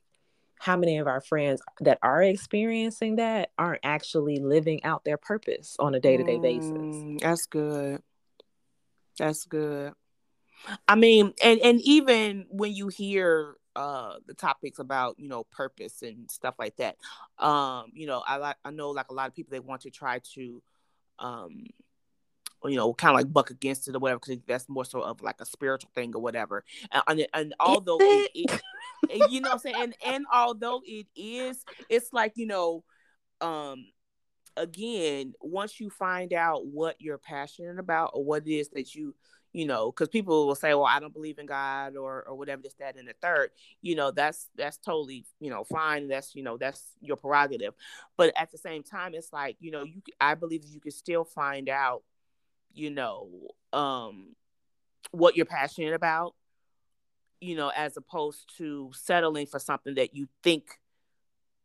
how 0.64 0.78
many 0.78 0.98
of 0.98 1.08
our 1.08 1.20
friends 1.20 1.62
that 1.82 2.00
are 2.02 2.24
experiencing 2.24 3.18
that 3.18 3.50
aren't 3.58 3.82
actually 3.84 4.38
living 4.38 4.82
out 4.86 5.04
their 5.04 5.18
purpose 5.18 5.76
on 5.78 5.94
a 5.94 6.00
day 6.00 6.16
to 6.16 6.24
day 6.24 6.40
basis. 6.40 6.72
Mm, 6.72 7.20
that's 7.20 7.46
good. 7.48 8.02
That's 9.20 9.44
good. 9.44 9.92
I 10.88 10.96
mean, 10.96 11.34
and 11.44 11.60
and 11.60 11.82
even 11.82 12.46
when 12.50 12.74
you 12.74 12.88
hear 12.88 13.56
uh 13.76 14.16
the 14.26 14.34
topics 14.34 14.80
about 14.80 15.16
you 15.20 15.28
know 15.28 15.44
purpose 15.52 16.02
and 16.02 16.32
stuff 16.32 16.56
like 16.58 16.78
that, 16.78 16.96
um, 17.40 17.92
you 17.94 18.08
know, 18.08 18.24
I 18.26 18.38
like 18.38 18.56
I 18.64 18.72
know 18.72 18.92
like 18.92 19.10
a 19.10 19.14
lot 19.14 19.28
of 19.28 19.36
people 19.36 19.52
they 19.52 19.60
want 19.60 19.82
to 19.82 19.92
try 19.92 20.22
to, 20.36 20.64
um, 21.20 21.66
you 22.66 22.76
know, 22.76 22.94
kind 22.94 23.12
of 23.12 23.20
like 23.20 23.32
buck 23.32 23.50
against 23.50 23.88
it 23.88 23.96
or 23.96 24.00
whatever 24.00 24.20
because 24.20 24.42
that's 24.48 24.70
more 24.70 24.86
so 24.86 25.02
of 25.02 25.22
like 25.22 25.40
a 25.42 25.46
spiritual 25.46 25.92
thing 25.94 26.16
or 26.16 26.22
whatever. 26.22 26.64
And 26.92 27.04
and, 27.08 27.28
and 27.34 27.56
although 27.60 27.98
it, 28.00 28.32
it, 28.34 28.62
it, 29.10 29.32
you 29.32 29.42
know, 29.42 29.52
I'm 29.52 29.60
saying, 29.60 29.76
and 29.78 29.96
and 30.06 30.26
although 30.34 30.82
it 30.86 31.08
is, 31.16 31.64
it's 31.90 32.14
like 32.14 32.34
you 32.36 32.48
know, 32.48 32.84
um 33.42 33.86
again, 34.56 35.34
once 35.42 35.80
you 35.80 35.90
find 35.90 36.34
out 36.34 36.66
what 36.66 36.96
you're 37.00 37.18
passionate 37.18 37.80
about 37.80 38.12
or 38.14 38.24
what 38.24 38.48
it 38.48 38.52
is 38.52 38.70
that 38.70 38.94
you 38.96 39.16
you 39.54 39.68
know, 39.68 39.92
because 39.92 40.10
people 40.10 40.48
will 40.48 40.56
say, 40.56 40.74
"Well, 40.74 40.86
I 40.86 41.00
don't 41.00 41.14
believe 41.14 41.38
in 41.38 41.46
God," 41.46 41.96
or 41.96 42.24
or 42.28 42.36
whatever 42.36 42.64
this, 42.64 42.74
that, 42.80 42.98
and 42.98 43.08
the 43.08 43.14
third. 43.22 43.52
You 43.84 43.96
know, 43.96 44.10
that's 44.10 44.50
that's 44.56 44.78
totally 44.78 45.26
you 45.40 45.52
know 45.52 45.64
fine. 45.64 46.08
That's 46.08 46.36
you 46.36 46.42
know 46.42 46.58
that's 46.58 46.82
your 47.02 47.18
prerogative. 47.18 47.76
But 48.18 48.34
at 48.36 48.52
the 48.52 48.58
same 48.58 48.82
time, 48.82 49.14
it's 49.14 49.32
like 49.32 49.58
you 49.60 49.70
know 49.70 49.84
you 49.84 50.02
I 50.20 50.34
believe 50.34 50.64
that 50.64 50.72
you 50.74 50.80
can 50.80 50.92
still 50.92 51.24
find 51.24 51.70
out, 51.70 52.02
you 52.74 52.90
know, 52.90 53.30
um, 53.72 54.36
what 55.12 55.36
you're 55.36 55.46
passionate 55.46 55.94
about. 55.94 56.36
You 57.40 57.56
know, 57.56 57.72
as 57.76 57.98
opposed 57.98 58.58
to 58.58 58.92
settling 58.94 59.48
for 59.48 59.60
something 59.60 59.96
that 59.96 60.16
you 60.16 60.30
think 60.44 60.80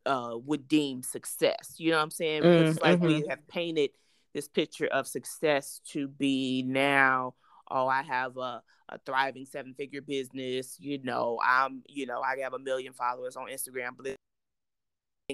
uh, 0.06 0.36
would 0.44 0.66
deem 0.66 1.04
success. 1.04 1.74
You 1.78 1.92
know 1.92 1.98
what 1.98 2.02
I'm 2.02 2.10
saying? 2.10 2.42
Mm, 2.42 2.82
like 2.82 2.98
mhm. 2.98 3.06
we 3.06 3.26
have 3.28 3.46
painted 3.46 3.90
this 4.34 4.48
picture 4.48 4.86
of 4.86 5.06
success 5.06 5.80
to 5.84 6.08
be 6.08 6.62
now 6.66 7.34
oh 7.70 7.86
i 7.88 8.02
have 8.02 8.36
a, 8.36 8.62
a 8.88 8.98
thriving 9.04 9.46
seven 9.46 9.74
figure 9.74 10.00
business 10.00 10.76
you 10.78 11.00
know 11.02 11.38
i'm 11.44 11.82
you 11.86 12.06
know 12.06 12.20
i 12.20 12.36
have 12.38 12.54
a 12.54 12.58
million 12.58 12.92
followers 12.92 13.36
on 13.36 13.48
instagram 13.48 13.90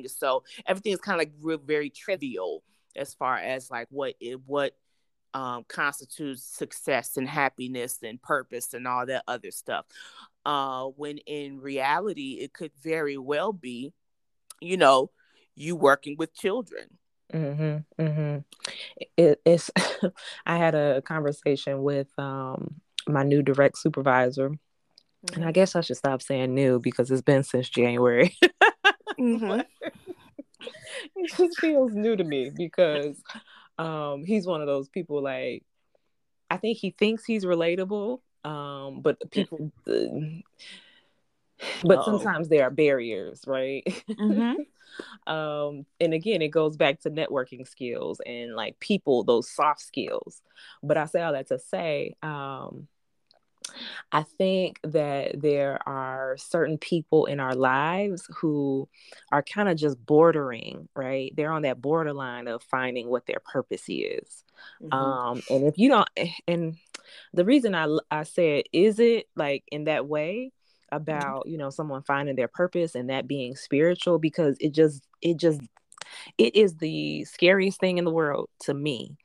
so 0.06 0.42
everything 0.66 0.92
is 0.92 1.00
kind 1.00 1.14
of 1.14 1.18
like 1.20 1.32
real, 1.40 1.58
very 1.58 1.90
trivial 1.90 2.62
as 2.96 3.14
far 3.14 3.36
as 3.36 3.70
like 3.70 3.86
what 3.90 4.14
it 4.20 4.40
what 4.46 4.76
um, 5.34 5.64
constitutes 5.68 6.44
success 6.44 7.16
and 7.16 7.28
happiness 7.28 7.98
and 8.02 8.22
purpose 8.22 8.72
and 8.72 8.86
all 8.86 9.04
that 9.06 9.24
other 9.28 9.50
stuff 9.50 9.84
uh, 10.46 10.84
when 10.84 11.18
in 11.18 11.60
reality 11.60 12.38
it 12.40 12.52
could 12.52 12.72
very 12.82 13.18
well 13.18 13.52
be 13.52 13.92
you 14.60 14.76
know 14.76 15.10
you 15.54 15.76
working 15.76 16.16
with 16.18 16.34
children 16.34 16.88
Mm-hmm, 17.32 18.02
mm-hmm. 18.02 18.38
It, 19.16 19.40
it's. 19.44 19.70
I 20.46 20.56
had 20.56 20.74
a 20.74 21.02
conversation 21.02 21.82
with 21.82 22.08
um 22.18 22.80
my 23.08 23.22
new 23.22 23.42
direct 23.42 23.78
supervisor, 23.78 24.52
and 25.34 25.44
I 25.44 25.52
guess 25.52 25.74
I 25.74 25.80
should 25.80 25.96
stop 25.96 26.22
saying 26.22 26.54
new 26.54 26.78
because 26.78 27.10
it's 27.10 27.22
been 27.22 27.42
since 27.42 27.68
January. 27.68 28.36
Mhm. 29.20 29.64
it 31.16 31.34
just 31.36 31.58
feels 31.60 31.92
new 31.92 32.16
to 32.16 32.24
me 32.24 32.50
because 32.54 33.22
um 33.78 34.24
he's 34.24 34.46
one 34.46 34.60
of 34.60 34.66
those 34.66 34.88
people 34.88 35.22
like 35.22 35.64
I 36.50 36.56
think 36.58 36.78
he 36.78 36.90
thinks 36.90 37.24
he's 37.24 37.44
relatable, 37.44 38.20
um, 38.44 39.00
but 39.00 39.18
people. 39.30 39.72
uh, 39.88 39.92
but 41.82 41.98
Uh-oh. 41.98 42.02
sometimes 42.04 42.48
there 42.48 42.64
are 42.64 42.70
barriers, 42.70 43.42
right? 43.46 43.82
Mhm. 44.10 44.56
um 45.26 45.84
and 45.98 46.14
again 46.14 46.40
it 46.40 46.48
goes 46.48 46.76
back 46.76 47.00
to 47.00 47.10
networking 47.10 47.66
skills 47.66 48.20
and 48.26 48.54
like 48.54 48.78
people 48.78 49.24
those 49.24 49.50
soft 49.50 49.80
skills 49.80 50.40
but 50.84 50.96
i 50.96 51.04
say 51.04 51.20
all 51.20 51.32
that 51.32 51.48
to 51.48 51.58
say 51.58 52.14
um 52.22 52.86
i 54.12 54.22
think 54.22 54.78
that 54.82 55.40
there 55.40 55.78
are 55.88 56.36
certain 56.38 56.78
people 56.78 57.26
in 57.26 57.40
our 57.40 57.54
lives 57.54 58.28
who 58.36 58.88
are 59.32 59.42
kind 59.42 59.68
of 59.68 59.76
just 59.76 60.04
bordering 60.06 60.88
right? 60.96 61.32
They're 61.36 61.52
on 61.52 61.62
that 61.62 61.80
borderline 61.80 62.48
of 62.48 62.62
finding 62.62 63.08
what 63.08 63.26
their 63.26 63.40
purpose 63.44 63.84
is. 63.88 64.44
Mhm. 64.82 64.92
um 64.92 65.42
and 65.50 65.64
if 65.66 65.78
you 65.78 65.88
don't 65.88 66.08
and 66.46 66.76
the 67.32 67.44
reason 67.44 67.74
i 67.74 67.86
i 68.10 68.22
said 68.22 68.64
is 68.72 68.98
it 68.98 69.26
like 69.36 69.64
in 69.70 69.84
that 69.84 70.06
way 70.06 70.52
about 70.92 71.46
you 71.48 71.58
know 71.58 71.70
someone 71.70 72.02
finding 72.02 72.36
their 72.36 72.48
purpose 72.48 72.94
and 72.94 73.10
that 73.10 73.26
being 73.26 73.56
spiritual? 73.56 74.18
Because 74.18 74.56
it 74.60 74.72
just 74.72 75.02
it 75.22 75.36
just 75.38 75.60
it 76.38 76.54
is 76.56 76.76
the 76.76 77.24
scariest 77.24 77.80
thing 77.80 77.98
in 77.98 78.04
the 78.04 78.10
world 78.10 78.48
to 78.60 78.74
me 78.74 79.16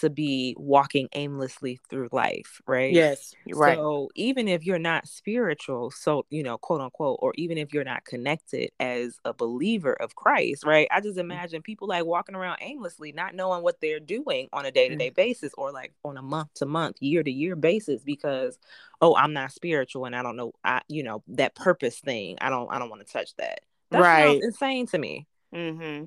to 0.00 0.10
be 0.10 0.54
walking 0.58 1.08
aimlessly 1.14 1.78
through 1.88 2.08
life 2.12 2.60
right 2.66 2.92
yes 2.92 3.34
right 3.54 3.76
so 3.76 4.08
even 4.14 4.48
if 4.48 4.64
you're 4.64 4.78
not 4.78 5.06
spiritual, 5.06 5.90
so 5.90 6.24
you 6.30 6.42
know, 6.42 6.58
quote 6.58 6.80
unquote, 6.80 7.18
or 7.20 7.32
even 7.36 7.58
if 7.58 7.72
you're 7.72 7.84
not 7.84 8.04
connected 8.04 8.70
as 8.80 9.18
a 9.24 9.32
believer 9.32 9.92
of 9.94 10.16
Christ, 10.16 10.64
right? 10.64 10.88
I 10.90 11.00
just 11.00 11.18
imagine 11.18 11.62
people 11.62 11.88
like 11.88 12.04
walking 12.04 12.34
around 12.34 12.58
aimlessly, 12.60 13.12
not 13.12 13.34
knowing 13.34 13.62
what 13.62 13.80
they're 13.80 14.00
doing 14.00 14.48
on 14.52 14.66
a 14.66 14.70
day 14.70 14.88
to 14.88 14.96
day 14.96 15.10
basis 15.10 15.52
or 15.56 15.72
like 15.72 15.92
on 16.04 16.16
a 16.16 16.22
month 16.22 16.54
to 16.54 16.66
month, 16.66 16.96
year 17.00 17.22
to 17.22 17.30
year 17.30 17.56
basis 17.56 18.02
because 18.02 18.58
oh, 19.00 19.14
I'm 19.14 19.32
not 19.32 19.52
spiritual 19.52 20.04
and 20.04 20.16
I 20.16 20.22
don't 20.22 20.36
know 20.36 20.52
I 20.64 20.82
you 20.88 21.02
know, 21.02 21.22
that 21.28 21.54
purpose 21.54 21.98
thing. 21.98 22.38
I 22.40 22.50
don't 22.50 22.70
I 22.72 22.78
don't 22.78 22.90
want 22.90 23.06
to 23.06 23.12
touch 23.12 23.34
that. 23.36 23.60
That 23.90 24.00
Right. 24.00 24.40
insane 24.42 24.86
to 24.88 24.98
me. 24.98 25.26
Mm-hmm. 25.54 26.04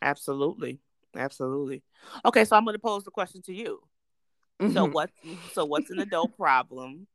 Absolutely. 0.00 0.80
Absolutely. 1.16 1.82
Okay, 2.24 2.44
so 2.44 2.56
I'm 2.56 2.64
going 2.64 2.74
to 2.74 2.78
pose 2.80 3.04
the 3.04 3.10
question 3.10 3.42
to 3.42 3.54
you. 3.54 3.80
So 4.72 4.86
Mhm. 4.86 4.92
what? 4.92 5.10
So 5.52 5.64
what's 5.64 5.90
an 5.90 5.98
adult 5.98 6.36
problem 6.36 7.08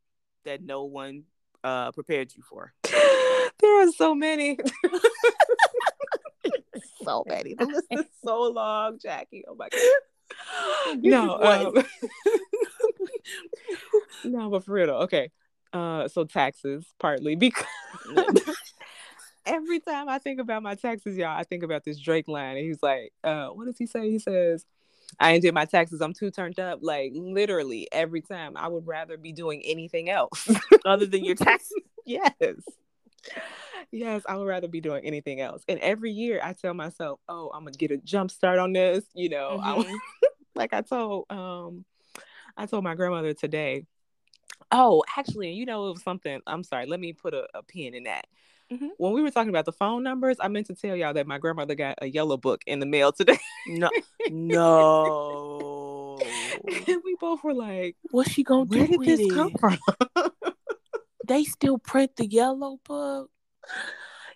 that 0.44 0.62
no 0.62 0.84
one 0.84 1.24
uh 1.64 1.92
prepared 1.94 2.34
you 2.36 2.44
for? 2.44 2.74
there 3.60 3.82
are 3.82 3.92
so 3.92 4.14
many. 4.14 4.60
so 7.04 7.24
many. 7.28 7.54
The 7.58 7.66
list 7.66 7.88
is 7.92 8.06
so 8.24 8.44
long, 8.44 9.00
Jackie. 9.00 9.44
Oh 9.48 9.56
my 9.56 9.70
god. 9.70 11.00
no, 11.02 11.38
um, 11.38 11.74
no, 14.24 14.50
but 14.50 14.66
for 14.66 14.74
real 14.74 14.88
though. 14.88 15.00
Okay. 15.02 15.32
Uh, 15.74 16.08
so 16.08 16.24
taxes 16.24 16.86
partly 17.00 17.36
because 17.36 17.66
every 19.48 19.80
time 19.80 20.10
I 20.10 20.20
think 20.20 20.40
about 20.40 20.62
my 20.64 20.76
taxes, 20.76 21.18
y'all, 21.18 21.36
I 21.38 21.44
think 21.44 21.64
about 21.64 21.84
this 21.84 22.00
Drake 22.00 22.28
line, 22.28 22.58
and 22.58 22.66
he's 22.66 22.84
like, 22.84 23.14
uh, 23.24 23.48
what 23.48 23.66
does 23.66 23.78
he 23.78 23.86
say? 23.88 24.10
He 24.12 24.20
says, 24.20 24.66
"I 25.20 25.34
ain't 25.34 25.42
did 25.42 25.54
my 25.54 25.66
taxes. 25.66 26.02
I'm 26.02 26.14
too 26.14 26.30
turned 26.30 26.60
up." 26.60 26.80
Like 26.82 27.12
literally 27.16 27.88
every 27.92 28.22
time, 28.22 28.56
I 28.56 28.68
would 28.68 28.86
rather 28.86 29.18
be 29.18 29.32
doing 29.32 29.62
anything 29.66 30.10
else. 30.10 30.48
Other 30.86 31.06
than 31.06 31.24
your 31.24 31.36
taxes? 31.36 31.82
yes. 32.06 32.34
Yes, 33.92 34.24
I 34.28 34.36
would 34.36 34.48
rather 34.48 34.68
be 34.68 34.82
doing 34.82 35.06
anything 35.06 35.42
else. 35.42 35.64
And 35.68 35.80
every 35.80 36.12
year 36.12 36.40
I 36.44 36.54
tell 36.54 36.74
myself, 36.74 37.20
oh, 37.30 37.50
I'm 37.54 37.64
gonna 37.64 37.72
get 37.78 37.92
a 37.92 37.98
jump 37.98 38.32
start 38.32 38.60
on 38.60 38.74
this. 38.74 39.06
You 39.14 39.30
know, 39.30 39.60
I- 39.64 39.78
Mhm. 39.78 39.98
like 40.56 40.74
I 40.74 40.82
told 40.82 41.26
um 41.30 41.86
I 42.56 42.66
told 42.66 42.84
my 42.84 42.96
grandmother 42.96 43.34
today. 43.34 43.86
Oh, 44.72 45.04
actually, 45.16 45.52
you 45.52 45.66
know, 45.66 45.88
it 45.88 45.94
was 45.94 46.04
something. 46.04 46.42
I'm 46.48 46.64
sorry, 46.64 46.88
let 46.88 47.00
me 47.00 47.14
put 47.14 47.34
a, 47.34 47.48
a 47.54 47.64
pin 47.64 47.94
in 47.94 48.04
that. 48.04 48.26
Mhm. 48.72 48.90
When 48.98 49.14
we 49.14 49.22
were 49.22 49.32
talking 49.32 49.50
about 49.50 49.66
the 49.66 49.72
phone 49.72 50.04
numbers, 50.04 50.38
I 50.40 50.48
meant 50.50 50.68
to 50.68 50.76
tell 50.76 50.96
y'all 50.96 51.14
that 51.14 51.26
my 51.28 51.38
grandmother 51.38 51.76
got 51.76 52.00
a 52.02 52.08
yellow 52.08 52.36
book 52.38 52.62
in 52.68 52.80
the 52.80 52.86
mail 52.86 53.12
today. 53.12 53.40
No. 53.68 53.90
No. 54.30 56.18
and 56.68 57.02
we 57.06 57.16
both 57.20 57.44
were 57.44 57.54
like, 57.54 57.96
What's 58.12 58.32
she 58.32 58.44
gonna 58.44 58.66
where 58.66 58.82
do 58.82 58.88
did 58.88 59.00
with 59.00 59.08
this 59.08 59.34
come 59.34 59.54
from? 59.54 59.78
They 61.28 61.44
still 61.44 61.78
print 61.78 62.16
the 62.16 62.26
yellow 62.26 62.80
book. 62.86 63.30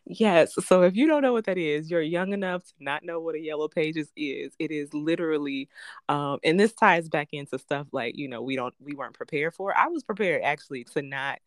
Yes. 0.05 0.53
So 0.65 0.82
if 0.82 0.95
you 0.95 1.07
don't 1.07 1.21
know 1.21 1.32
what 1.32 1.45
that 1.45 1.57
is, 1.57 1.89
you're 1.89 2.01
young 2.01 2.34
enough 2.34 2.65
to 2.65 2.73
not 2.79 3.03
know 3.03 3.19
what 3.21 3.36
a 3.36 3.39
yellow 3.39 3.69
pages 3.69 4.11
is. 4.17 4.53
It 4.59 4.71
is 4.71 4.93
literally, 4.93 5.69
um, 6.09 6.39
and 6.43 6.59
this 6.59 6.73
ties 6.73 7.07
back 7.07 7.29
into 7.32 7.57
stuff 7.59 7.88
like 7.93 8.17
you 8.17 8.27
know 8.27 8.41
we 8.41 8.55
don't 8.57 8.73
we 8.79 8.93
weren't 8.93 9.13
prepared 9.13 9.53
for. 9.55 9.75
I 9.77 9.88
was 9.88 10.03
prepared 10.03 10.41
actually 10.43 10.84
to 10.95 11.01
not 11.01 11.39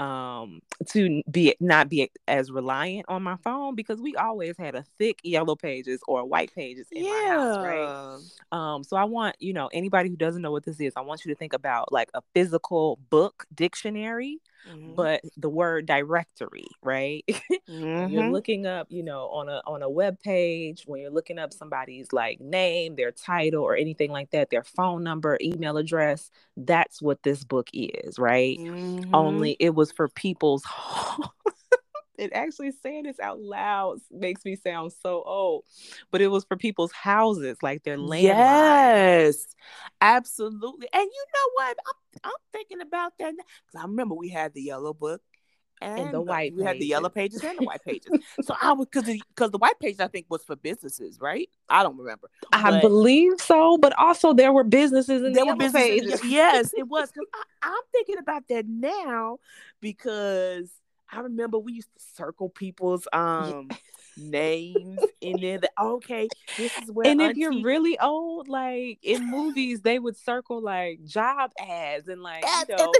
um 0.00 0.60
to 0.88 1.22
be 1.30 1.54
not 1.60 1.88
be 1.90 2.10
as 2.28 2.50
reliant 2.50 3.06
on 3.08 3.22
my 3.22 3.36
phone 3.44 3.76
because 3.76 4.00
we 4.00 4.16
always 4.16 4.56
had 4.58 4.74
a 4.74 4.84
thick 4.98 5.20
yellow 5.24 5.56
pages 5.56 6.00
or 6.08 6.24
white 6.26 6.52
pages 6.54 6.88
in 6.92 7.06
my 7.08 7.22
house 7.24 7.58
right? 7.60 7.94
Um 8.52 8.84
so 8.84 8.96
i 8.96 9.04
want 9.04 9.36
you 9.40 9.52
know 9.52 9.68
anybody 9.72 10.08
who 10.10 10.16
doesn't 10.16 10.42
know 10.42 10.52
what 10.52 10.64
this 10.64 10.80
is 10.80 10.92
i 10.96 11.02
want 11.02 11.24
you 11.24 11.32
to 11.32 11.36
think 11.38 11.52
about 11.54 11.92
like 11.92 12.10
a 12.14 12.22
physical 12.34 12.98
book 13.10 13.46
dictionary 13.54 14.40
mm-hmm. 14.68 14.94
but 14.94 15.22
the 15.36 15.48
word 15.50 15.86
directory, 15.86 16.68
right? 16.82 17.24
Mm-hmm. 17.70 18.12
you're 18.12 18.24
looking 18.24 18.66
up, 18.66 18.88
you 18.90 19.02
know, 19.04 19.28
on 19.28 19.48
a 19.48 19.62
on 19.66 19.82
a 19.82 19.90
web 19.90 20.20
page, 20.22 20.84
when 20.86 21.00
you're 21.02 21.10
looking 21.10 21.38
up 21.38 21.52
somebody's 21.52 22.12
like 22.12 22.40
name, 22.40 22.96
their 22.96 23.12
title, 23.12 23.62
or 23.64 23.76
anything 23.76 24.10
like 24.12 24.30
that, 24.32 24.50
their 24.50 24.64
phone 24.64 25.04
number, 25.04 25.38
email 25.42 25.78
address, 25.78 26.30
that's 26.56 27.02
what 27.02 27.22
this 27.22 27.44
book 27.44 27.68
is, 27.74 28.18
right? 28.18 28.60
Mhm. 28.60 29.10
Only 29.14 29.56
it 29.60 29.74
was 29.74 29.92
for 29.92 30.08
people's 30.08 30.64
it 32.20 32.32
actually 32.34 32.72
saying 32.82 33.04
this 33.04 33.18
out 33.18 33.40
loud 33.40 33.98
makes 34.10 34.44
me 34.44 34.56
sound 34.56 34.92
so 34.92 35.22
old, 35.24 35.64
but 36.10 36.20
it 36.20 36.28
was 36.28 36.44
for 36.44 36.56
people's 36.56 36.92
houses, 36.92 37.56
like 37.62 37.82
their 37.82 37.96
landline. 37.96 38.22
Yes, 38.22 39.46
absolutely. 40.00 40.88
And 40.92 41.02
you 41.04 41.24
know 41.34 41.50
what? 41.54 41.76
I'm, 41.86 42.20
I'm 42.30 42.40
thinking 42.52 42.80
about 42.80 43.14
that 43.18 43.32
because 43.34 43.78
I 43.78 43.82
remember 43.82 44.14
we 44.14 44.28
had 44.28 44.54
the 44.54 44.62
yellow 44.62 44.92
book 44.92 45.22
and, 45.82 46.12
the 46.12 46.20
white 46.20 46.52
We 46.54 46.62
had 46.62 46.78
the 46.78 46.86
yellow 46.86 47.08
pages. 47.08 47.42
and 47.42 47.58
the 47.58 47.64
white 47.64 47.82
pages. 47.84 48.10
so 48.42 48.54
I 48.60 48.72
was 48.72 48.86
because 48.92 49.04
because 49.06 49.50
the 49.50 49.58
white 49.58 49.78
page 49.80 49.96
I 49.98 50.08
think 50.08 50.26
was 50.28 50.44
for 50.44 50.56
businesses, 50.56 51.18
right? 51.20 51.48
I 51.68 51.82
don't 51.82 51.96
remember. 51.96 52.28
I 52.52 52.70
But 52.70 52.82
believe 52.82 53.40
so, 53.40 53.78
but 53.78 53.98
also 53.98 54.34
there 54.34 54.52
were 54.52 54.64
businesses 54.64 55.22
in 55.22 55.32
there 55.32 55.44
the 55.44 55.52
were 55.52 55.56
businesses. 55.56 55.88
pages. 56.02 56.24
Yes, 56.24 56.72
it 56.76 56.86
was. 56.86 57.10
I'm 57.62 57.72
thinking 57.92 58.18
about 58.18 58.46
that 58.48 58.66
now 58.68 59.38
because 59.80 60.70
I 61.12 61.20
remember 61.20 61.58
we 61.58 61.72
used 61.72 61.92
to 61.96 62.04
circle 62.14 62.48
people's 62.48 63.06
um 63.12 63.68
names 64.16 65.02
in 65.20 65.40
there. 65.40 65.58
That 65.58 65.72
okay, 65.80 66.30
this 66.56 66.72
is 66.82 66.90
where. 66.90 67.10
and 67.10 67.20
if 67.20 67.36
you're 67.36 67.62
really 67.62 67.98
old, 67.98 68.48
like 68.48 68.98
in 69.02 69.22
movies, 69.24 69.80
they 69.82 69.98
would 69.98 70.16
circle 70.16 70.62
like 70.62 71.04
job 71.04 71.50
ads 71.58 72.08
and 72.08 72.22
like 72.22 72.44
Ads 72.44 72.68
you 72.70 72.76
know, 72.76 72.94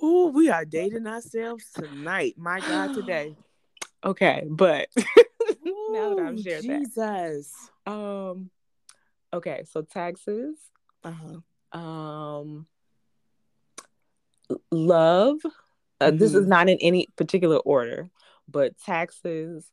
Ooh, 0.02 0.28
we 0.28 0.48
are 0.48 0.64
dating 0.64 1.06
ourselves 1.06 1.64
tonight. 1.74 2.34
My 2.38 2.60
God, 2.60 2.92
today. 2.94 3.36
okay, 4.04 4.44
but 4.48 4.88
Now 5.90 6.14
that 6.14 6.18
I've 6.18 6.38
Ooh, 6.38 6.42
shared 6.42 6.62
that. 6.64 6.82
Jesus. 6.82 7.70
um, 7.86 8.50
okay, 9.32 9.64
so 9.68 9.82
taxes, 9.82 10.56
Uh-huh. 11.04 11.78
um, 11.78 12.66
love. 14.70 15.38
Uh, 16.00 16.10
This 16.12 16.34
is 16.34 16.46
Mhm. 16.46 16.48
not 16.48 16.68
in 16.68 16.78
any 16.80 17.08
particular 17.16 17.56
order, 17.58 18.08
but 18.48 18.76
taxes, 18.78 19.70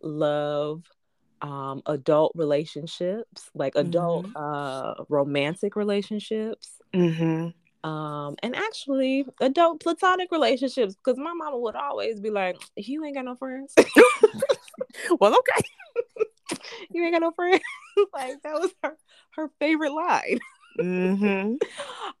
love, 0.00 0.84
um, 1.42 1.82
adult 1.86 2.32
relationships, 2.34 3.50
like 3.54 3.74
adult 3.76 4.26
uh, 4.36 4.94
romantic 5.08 5.76
relationships, 5.76 6.80
Mm-hmm. 6.94 7.88
um, 7.88 8.36
and 8.42 8.56
actually 8.56 9.26
adult 9.40 9.80
platonic 9.80 10.30
relationships. 10.32 10.94
Because 10.94 11.18
my 11.18 11.34
mama 11.34 11.58
would 11.58 11.76
always 11.76 12.20
be 12.20 12.30
like, 12.30 12.56
"You 12.76 13.04
ain't 13.04 13.14
got 13.16 13.24
no 13.26 13.36
friends. 13.36 13.74
Well, 15.20 15.36
okay. 15.38 15.62
you 16.90 17.02
ain't 17.04 17.12
got 17.14 17.20
no 17.20 17.32
friends." 17.32 17.60
like 18.14 18.40
that 18.42 18.54
was 18.54 18.70
her 18.82 18.96
her 19.36 19.50
favorite 19.58 19.92
line. 19.92 20.38
Mm-hmm. 20.78 21.54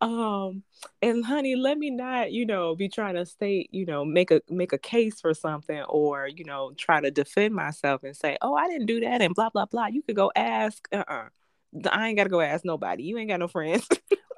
um 0.06 0.62
and 1.02 1.24
honey 1.24 1.56
let 1.56 1.78
me 1.78 1.90
not 1.90 2.30
you 2.32 2.44
know 2.46 2.74
be 2.74 2.88
trying 2.88 3.14
to 3.14 3.24
state 3.24 3.68
you 3.72 3.86
know 3.86 4.04
make 4.04 4.30
a 4.30 4.40
make 4.50 4.72
a 4.72 4.78
case 4.78 5.20
for 5.20 5.32
something 5.34 5.80
or 5.88 6.26
you 6.28 6.44
know 6.44 6.72
try 6.76 7.00
to 7.00 7.10
defend 7.10 7.54
myself 7.54 8.02
and 8.04 8.14
say 8.16 8.36
oh 8.42 8.54
i 8.54 8.68
didn't 8.68 8.86
do 8.86 9.00
that 9.00 9.22
and 9.22 9.34
blah 9.34 9.48
blah 9.50 9.64
blah 9.66 9.86
you 9.86 10.02
could 10.02 10.16
go 10.16 10.30
ask 10.36 10.86
uh-uh 10.92 11.28
i 11.90 12.08
ain't 12.08 12.16
gotta 12.16 12.28
go 12.30 12.40
ask 12.40 12.64
nobody 12.64 13.04
you 13.04 13.16
ain't 13.18 13.28
got 13.30 13.40
no 13.40 13.48
friends 13.48 13.88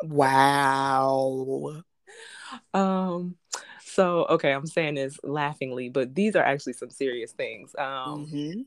Wow. 0.05 1.83
um 2.75 3.37
so 3.85 4.27
okay 4.31 4.53
i'm 4.53 4.67
saying 4.67 4.95
this 4.95 5.19
laughingly 5.25 5.89
but 5.89 6.15
these 6.15 6.37
are 6.37 6.43
actually 6.45 6.73
some 6.73 6.91
serious 6.91 7.33
things 7.33 7.75
um 7.79 8.27
Mhm. 8.27 8.65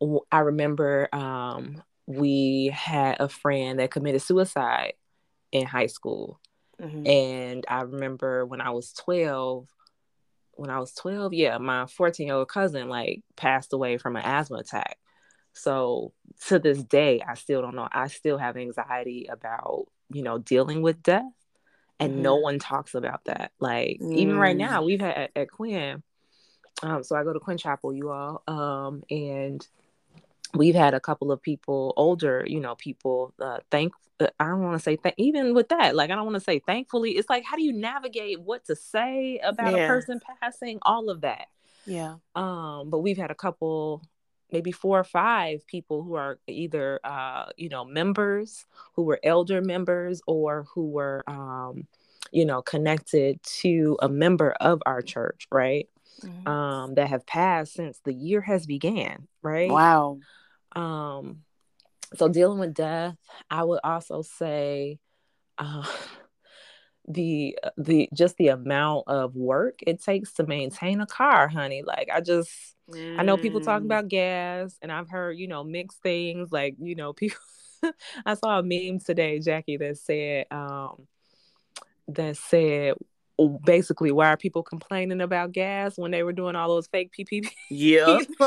w- 0.00 0.20
I 0.30 0.40
remember 0.40 1.08
um, 1.14 1.82
we 2.06 2.70
had 2.74 3.16
a 3.20 3.28
friend 3.28 3.78
that 3.78 3.90
committed 3.90 4.22
suicide 4.22 4.94
in 5.52 5.66
high 5.66 5.86
school. 5.86 6.40
Mhm. 6.80 7.06
And 7.08 7.64
I 7.68 7.82
remember 7.82 8.44
when 8.46 8.60
I 8.60 8.70
was 8.70 8.92
12, 8.92 9.68
when 10.52 10.70
I 10.70 10.78
was 10.78 10.94
12, 10.94 11.32
yeah, 11.34 11.58
my 11.58 11.86
14 11.86 12.26
year 12.26 12.36
old 12.36 12.48
cousin 12.48 12.88
like 12.88 13.22
passed 13.36 13.72
away 13.72 13.98
from 13.98 14.16
an 14.16 14.24
asthma 14.24 14.58
attack. 14.58 14.98
So 15.52 16.12
to 16.48 16.58
this 16.58 16.82
day, 16.82 17.22
I 17.26 17.34
still 17.34 17.62
don't 17.62 17.74
know. 17.74 17.88
I 17.90 18.08
still 18.08 18.36
have 18.38 18.56
anxiety 18.56 19.26
about, 19.30 19.86
you 20.10 20.22
know, 20.22 20.38
dealing 20.38 20.82
with 20.82 21.02
death. 21.02 21.24
And 21.98 22.22
no 22.22 22.36
one 22.36 22.58
talks 22.58 22.94
about 22.94 23.24
that. 23.24 23.52
Like 23.58 23.98
even 24.02 24.36
right 24.36 24.54
Mm. 24.54 24.60
now, 24.60 24.82
we've 24.84 25.00
had 25.00 25.16
at, 25.16 25.30
at 25.34 25.50
Quinn. 25.50 26.02
Um, 26.82 27.02
so 27.02 27.16
I 27.16 27.24
go 27.24 27.32
to 27.32 27.40
Quinn 27.40 27.56
Chapel, 27.56 27.94
you 27.94 28.10
all. 28.10 28.42
Um, 28.46 29.02
and 29.10 29.66
we've 30.54 30.74
had 30.74 30.94
a 30.94 31.00
couple 31.00 31.32
of 31.32 31.42
people, 31.42 31.92
older, 31.96 32.44
you 32.46 32.60
know, 32.60 32.74
people, 32.74 33.34
uh, 33.40 33.58
thank, 33.70 33.92
uh, 34.20 34.28
I 34.40 34.46
don't 34.46 34.62
want 34.62 34.74
to 34.74 34.82
say, 34.82 34.96
th- 34.96 35.14
even 35.18 35.54
with 35.54 35.68
that, 35.68 35.94
like, 35.94 36.10
I 36.10 36.14
don't 36.14 36.24
want 36.24 36.36
to 36.36 36.40
say 36.40 36.58
thankfully, 36.58 37.12
it's 37.12 37.28
like, 37.28 37.44
how 37.44 37.56
do 37.56 37.62
you 37.62 37.72
navigate 37.72 38.40
what 38.40 38.64
to 38.66 38.76
say 38.76 39.38
about 39.42 39.74
a 39.74 39.86
person 39.86 40.20
passing, 40.40 40.78
all 40.82 41.10
of 41.10 41.22
that. 41.22 41.46
Yeah. 41.86 42.16
Um, 42.34 42.90
but 42.90 43.00
we've 43.00 43.16
had 43.16 43.30
a 43.30 43.34
couple, 43.34 44.02
maybe 44.50 44.72
four 44.72 44.98
or 44.98 45.04
five 45.04 45.66
people 45.66 46.02
who 46.02 46.14
are 46.14 46.38
either, 46.46 47.00
uh, 47.04 47.46
you 47.56 47.68
know, 47.68 47.84
members 47.84 48.64
who 48.94 49.02
were 49.02 49.20
elder 49.22 49.60
members 49.60 50.20
or 50.26 50.66
who 50.74 50.86
were, 50.88 51.22
um, 51.26 51.86
you 52.32 52.44
know, 52.44 52.62
connected 52.62 53.42
to 53.42 53.96
a 54.02 54.08
member 54.08 54.50
of 54.52 54.82
our 54.84 55.00
church, 55.00 55.46
right? 55.52 55.88
Mhm. 56.22 56.48
Um, 56.48 56.94
that 56.94 57.08
have 57.08 57.26
passed 57.26 57.74
since 57.74 57.98
the 58.04 58.12
year 58.14 58.40
has 58.40 58.66
began, 58.66 59.28
right? 59.42 59.70
Wow. 59.70 60.18
um 60.74 61.42
so 62.14 62.28
dealing 62.28 62.58
with 62.58 62.74
death 62.74 63.16
i 63.50 63.62
would 63.64 63.80
also 63.82 64.22
say 64.22 64.98
uh 65.58 65.82
the 67.08 67.56
the 67.76 68.08
just 68.14 68.36
the 68.36 68.48
amount 68.48 69.04
of 69.06 69.34
work 69.36 69.78
it 69.86 70.02
takes 70.02 70.32
to 70.32 70.46
maintain 70.46 71.00
a 71.00 71.06
car 71.06 71.46
honey 71.48 71.82
like 71.82 72.08
i 72.12 72.20
just 72.20 72.50
i 73.16 73.22
know 73.22 73.36
people 73.36 73.60
talk 73.60 73.82
Mm. 73.82 73.86
about 73.86 74.08
gas 74.08 74.76
and 74.82 74.90
i've 74.92 75.08
heard 75.08 75.38
you 75.38 75.46
know 75.48 75.62
mixed 75.64 76.02
things 76.02 76.50
like 76.52 76.74
you 76.80 76.94
know 76.96 77.12
people 77.12 77.38
i 78.24 78.34
saw 78.34 78.58
a 78.58 78.62
meme 78.62 78.98
today 79.00 79.38
jackie 79.38 79.76
that 79.76 79.96
said 79.98 80.46
um 80.50 81.06
that 82.08 82.36
said 82.36 82.94
basically 83.64 84.10
why 84.10 84.28
are 84.28 84.36
people 84.36 84.62
complaining 84.62 85.20
about 85.20 85.52
gas 85.52 85.98
when 85.98 86.10
they 86.10 86.22
were 86.22 86.32
doing 86.32 86.56
all 86.56 86.68
those 86.68 86.86
fake 86.86 87.12
ppp 87.16 87.50
Yeah. 87.70 88.18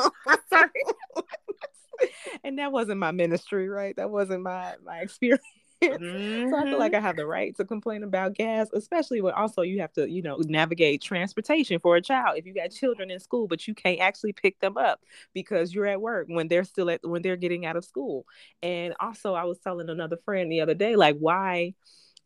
And 2.43 2.59
that 2.59 2.71
wasn't 2.71 2.99
my 2.99 3.11
ministry, 3.11 3.67
right? 3.69 3.95
That 3.97 4.09
wasn't 4.09 4.43
my 4.43 4.75
my 4.85 4.99
experience. 4.99 5.43
So 5.81 5.93
I 5.93 5.97
feel 5.97 6.77
like 6.77 6.91
mm-hmm. 6.91 6.95
I 6.95 6.99
have 6.99 7.15
the 7.15 7.25
right 7.25 7.55
to 7.55 7.63
complain 7.63 8.03
about 8.03 8.33
gas, 8.33 8.67
especially 8.73 9.21
when 9.21 9.33
also 9.33 9.61
you 9.61 9.79
have 9.79 9.93
to, 9.93 10.09
you 10.09 10.21
know, 10.21 10.37
navigate 10.39 11.01
transportation 11.01 11.79
for 11.79 11.95
a 11.95 12.01
child. 12.01 12.37
If 12.37 12.45
you 12.45 12.53
got 12.53 12.71
children 12.71 13.09
in 13.09 13.19
school, 13.19 13.47
but 13.47 13.65
you 13.65 13.73
can't 13.73 14.01
actually 14.01 14.33
pick 14.33 14.59
them 14.59 14.77
up 14.77 14.99
because 15.33 15.73
you're 15.73 15.85
at 15.85 16.01
work 16.01 16.27
when 16.27 16.49
they're 16.49 16.65
still 16.65 16.89
at 16.89 16.99
when 17.03 17.21
they're 17.21 17.37
getting 17.37 17.65
out 17.65 17.77
of 17.77 17.85
school. 17.85 18.25
And 18.61 18.93
also 18.99 19.35
I 19.35 19.45
was 19.45 19.59
telling 19.59 19.89
another 19.89 20.17
friend 20.25 20.51
the 20.51 20.61
other 20.61 20.73
day, 20.73 20.97
like 20.97 21.17
why 21.17 21.75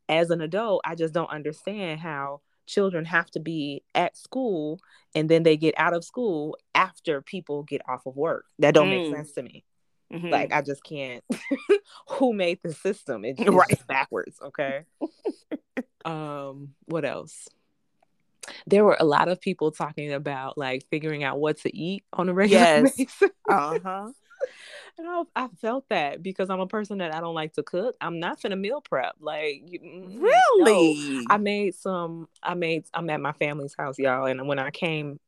as 0.10 0.32
an 0.32 0.42
adult, 0.42 0.82
I 0.84 0.96
just 0.96 1.14
don't 1.14 1.30
understand 1.30 2.00
how 2.00 2.42
children 2.66 3.06
have 3.06 3.30
to 3.32 3.40
be 3.40 3.84
at 3.94 4.16
school 4.18 4.80
and 5.16 5.30
then 5.30 5.44
they 5.44 5.58
get 5.58 5.74
out 5.78 5.94
of 5.94 6.04
school 6.04 6.58
after 6.74 7.22
people 7.22 7.64
get 7.64 7.82
off 7.88 8.06
of 8.06 8.16
work. 8.16 8.46
That 8.60 8.74
don't 8.74 8.88
Mm. 8.88 8.90
make 9.10 9.16
sense 9.16 9.32
to 9.34 9.44
me. 9.44 9.64
Mhm. 10.12 10.32
Like 10.32 10.54
I 10.54 10.62
just 10.62 10.84
can't. 10.84 11.24
Who 12.10 12.34
made 12.34 12.60
the 12.64 12.74
system? 12.74 13.26
It, 13.26 13.36
it's 13.40 13.50
Right. 13.50 13.88
backwards. 13.88 14.38
Okay. 14.42 14.84
um. 16.06 16.74
What 16.86 17.06
else? 17.06 17.48
There 18.68 18.84
were 18.84 18.98
a 19.00 19.06
lot 19.06 19.30
of 19.30 19.40
people 19.40 19.72
talking 19.72 20.12
about 20.14 20.58
like 20.58 20.86
figuring 20.90 21.24
out 21.24 21.40
what 21.40 21.58
to 21.62 21.76
eat 21.76 22.04
on 22.12 22.28
a 22.30 22.34
regular 22.34 22.62
Yes. 22.64 22.96
basis. 22.98 23.30
And 24.98 25.08
I, 25.08 25.24
I 25.36 25.48
felt 25.60 25.86
that 25.90 26.22
because 26.22 26.50
I'm 26.50 26.60
a 26.60 26.68
person 26.68 27.00
that 27.00 27.16
I 27.16 27.20
don't 27.20 27.34
like 27.34 27.54
to 27.54 27.64
cook. 27.64 27.96
I'm 28.00 28.20
not 28.20 28.40
finna 28.40 28.60
meal 28.60 28.82
prep. 28.82 29.16
Like, 29.20 29.64
you, 29.66 29.80
mm, 29.80 30.10
no. 30.20 30.28
Really? 30.60 31.26
I 31.30 31.38
made 31.38 31.76
some. 31.76 32.28
I 32.42 32.54
made. 32.54 32.86
I'm 32.94 33.10
at 33.10 33.20
my 33.20 33.32
family's 33.34 33.76
house, 33.78 33.98
y'all. 33.98 34.26
And 34.26 34.48
when 34.48 34.60
I 34.60 34.70
came, 34.70 35.20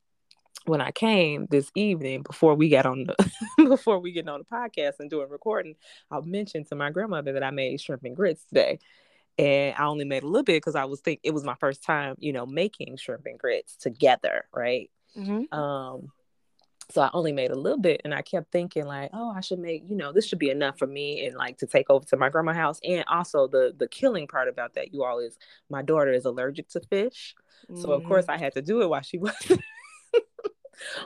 when 0.66 0.82
I 0.82 0.92
came 0.92 1.48
this 1.50 1.72
evening 1.76 2.22
before 2.22 2.54
we 2.54 2.70
got 2.70 2.86
on 2.86 3.06
the 3.06 3.32
before 3.68 4.00
we 4.00 4.12
get 4.12 4.28
on 4.28 4.42
the 4.42 4.56
podcast 4.56 5.00
and 5.00 5.10
doing 5.10 5.30
recording, 5.30 5.76
I 6.12 6.20
mentioned 6.22 6.68
to 6.68 6.76
my 6.76 6.92
grandmother 6.92 7.34
that 7.34 7.44
I 7.44 7.52
made 7.52 7.82
shrimp 7.82 8.04
and 8.04 8.16
grits 8.16 8.46
today. 8.46 8.80
And 9.38 9.76
I 9.78 9.86
only 9.86 10.06
made 10.06 10.24
a 10.24 10.28
little 10.28 10.44
bit 10.44 10.58
because 10.58 10.76
I 10.76 10.86
was 10.86 11.02
think 11.02 11.20
it 11.24 11.34
was 11.34 11.44
my 11.44 11.56
first 11.56 11.84
time, 11.84 12.16
you 12.20 12.32
know, 12.32 12.46
making 12.46 12.98
shrimp 12.98 13.26
and 13.26 13.38
grits 13.38 13.76
together, 13.76 14.46
right? 14.54 14.90
Mhm. 15.18 15.52
Um, 15.54 16.12
so 16.92 17.02
I 17.02 17.10
only 17.14 17.32
made 17.32 17.52
a 17.52 17.56
little 17.56 17.80
bit 17.80 18.02
and 18.04 18.14
I 18.14 18.22
kept 18.22 18.52
thinking 18.52 18.86
like, 18.86 19.10
oh, 19.14 19.34
I 19.36 19.42
should 19.42 19.60
make, 19.60 19.84
you 19.90 19.96
know, 19.96 20.12
this 20.12 20.28
should 20.28 20.40
be 20.40 20.50
enough 20.50 20.78
for 20.78 20.88
me 20.88 21.26
and 21.26 21.36
like 21.36 21.58
to 21.60 21.68
take 21.68 21.90
over 21.90 22.06
to 22.06 22.18
my 22.18 22.30
grandma's 22.30 22.56
house. 22.56 22.80
And 22.84 23.04
also 23.08 23.48
the 23.48 23.74
the 23.76 23.88
killing 23.88 24.28
part 24.28 24.48
about 24.48 24.76
that, 24.76 24.94
you 24.94 25.04
all 25.04 25.20
is 25.20 25.38
my 25.70 25.82
daughter 25.82 26.12
is 26.12 26.26
allergic 26.26 26.70
to 26.70 26.82
fish. 26.82 27.36
Mm-hmm. 27.70 27.82
So 27.82 27.92
of 27.92 28.04
course 28.04 28.26
I 28.30 28.38
had 28.38 28.54
to 28.54 28.62
do 28.62 28.82
it 28.82 28.90
while 28.90 29.02
she 29.02 29.18
was 29.18 29.34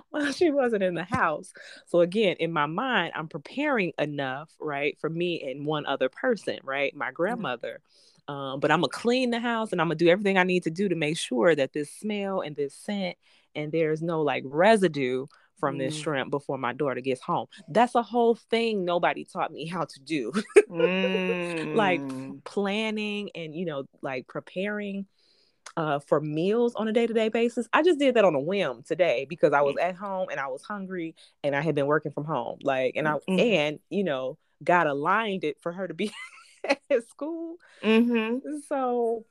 while 0.10 0.32
she 0.34 0.52
wasn't 0.52 0.84
in 0.84 0.96
the 0.96 1.06
house. 1.06 1.54
So 1.88 2.02
again, 2.02 2.36
in 2.40 2.52
my 2.52 2.66
mind, 2.66 3.14
I'm 3.16 3.30
preparing 3.30 3.94
enough, 3.98 4.50
right, 4.60 4.98
for 5.00 5.10
me 5.10 5.50
and 5.50 5.66
one 5.66 5.86
other 5.86 6.10
person, 6.10 6.60
right? 6.64 6.96
My 6.96 7.12
grandmother. 7.12 7.80
Mm-hmm. 7.80 8.34
Um, 8.34 8.60
but 8.60 8.70
I'm 8.70 8.82
gonna 8.82 8.90
clean 8.90 9.32
the 9.32 9.40
house 9.40 9.72
and 9.72 9.82
I'm 9.82 9.88
gonna 9.88 9.96
do 9.96 10.10
everything 10.10 10.38
I 10.38 10.44
need 10.44 10.64
to 10.64 10.72
do 10.72 10.90
to 10.90 10.96
make 10.96 11.18
sure 11.18 11.56
that 11.56 11.74
this 11.74 11.92
smell 11.92 12.42
and 12.42 12.56
this 12.56 12.76
scent 12.76 13.18
and 13.56 13.72
there's 13.72 14.04
no 14.04 14.22
like 14.22 14.44
residue 14.46 15.26
from 15.60 15.76
mm. 15.76 15.80
this 15.80 15.96
shrimp 15.96 16.32
before 16.32 16.58
my 16.58 16.74
daughter 16.74 17.02
gets 17.02 17.22
home. 17.22 17.48
That's 17.68 17.96
a 17.96 18.04
whole 18.04 18.36
thing 18.36 18.86
nobody 18.86 19.26
taught 19.26 19.52
me 19.52 19.66
how 19.68 19.86
to 19.86 20.00
do. 20.00 20.32
mm. 20.70 21.76
Like 21.76 22.02
planning 22.44 23.30
and 23.36 23.56
you 23.56 23.66
know, 23.66 23.84
like 24.02 24.28
preparing 24.28 25.06
uh, 25.78 26.00
for 26.00 26.20
meals 26.20 26.76
on 26.76 26.88
a 26.88 26.94
day-to-day 26.94 27.30
basis. 27.30 27.68
I 27.72 27.84
just 27.84 28.00
did 28.00 28.16
that 28.16 28.26
on 28.26 28.36
a 28.36 28.40
whim 28.40 28.84
today 28.84 29.26
because 29.30 29.54
I 29.54 29.62
was 29.62 29.76
at 29.78 29.96
home 29.96 30.28
and 30.30 30.40
I 30.40 30.48
was 30.48 30.64
hungry 30.64 31.16
and 31.44 31.56
I 31.56 31.62
had 31.62 31.76
been 31.76 31.88
working 31.88 32.12
from 32.12 32.26
home. 32.26 32.60
Like 32.62 32.96
and 32.96 33.08
I 33.08 33.14
mm-hmm. 33.14 33.40
and 33.40 33.80
you 33.90 34.04
know, 34.04 34.38
God 34.64 34.88
aligned 34.88 35.44
it 35.44 35.58
for 35.62 35.72
her 35.72 35.88
to 35.88 35.94
be 35.94 36.12
at 36.90 37.08
school. 37.10 37.56
Mm-hmm. 37.84 38.58
So 38.68 39.26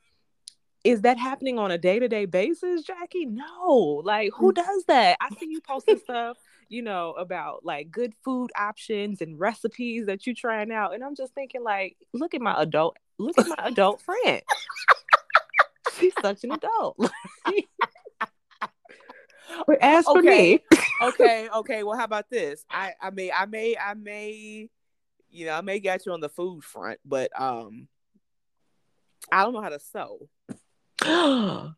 is 0.88 1.02
that 1.02 1.18
happening 1.18 1.58
on 1.58 1.70
a 1.70 1.78
day-to-day 1.78 2.24
basis 2.24 2.82
jackie? 2.82 3.26
No 3.26 4.02
like 4.04 4.30
who 4.34 4.52
mm. 4.52 4.56
does 4.56 4.84
that? 4.88 5.16
I 5.20 5.28
see 5.30 5.46
you 5.50 5.60
posting 5.60 5.98
stuff 5.98 6.38
you 6.70 6.82
know 6.82 7.12
about 7.12 7.64
like 7.64 7.90
good 7.90 8.12
food 8.22 8.50
options 8.56 9.22
and 9.22 9.40
recipes 9.40 10.06
that 10.06 10.26
you're 10.26 10.34
trying 10.34 10.70
out 10.70 10.94
and 10.94 11.02
i'm 11.02 11.16
just 11.16 11.32
thinking 11.32 11.62
like 11.64 11.96
look 12.12 12.34
at 12.34 12.42
my 12.42 12.54
adult 12.60 12.94
look 13.18 13.38
at 13.38 13.48
my 13.48 13.56
adult 13.64 14.00
friend. 14.00 14.42
She's 15.98 16.12
such 16.20 16.44
an 16.44 16.52
adult. 16.52 17.10
But 19.66 19.78
as 19.80 20.04
for 20.04 20.18
okay. 20.18 20.62
me 20.70 20.78
okay 21.02 21.48
okay 21.54 21.82
well 21.82 21.96
how 21.96 22.04
about 22.04 22.30
this? 22.30 22.64
I 22.70 22.92
i 23.00 23.10
mean 23.10 23.30
i 23.36 23.46
may 23.46 23.76
i 23.76 23.94
may 23.94 24.68
you 25.30 25.46
know 25.46 25.52
i 25.52 25.60
may 25.62 25.80
get 25.80 26.06
you 26.06 26.12
on 26.12 26.20
the 26.20 26.28
food 26.28 26.62
front 26.62 27.00
but 27.04 27.30
um 27.38 27.88
i 29.32 29.42
don't 29.42 29.52
know 29.52 29.60
how 29.60 29.68
to 29.70 29.80
sew 29.80 30.28
oh, 31.04 31.72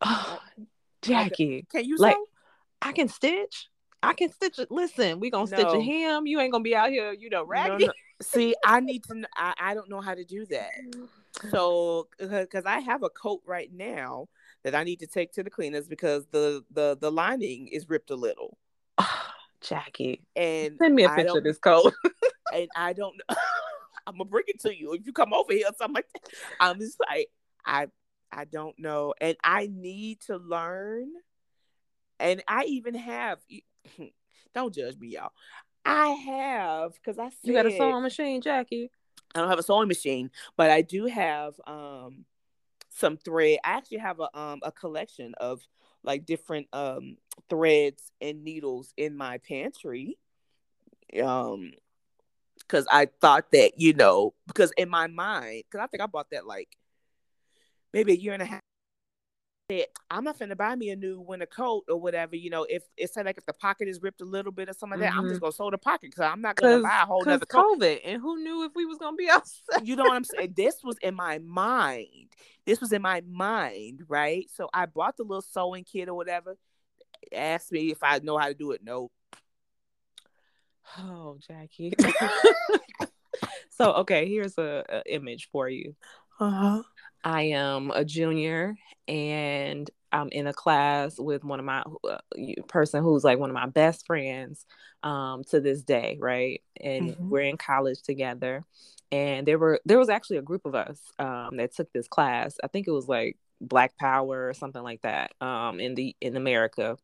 oh 0.00 0.38
Jackie, 1.02 1.66
can 1.70 1.84
you 1.84 1.96
like? 1.98 2.14
Sew? 2.14 2.24
I 2.82 2.92
can 2.92 3.08
stitch. 3.08 3.68
I 4.02 4.12
can 4.12 4.30
stitch 4.30 4.58
it. 4.58 4.70
Listen, 4.70 5.18
we 5.20 5.30
gonna 5.30 5.50
no. 5.50 5.56
stitch 5.56 5.74
a 5.74 5.80
hem. 5.80 6.26
You 6.26 6.40
ain't 6.40 6.52
gonna 6.52 6.62
be 6.62 6.76
out 6.76 6.90
here, 6.90 7.12
you 7.12 7.30
know, 7.30 7.44
raggedy. 7.44 7.86
No, 7.86 7.88
no. 7.88 7.92
See, 8.22 8.54
I 8.64 8.80
need 8.80 9.04
to. 9.04 9.24
I, 9.36 9.54
I 9.58 9.74
don't 9.74 9.90
know 9.90 10.00
how 10.00 10.14
to 10.14 10.24
do 10.24 10.46
that. 10.46 10.70
So, 11.50 12.08
because 12.18 12.64
I 12.64 12.78
have 12.80 13.02
a 13.02 13.10
coat 13.10 13.42
right 13.46 13.70
now 13.72 14.28
that 14.64 14.74
I 14.74 14.84
need 14.84 15.00
to 15.00 15.06
take 15.06 15.32
to 15.32 15.42
the 15.42 15.50
cleaners 15.50 15.86
because 15.86 16.26
the 16.30 16.64
the 16.70 16.96
the 17.00 17.10
lining 17.10 17.68
is 17.68 17.88
ripped 17.88 18.10
a 18.10 18.16
little. 18.16 18.56
Jackie, 19.60 20.22
and 20.34 20.76
send 20.78 20.94
me 20.94 21.04
a 21.04 21.10
picture 21.10 21.38
of 21.38 21.44
this 21.44 21.58
coat. 21.58 21.92
and 22.54 22.68
I 22.76 22.92
don't. 22.92 23.20
I'm 24.06 24.18
gonna 24.18 24.24
bring 24.24 24.44
it 24.46 24.60
to 24.60 24.76
you 24.76 24.92
if 24.92 25.04
you 25.04 25.12
come 25.12 25.32
over 25.32 25.52
here. 25.52 25.66
Something 25.76 25.94
like 25.94 26.06
that. 26.14 26.32
I'm 26.60 26.78
just 26.78 26.98
like 27.10 27.28
I 27.64 27.88
I 28.32 28.44
don't 28.44 28.78
know. 28.78 29.14
And 29.20 29.36
I 29.42 29.68
need 29.72 30.20
to 30.22 30.36
learn. 30.36 31.08
And 32.18 32.42
I 32.48 32.64
even 32.64 32.94
have, 32.94 33.38
don't 34.54 34.74
judge 34.74 34.98
me, 34.98 35.08
y'all. 35.08 35.32
I 35.84 36.08
have, 36.08 36.94
because 36.94 37.18
I 37.18 37.28
said, 37.28 37.38
You 37.44 37.52
got 37.52 37.66
a 37.66 37.70
sewing 37.70 38.02
machine, 38.02 38.40
Jackie? 38.40 38.90
I 39.34 39.40
don't 39.40 39.48
have 39.48 39.58
a 39.58 39.62
sewing 39.62 39.88
machine, 39.88 40.30
but 40.56 40.70
I 40.70 40.82
do 40.82 41.06
have 41.06 41.54
um 41.66 42.24
some 42.90 43.18
thread. 43.18 43.58
I 43.64 43.72
actually 43.72 43.98
have 43.98 44.18
a 44.20 44.36
um 44.36 44.60
a 44.62 44.72
collection 44.72 45.34
of 45.38 45.60
like 46.02 46.24
different 46.24 46.68
um 46.72 47.18
threads 47.50 48.10
and 48.20 48.42
needles 48.44 48.94
in 48.96 49.16
my 49.16 49.38
pantry. 49.38 50.18
Um 51.22 51.72
because 52.58 52.86
I 52.90 53.06
thought 53.20 53.52
that, 53.52 53.78
you 53.78 53.92
know, 53.92 54.34
because 54.48 54.72
in 54.76 54.88
my 54.88 55.06
mind, 55.06 55.64
because 55.70 55.84
I 55.84 55.86
think 55.86 56.02
I 56.02 56.06
bought 56.06 56.30
that 56.30 56.46
like 56.46 56.76
maybe 57.96 58.12
a 58.12 58.16
year 58.16 58.34
and 58.34 58.42
a 58.42 58.46
half 58.46 58.60
said, 59.70 59.86
I'm 60.10 60.24
not 60.24 60.38
gonna 60.38 60.56
buy 60.56 60.76
me 60.76 60.90
a 60.90 60.96
new 60.96 61.20
winter 61.20 61.46
coat 61.46 61.84
or 61.88 62.00
whatever. 62.00 62.36
You 62.36 62.50
know, 62.50 62.66
if 62.68 62.84
it's 62.96 63.16
like 63.16 63.38
if 63.38 63.46
the 63.46 63.52
pocket 63.52 63.88
is 63.88 64.00
ripped 64.00 64.20
a 64.20 64.24
little 64.24 64.52
bit 64.52 64.68
or 64.68 64.72
something 64.72 65.00
like 65.00 65.08
that, 65.08 65.10
mm-hmm. 65.10 65.20
I'm 65.20 65.28
just 65.28 65.36
mm-hmm. 65.36 65.44
gonna 65.44 65.52
sew 65.52 65.70
the 65.70 65.78
pocket 65.78 66.10
because 66.10 66.20
I'm 66.20 66.40
not 66.40 66.56
gonna 66.56 66.82
buy 66.82 67.02
a 67.02 67.06
whole 67.06 67.28
other 67.28 67.44
coat. 67.46 67.80
COVID, 67.80 68.00
and 68.04 68.22
who 68.22 68.42
knew 68.42 68.64
if 68.64 68.72
we 68.74 68.84
was 68.86 68.98
gonna 68.98 69.16
be 69.16 69.28
outside? 69.30 69.86
You 69.86 69.96
know 69.96 70.04
what 70.04 70.14
I'm 70.14 70.24
saying? 70.24 70.54
this 70.56 70.76
was 70.84 70.96
in 71.02 71.14
my 71.14 71.38
mind. 71.38 72.32
This 72.64 72.80
was 72.80 72.92
in 72.92 73.02
my 73.02 73.22
mind, 73.28 74.02
right? 74.08 74.48
So 74.54 74.68
I 74.72 74.86
bought 74.86 75.16
the 75.16 75.24
little 75.24 75.42
sewing 75.42 75.84
kit 75.84 76.08
or 76.08 76.14
whatever. 76.14 76.56
Asked 77.32 77.72
me 77.72 77.90
if 77.90 78.02
I 78.02 78.18
know 78.20 78.38
how 78.38 78.48
to 78.48 78.54
do 78.54 78.72
it. 78.72 78.82
No. 78.84 79.10
Oh, 80.98 81.38
Jackie. 81.46 81.92
so 83.70 83.92
okay, 83.94 84.28
here's 84.28 84.56
a, 84.58 84.84
a 84.88 85.12
image 85.12 85.48
for 85.50 85.68
you. 85.68 85.96
Uh 86.38 86.50
huh 86.50 86.82
I 87.26 87.42
am 87.42 87.90
a 87.90 88.04
junior 88.04 88.76
and 89.08 89.90
I'm 90.12 90.28
in 90.28 90.46
a 90.46 90.52
class 90.52 91.18
with 91.18 91.42
one 91.42 91.58
of 91.58 91.66
my 91.66 91.82
uh, 92.08 92.18
person 92.68 93.02
who's 93.02 93.24
like 93.24 93.40
one 93.40 93.50
of 93.50 93.54
my 93.54 93.66
best 93.66 94.06
friends 94.06 94.64
um, 95.02 95.42
to 95.50 95.60
this 95.60 95.82
day, 95.82 96.18
right? 96.20 96.62
And 96.80 97.10
mm-hmm. 97.10 97.28
we're 97.28 97.40
in 97.40 97.56
college 97.56 98.00
together. 98.02 98.64
And 99.10 99.44
there 99.44 99.58
were 99.58 99.80
there 99.84 99.98
was 99.98 100.08
actually 100.08 100.36
a 100.36 100.42
group 100.42 100.66
of 100.66 100.76
us 100.76 101.00
um, 101.18 101.56
that 101.56 101.74
took 101.74 101.92
this 101.92 102.06
class. 102.06 102.58
I 102.62 102.68
think 102.68 102.86
it 102.86 102.92
was 102.92 103.08
like 103.08 103.36
Black 103.60 103.96
Power 103.98 104.48
or 104.48 104.54
something 104.54 104.82
like 104.82 105.02
that 105.02 105.32
um, 105.40 105.80
in 105.80 105.96
the 105.96 106.14
in 106.20 106.36
America. 106.36 106.96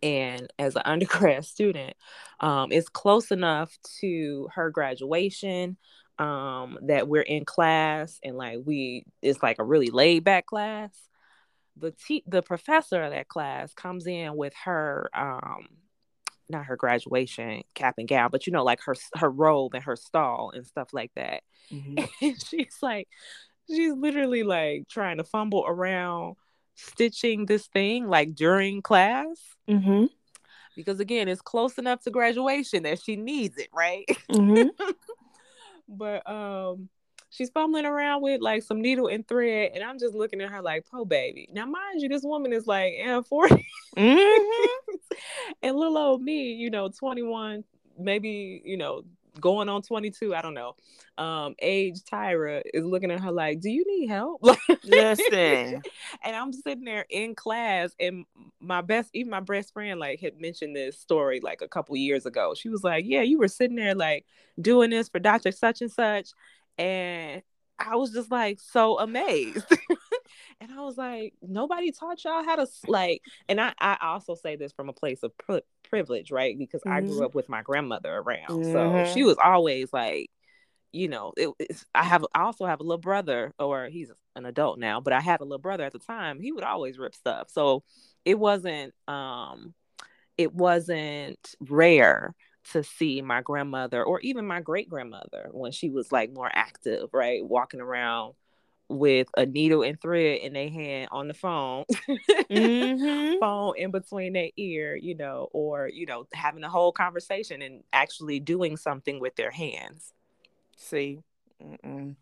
And 0.00 0.46
as 0.60 0.76
an 0.76 0.82
undergrad 0.84 1.44
student, 1.44 1.96
um, 2.38 2.70
it's 2.70 2.88
close 2.88 3.32
enough 3.32 3.76
to 4.00 4.48
her 4.54 4.70
graduation 4.70 5.76
um 6.18 6.78
that 6.82 7.08
we're 7.08 7.22
in 7.22 7.44
class 7.44 8.20
and 8.22 8.36
like 8.36 8.58
we 8.64 9.04
it's 9.20 9.42
like 9.42 9.58
a 9.58 9.64
really 9.64 9.88
laid 9.88 10.22
back 10.22 10.46
class 10.46 10.92
the 11.76 11.90
te- 11.90 12.24
the 12.26 12.42
professor 12.42 13.02
of 13.02 13.12
that 13.12 13.28
class 13.28 13.72
comes 13.74 14.06
in 14.06 14.36
with 14.36 14.52
her 14.64 15.10
um 15.14 15.66
not 16.48 16.66
her 16.66 16.76
graduation 16.76 17.62
cap 17.74 17.94
and 17.98 18.08
gown 18.08 18.28
but 18.30 18.46
you 18.46 18.52
know 18.52 18.62
like 18.62 18.80
her 18.84 18.94
her 19.16 19.30
robe 19.30 19.74
and 19.74 19.84
her 19.84 19.96
stall 19.96 20.52
and 20.54 20.66
stuff 20.66 20.88
like 20.92 21.10
that 21.16 21.42
mm-hmm. 21.72 22.04
and 22.24 22.42
she's 22.42 22.78
like 22.82 23.08
she's 23.68 23.92
literally 23.94 24.42
like 24.42 24.86
trying 24.88 25.16
to 25.16 25.24
fumble 25.24 25.64
around 25.66 26.36
stitching 26.74 27.46
this 27.46 27.66
thing 27.68 28.06
like 28.06 28.34
during 28.34 28.82
class 28.82 29.36
mm-hmm. 29.68 30.06
because 30.76 31.00
again 31.00 31.28
it's 31.28 31.40
close 31.40 31.78
enough 31.78 32.00
to 32.02 32.10
graduation 32.10 32.82
that 32.82 33.00
she 33.00 33.16
needs 33.16 33.56
it 33.58 33.68
right 33.72 34.06
mm-hmm. 34.30 34.68
but 35.88 36.28
um 36.30 36.88
she's 37.30 37.50
fumbling 37.50 37.84
around 37.84 38.22
with 38.22 38.40
like 38.40 38.62
some 38.62 38.80
needle 38.80 39.08
and 39.08 39.26
thread 39.26 39.72
and 39.74 39.82
i'm 39.82 39.98
just 39.98 40.14
looking 40.14 40.40
at 40.40 40.50
her 40.50 40.62
like 40.62 40.86
po 40.90 41.04
baby 41.04 41.48
now 41.52 41.66
mind 41.66 42.00
you 42.00 42.08
this 42.08 42.22
woman 42.22 42.52
is 42.52 42.66
like 42.66 42.94
yeah, 42.96 43.20
40 43.20 43.66
mm-hmm. 43.96 44.94
and 45.62 45.76
little 45.76 45.98
old 45.98 46.22
me 46.22 46.52
you 46.52 46.70
know 46.70 46.88
21 46.88 47.64
maybe 47.98 48.62
you 48.64 48.76
know 48.76 49.02
going 49.40 49.68
on 49.68 49.82
22 49.82 50.34
i 50.34 50.42
don't 50.42 50.54
know. 50.54 50.74
Um 51.18 51.54
age 51.60 52.00
tyra 52.10 52.62
is 52.72 52.84
looking 52.84 53.10
at 53.10 53.20
her 53.20 53.30
like 53.30 53.60
do 53.60 53.70
you 53.70 53.84
need 53.86 54.08
help? 54.08 54.42
Listen. 54.84 55.82
And 56.22 56.36
i'm 56.36 56.52
sitting 56.52 56.84
there 56.84 57.06
in 57.08 57.34
class 57.34 57.94
and 58.00 58.24
my 58.60 58.80
best 58.80 59.10
even 59.12 59.30
my 59.30 59.40
best 59.40 59.72
friend 59.72 60.00
like 60.00 60.20
had 60.20 60.40
mentioned 60.40 60.74
this 60.74 60.98
story 60.98 61.40
like 61.40 61.62
a 61.62 61.68
couple 61.68 61.96
years 61.96 62.26
ago. 62.26 62.54
She 62.54 62.68
was 62.68 62.82
like 62.84 63.04
yeah 63.06 63.22
you 63.22 63.38
were 63.38 63.48
sitting 63.48 63.76
there 63.76 63.94
like 63.94 64.24
doing 64.60 64.90
this 64.90 65.08
for 65.08 65.18
dr 65.18 65.50
such 65.50 65.82
and 65.82 65.90
such 65.90 66.30
and 66.78 67.42
i 67.78 67.96
was 67.96 68.12
just 68.12 68.30
like 68.30 68.60
so 68.60 68.98
amazed. 68.98 69.66
And 70.60 70.72
i 70.72 70.80
was 70.80 70.96
like 70.96 71.34
nobody 71.42 71.90
taught 71.90 72.24
y'all 72.24 72.44
how 72.44 72.56
to 72.56 72.66
like 72.86 73.22
and 73.48 73.60
i 73.60 73.74
i 73.78 73.98
also 74.00 74.34
say 74.34 74.56
this 74.56 74.72
from 74.72 74.88
a 74.88 74.92
place 74.92 75.22
of 75.22 75.36
pri- 75.36 75.60
privilege 75.84 76.30
right 76.30 76.58
because 76.58 76.80
mm-hmm. 76.82 76.96
i 76.96 77.00
grew 77.00 77.10
mm-hmm. 77.10 77.24
up 77.24 77.34
with 77.34 77.48
my 77.48 77.62
grandmother 77.62 78.14
around 78.14 78.48
mm-hmm. 78.48 78.72
so 78.72 79.12
she 79.12 79.22
was 79.22 79.36
always 79.42 79.92
like 79.92 80.30
you 80.92 81.08
know 81.08 81.32
it, 81.36 81.50
i 81.94 82.04
have 82.04 82.24
i 82.34 82.42
also 82.42 82.66
have 82.66 82.80
a 82.80 82.82
little 82.82 82.98
brother 82.98 83.52
or 83.58 83.86
he's 83.86 84.10
an 84.36 84.46
adult 84.46 84.78
now 84.78 85.00
but 85.00 85.12
i 85.12 85.20
had 85.20 85.40
a 85.40 85.44
little 85.44 85.58
brother 85.58 85.84
at 85.84 85.92
the 85.92 85.98
time 85.98 86.40
he 86.40 86.52
would 86.52 86.64
always 86.64 86.98
rip 86.98 87.14
stuff 87.14 87.48
so 87.50 87.82
it 88.24 88.38
wasn't 88.38 88.92
um 89.08 89.74
it 90.36 90.52
wasn't 90.54 91.54
rare 91.60 92.34
to 92.72 92.82
see 92.82 93.20
my 93.22 93.42
grandmother 93.42 94.02
or 94.02 94.20
even 94.20 94.46
my 94.46 94.60
great 94.60 94.88
grandmother 94.88 95.48
when 95.52 95.72
she 95.72 95.90
was 95.90 96.10
like 96.10 96.32
more 96.32 96.50
active, 96.52 97.10
right? 97.12 97.44
Walking 97.44 97.80
around 97.80 98.34
with 98.98 99.28
a 99.36 99.46
needle 99.46 99.82
and 99.82 100.00
thread 100.00 100.40
in 100.40 100.52
their 100.54 100.68
hand 100.70 101.08
on 101.12 101.28
the 101.28 101.34
phone, 101.34 101.84
Mhm. 102.50 103.38
phone 103.40 103.76
in 103.76 103.90
between 103.90 104.32
their 104.34 104.50
ear, 104.56 104.96
you 104.96 105.14
know, 105.14 105.48
or 105.52 105.88
you 105.88 106.06
know, 106.06 106.26
having 106.32 106.64
a 106.64 106.68
whole 106.70 106.92
conversation 106.92 107.62
and 107.62 107.84
actually 107.92 108.40
doing 108.40 108.76
something 108.76 109.20
with 109.20 109.36
their 109.36 109.50
hands. 109.50 110.12
See, 110.76 111.20
mm-mm. 111.62 112.16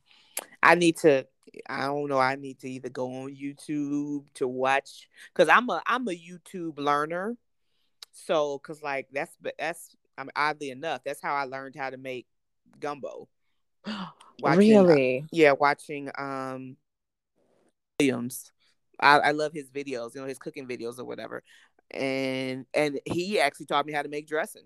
I 0.62 0.74
need 0.74 0.96
to. 0.98 1.26
I 1.68 1.86
don't 1.86 2.08
know. 2.08 2.18
I 2.18 2.36
need 2.36 2.60
to 2.60 2.70
either 2.70 2.88
go 2.88 3.06
on 3.24 3.36
YouTube 3.36 4.24
to 4.34 4.48
watch 4.48 5.08
because 5.32 5.48
I'm 5.48 5.68
a 5.68 5.82
I'm 5.86 6.08
a 6.08 6.12
YouTube 6.12 6.78
learner. 6.78 7.36
So, 8.12 8.58
cause 8.58 8.82
like 8.82 9.08
that's 9.12 9.36
that's 9.58 9.96
I 10.16 10.22
mean, 10.24 10.30
oddly 10.36 10.70
enough, 10.70 11.02
that's 11.04 11.22
how 11.22 11.34
I 11.34 11.44
learned 11.44 11.76
how 11.76 11.90
to 11.90 11.96
make 11.96 12.26
gumbo. 12.80 13.28
Watching, 14.40 14.88
uh, 14.88 14.96
really? 14.96 15.26
yeah, 15.30 15.52
watching 15.52 16.10
um 16.18 16.76
Williams. 17.98 18.50
I, 19.00 19.18
I 19.18 19.30
love 19.32 19.52
his 19.52 19.70
videos, 19.70 20.14
you 20.14 20.20
know, 20.20 20.26
his 20.26 20.38
cooking 20.38 20.66
videos 20.66 20.98
or 20.98 21.04
whatever. 21.04 21.42
And 21.90 22.66
and 22.74 23.00
he 23.04 23.38
actually 23.40 23.66
taught 23.66 23.86
me 23.86 23.92
how 23.92 24.02
to 24.02 24.08
make 24.08 24.26
dressing. 24.26 24.64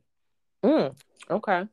Mm, 0.64 0.94
okay. 1.30 1.66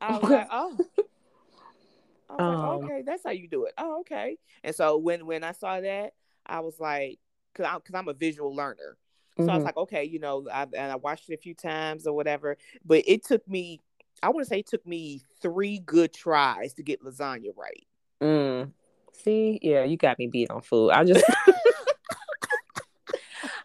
I 0.00 0.18
was 0.18 0.24
Okay. 0.24 0.34
like, 0.34 0.48
oh. 0.50 0.76
I 2.30 2.34
was 2.34 2.62
Um, 2.62 2.80
like, 2.80 2.84
okay, 2.84 3.02
that's 3.06 3.24
how 3.24 3.30
you 3.30 3.48
do 3.48 3.64
it. 3.64 3.74
Oh, 3.78 4.00
okay. 4.00 4.36
And 4.62 4.74
so 4.74 4.98
when 4.98 5.26
when 5.26 5.42
I 5.44 5.52
saw 5.52 5.80
that, 5.80 6.12
I 6.46 6.60
was 6.60 6.78
like, 6.78 7.18
cause 7.54 7.66
I'm 7.68 7.80
cause 7.80 7.94
I'm 7.94 8.08
a 8.08 8.12
visual 8.14 8.54
learner. 8.54 8.96
So 9.40 9.50
I 9.52 9.54
was 9.54 9.62
Mhm. 9.62 9.66
like, 9.66 9.76
okay, 9.76 10.04
you 10.04 10.18
know, 10.18 10.46
I, 10.52 10.62
and 10.64 10.92
I 10.92 10.96
watched 10.96 11.30
it 11.30 11.34
a 11.34 11.38
few 11.38 11.54
times 11.54 12.06
or 12.06 12.12
whatever. 12.14 12.56
But 12.84 13.04
it 13.06 13.24
took 13.24 13.46
me, 13.48 13.80
I 14.22 14.28
want 14.30 14.44
to 14.44 14.48
say, 14.48 14.60
it 14.60 14.66
took 14.66 14.86
me 14.86 15.22
three 15.40 15.78
good 15.78 16.12
tries 16.12 16.74
to 16.74 16.82
get 16.82 17.02
lasagna 17.02 17.50
right. 17.56 17.86
Mm. 18.22 18.72
See, 19.12 19.58
yeah, 19.62 19.84
you 19.84 19.96
got 19.96 20.18
me 20.18 20.26
beat 20.26 20.50
on 20.50 20.60
food. 20.62 20.90
I 20.90 21.04
just 21.04 21.24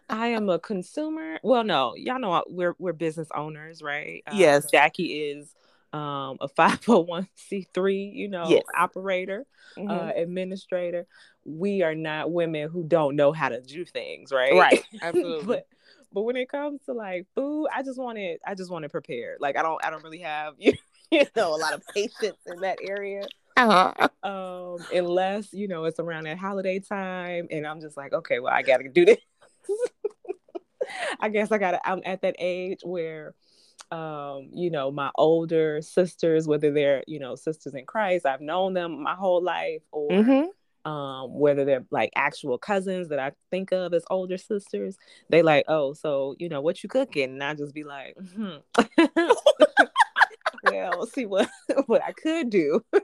I 0.08 0.28
am 0.28 0.48
a 0.48 0.58
consumer. 0.58 1.38
Well, 1.42 1.64
no, 1.64 1.94
y'all 1.96 2.18
know 2.18 2.44
we're 2.48 2.74
we're 2.78 2.92
business 2.92 3.28
owners, 3.34 3.82
right? 3.82 4.22
Um, 4.26 4.38
Yes. 4.38 4.70
Jackie 4.70 5.30
is 5.30 5.54
um 5.92 6.38
a 6.40 6.48
501c3, 6.58 8.12
you 8.14 8.28
know, 8.28 8.48
Yes. 8.50 8.62
operator, 8.76 9.46
Mhm. 9.78 9.90
uh 9.90 10.12
administrator. 10.16 11.06
We 11.44 11.82
are 11.82 11.94
not 11.94 12.32
women 12.32 12.68
who 12.68 12.84
don't 12.84 13.16
know 13.16 13.32
how 13.32 13.48
to 13.48 13.60
do 13.60 13.84
things, 13.84 14.32
right? 14.32 14.54
right. 14.54 14.84
Absolutely. 15.02 15.46
but 15.46 15.66
but 16.14 16.22
when 16.22 16.36
it 16.36 16.48
comes 16.48 16.80
to 16.86 16.92
like 16.94 17.26
food, 17.34 17.66
I 17.74 17.82
just 17.82 17.98
want 17.98 18.18
it 18.18 18.40
I 18.46 18.54
just 18.54 18.70
want 18.70 18.84
it 18.84 18.90
prepared. 18.90 19.38
Like 19.40 19.58
I 19.58 19.62
don't 19.62 19.84
I 19.84 19.90
don't 19.90 20.02
really 20.04 20.20
have 20.20 20.54
you 20.58 20.72
you 21.10 21.26
know 21.36 21.54
a 21.54 21.58
lot 21.58 21.74
of 21.74 21.82
patience 21.94 22.38
in 22.46 22.60
that 22.60 22.78
area 22.82 23.26
uh-huh. 23.56 24.08
um 24.22 24.84
unless 24.92 25.52
you 25.52 25.68
know 25.68 25.84
it's 25.84 26.00
around 26.00 26.24
that 26.24 26.38
holiday 26.38 26.80
time 26.80 27.46
and 27.50 27.66
i'm 27.66 27.80
just 27.80 27.96
like 27.96 28.12
okay 28.12 28.40
well 28.40 28.52
i 28.52 28.62
gotta 28.62 28.88
do 28.88 29.04
this 29.04 29.18
i 31.20 31.28
guess 31.28 31.52
i 31.52 31.58
gotta 31.58 31.80
i'm 31.88 32.00
at 32.04 32.22
that 32.22 32.34
age 32.38 32.80
where 32.82 33.34
um 33.90 34.48
you 34.52 34.70
know 34.70 34.90
my 34.90 35.10
older 35.16 35.80
sisters 35.82 36.48
whether 36.48 36.72
they're 36.72 37.04
you 37.06 37.18
know 37.18 37.36
sisters 37.36 37.74
in 37.74 37.84
christ 37.84 38.26
i've 38.26 38.40
known 38.40 38.72
them 38.74 39.02
my 39.02 39.14
whole 39.14 39.42
life 39.42 39.82
or 39.92 40.10
Mhm. 40.10 40.46
Um 40.84 41.32
whether 41.32 41.64
they're 41.64 41.86
like 41.90 42.10
actual 42.14 42.58
cousins 42.58 43.08
that 43.08 43.18
i 43.18 43.32
think 43.50 43.72
of 43.72 43.94
as 43.94 44.04
older 44.10 44.36
sisters 44.36 44.96
they 45.30 45.42
like 45.42 45.64
oh 45.68 45.94
so 45.94 46.34
you 46.38 46.48
know 46.48 46.60
what 46.60 46.82
you 46.82 46.88
cooking? 46.88 47.30
And 47.30 47.42
i 47.42 47.54
just 47.54 47.74
be 47.74 47.84
like 47.84 48.16
hmm. 48.34 48.56
Well 50.70 51.06
see 51.06 51.26
what 51.26 51.48
what 51.86 52.02
i 52.02 52.12
could 52.12 52.50
do. 52.50 52.84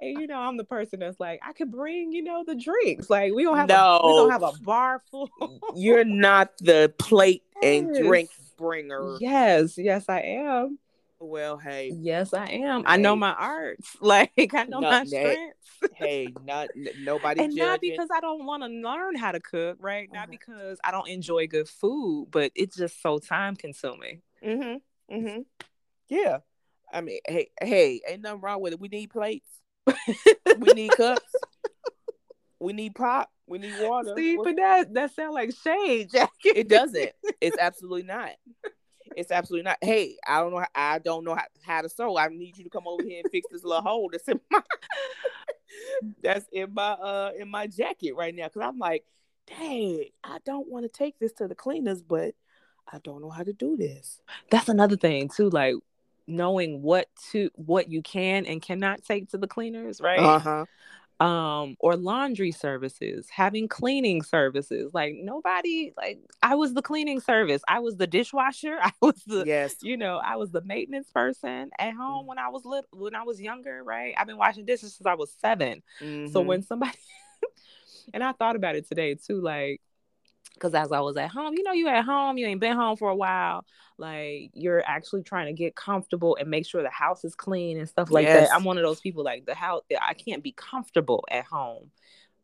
And 0.00 0.20
you 0.20 0.26
know 0.26 0.38
i'm 0.38 0.58
the 0.58 0.64
person 0.64 1.00
that's 1.00 1.18
like 1.18 1.40
i 1.42 1.52
could 1.52 1.70
bring 1.72 2.12
you 2.12 2.22
know 2.22 2.44
the 2.46 2.54
drinks. 2.54 3.08
Like 3.08 3.32
we 3.32 3.44
don't 3.44 3.56
have 3.56 3.70
a, 3.70 4.00
we 4.04 4.12
don't 4.12 4.30
have 4.30 4.42
a 4.42 4.52
bar 4.60 5.02
full. 5.10 5.30
You're 5.74 6.04
not 6.04 6.52
the 6.58 6.92
plate 6.98 7.42
and 7.62 7.92
drink 7.94 8.28
bringer. 8.56 9.16
yes 9.20 9.76
yes 9.78 10.04
i 10.08 10.20
am 10.20 10.78
Well, 11.20 11.56
hey, 11.56 11.96
yes 11.98 12.34
i 12.34 12.46
am 12.46 12.84
i 12.86 12.96
know 12.96 13.16
my 13.16 13.32
arts 13.32 13.96
like 14.00 14.32
i 14.54 14.64
know 14.64 14.80
No, 14.80 14.90
my 14.90 15.00
hey, 15.00 15.06
strengths 15.06 15.94
hey, 15.94 16.34
not 16.44 16.68
nobody 16.98 17.42
and 17.44 17.54
not 17.54 17.80
because 17.80 18.08
I 18.14 18.20
don't 18.20 18.44
want 18.46 18.62
to 18.62 18.68
learn 18.68 19.14
how 19.16 19.32
to 19.32 19.40
cook, 19.40 19.76
right? 19.80 20.08
Not 20.12 20.28
Mhm. 20.28 20.32
because 20.32 20.78
I 20.82 20.90
don't 20.90 21.08
enjoy 21.08 21.46
good 21.46 21.68
food, 21.68 22.28
but 22.30 22.50
it's 22.54 22.76
just 22.76 23.00
so 23.00 23.18
time 23.18 23.54
consuming. 23.54 24.22
Mm-hmm. 24.44 25.14
Mm-hmm. 25.14 25.40
Yeah. 26.08 26.38
I 26.92 27.00
mean, 27.00 27.20
hey, 27.26 27.50
hey, 27.60 28.00
ain't 28.08 28.22
nothing 28.22 28.40
wrong 28.40 28.60
with 28.60 28.72
it. 28.72 28.80
We 28.80 28.88
need 28.88 29.10
plates. 29.10 29.48
we 30.58 30.72
need 30.72 30.92
cups. 30.92 31.32
we 32.60 32.72
need 32.72 32.94
pop. 32.94 33.30
We 33.46 33.58
need 33.58 33.78
water. 33.78 34.14
See, 34.16 34.36
but 34.42 34.56
that 34.56 34.94
that 34.94 35.14
sounds 35.14 35.34
like 35.34 35.54
shade, 35.54 36.10
Jackie. 36.12 36.50
it 36.50 36.68
doesn't. 36.68 37.12
It's 37.40 37.58
absolutely 37.58 38.04
not. 38.04 38.30
It's 39.16 39.30
absolutely 39.30 39.64
not. 39.64 39.78
Hey, 39.80 40.16
I 40.26 40.40
don't 40.40 40.52
know. 40.52 40.58
How, 40.58 40.66
I 40.74 40.98
don't 40.98 41.24
know 41.24 41.34
how, 41.34 41.44
how 41.62 41.82
to 41.82 41.88
sew. 41.88 42.16
I 42.16 42.28
need 42.28 42.56
you 42.58 42.64
to 42.64 42.70
come 42.70 42.86
over 42.86 43.02
here 43.02 43.20
and 43.22 43.30
fix 43.30 43.46
this 43.50 43.64
little 43.64 43.82
hole 43.82 44.08
that's 44.10 44.28
in 44.28 44.40
my 44.50 44.60
that's 46.22 46.46
in 46.52 46.74
my 46.74 46.92
uh 46.92 47.32
in 47.38 47.48
my 47.50 47.66
jacket 47.66 48.14
right 48.16 48.34
now. 48.34 48.48
Cause 48.48 48.62
I'm 48.62 48.78
like, 48.78 49.04
dang, 49.46 50.04
I 50.22 50.38
don't 50.44 50.68
want 50.68 50.84
to 50.84 50.88
take 50.88 51.18
this 51.18 51.32
to 51.34 51.48
the 51.48 51.54
cleaners, 51.54 52.02
but 52.02 52.34
I 52.92 52.98
don't 53.02 53.22
know 53.22 53.30
how 53.30 53.42
to 53.42 53.52
do 53.52 53.76
this. 53.76 54.20
That's 54.50 54.68
another 54.68 54.96
thing 54.96 55.28
too, 55.28 55.50
like 55.50 55.74
knowing 56.26 56.82
what 56.82 57.08
to 57.32 57.50
what 57.54 57.90
you 57.90 58.02
can 58.02 58.46
and 58.46 58.62
cannot 58.62 59.04
take 59.04 59.30
to 59.30 59.38
the 59.38 59.46
cleaners, 59.46 60.00
right? 60.00 60.20
Uh 60.20 60.38
huh. 60.38 60.64
Um 61.20 61.76
or 61.78 61.94
laundry 61.96 62.50
services 62.50 63.28
having 63.30 63.68
cleaning 63.68 64.20
services 64.20 64.92
like 64.92 65.14
nobody 65.22 65.92
like 65.96 66.18
i 66.42 66.56
was 66.56 66.74
the 66.74 66.82
cleaning 66.82 67.20
service 67.20 67.62
i 67.68 67.78
was 67.78 67.96
the 67.96 68.06
dishwasher 68.06 68.78
i 68.82 68.90
was 69.00 69.22
the 69.26 69.44
Yes. 69.46 69.76
you 69.80 69.96
know 69.96 70.20
i 70.24 70.34
was 70.34 70.50
the 70.50 70.60
maintenance 70.62 71.08
person 71.10 71.70
at 71.78 71.94
home 71.94 72.26
when 72.26 72.38
i 72.38 72.48
was 72.48 72.64
little 72.64 72.88
when 72.92 73.14
i 73.14 73.22
was 73.22 73.40
younger 73.40 73.84
right 73.84 74.12
i've 74.18 74.26
been 74.26 74.36
washing 74.36 74.64
dishes 74.64 74.94
since 74.96 75.06
i 75.06 75.14
was 75.14 75.32
7 75.40 75.82
so 76.00 76.04
Mhm. 76.42 76.46
when 76.46 76.62
somebody 76.62 76.98
and 78.12 78.24
i 78.24 78.32
thought 78.32 78.56
about 78.56 78.74
it 78.74 78.88
today 78.88 79.14
too 79.14 79.40
like 79.40 79.80
because 80.54 80.74
as 80.74 80.92
i 80.92 81.00
was 81.00 81.16
at 81.16 81.30
home 81.30 81.54
you 81.54 81.62
know 81.62 81.72
you 81.72 81.88
at 81.88 82.04
home 82.04 82.38
you 82.38 82.46
ain't 82.46 82.60
been 82.60 82.76
home 82.76 82.96
for 82.96 83.10
a 83.10 83.16
while 83.16 83.64
like 83.98 84.50
you're 84.54 84.82
actually 84.86 85.22
trying 85.22 85.46
to 85.46 85.52
get 85.52 85.76
comfortable 85.76 86.36
and 86.40 86.48
make 86.50 86.66
sure 86.66 86.82
the 86.82 86.90
house 86.90 87.24
is 87.24 87.34
clean 87.34 87.78
and 87.78 87.88
stuff 87.88 88.10
like 88.10 88.26
Yes. 88.26 88.48
that 88.48 88.54
i'm 88.56 88.64
one 88.64 88.78
of 88.78 88.82
those 88.84 89.00
people 89.00 89.24
like 89.24 89.44
the 89.46 89.54
house 89.54 89.82
i 90.00 90.14
can't 90.14 90.42
be 90.42 90.52
comfortable 90.52 91.24
at 91.30 91.44
home 91.44 91.90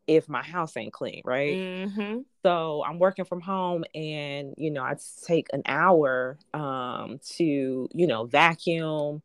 if 0.07 0.27
my 0.29 0.43
house 0.43 0.75
ain't 0.77 0.93
clean 0.93 1.21
right 1.25 1.57
Mm-hmm. 1.57 2.19
so 2.43 2.83
i'm 2.85 2.99
working 2.99 3.25
from 3.25 3.41
home 3.41 3.83
and 3.95 4.53
you 4.57 4.71
know 4.71 4.83
i 4.83 4.95
take 5.25 5.47
an 5.53 5.61
hour 5.65 6.37
um 6.53 7.19
to 7.37 7.87
you 7.93 8.07
know 8.07 8.25
vacuum 8.25 9.21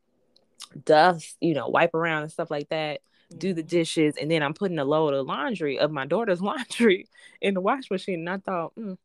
dust 0.85 1.37
you 1.41 1.55
know 1.55 1.69
wipe 1.69 1.95
around 1.95 2.23
and 2.23 2.33
stuff 2.33 2.51
like 2.51 2.69
that 2.69 3.01
do 3.37 3.53
the 3.53 3.63
dishes 3.63 4.17
and 4.21 4.31
then 4.31 4.43
i'm 4.43 4.55
putting 4.55 4.79
a 4.79 4.85
load 4.85 5.15
of 5.15 5.27
laundry 5.27 5.79
of 5.79 5.91
my 5.91 6.07
daughter's 6.07 6.41
laundry 6.43 7.07
in 7.41 7.55
the 7.55 7.61
wash 7.61 7.91
machine 7.91 8.21
and 8.21 8.31
i 8.31 8.37
thought 8.39 8.73
mm, 8.77 8.97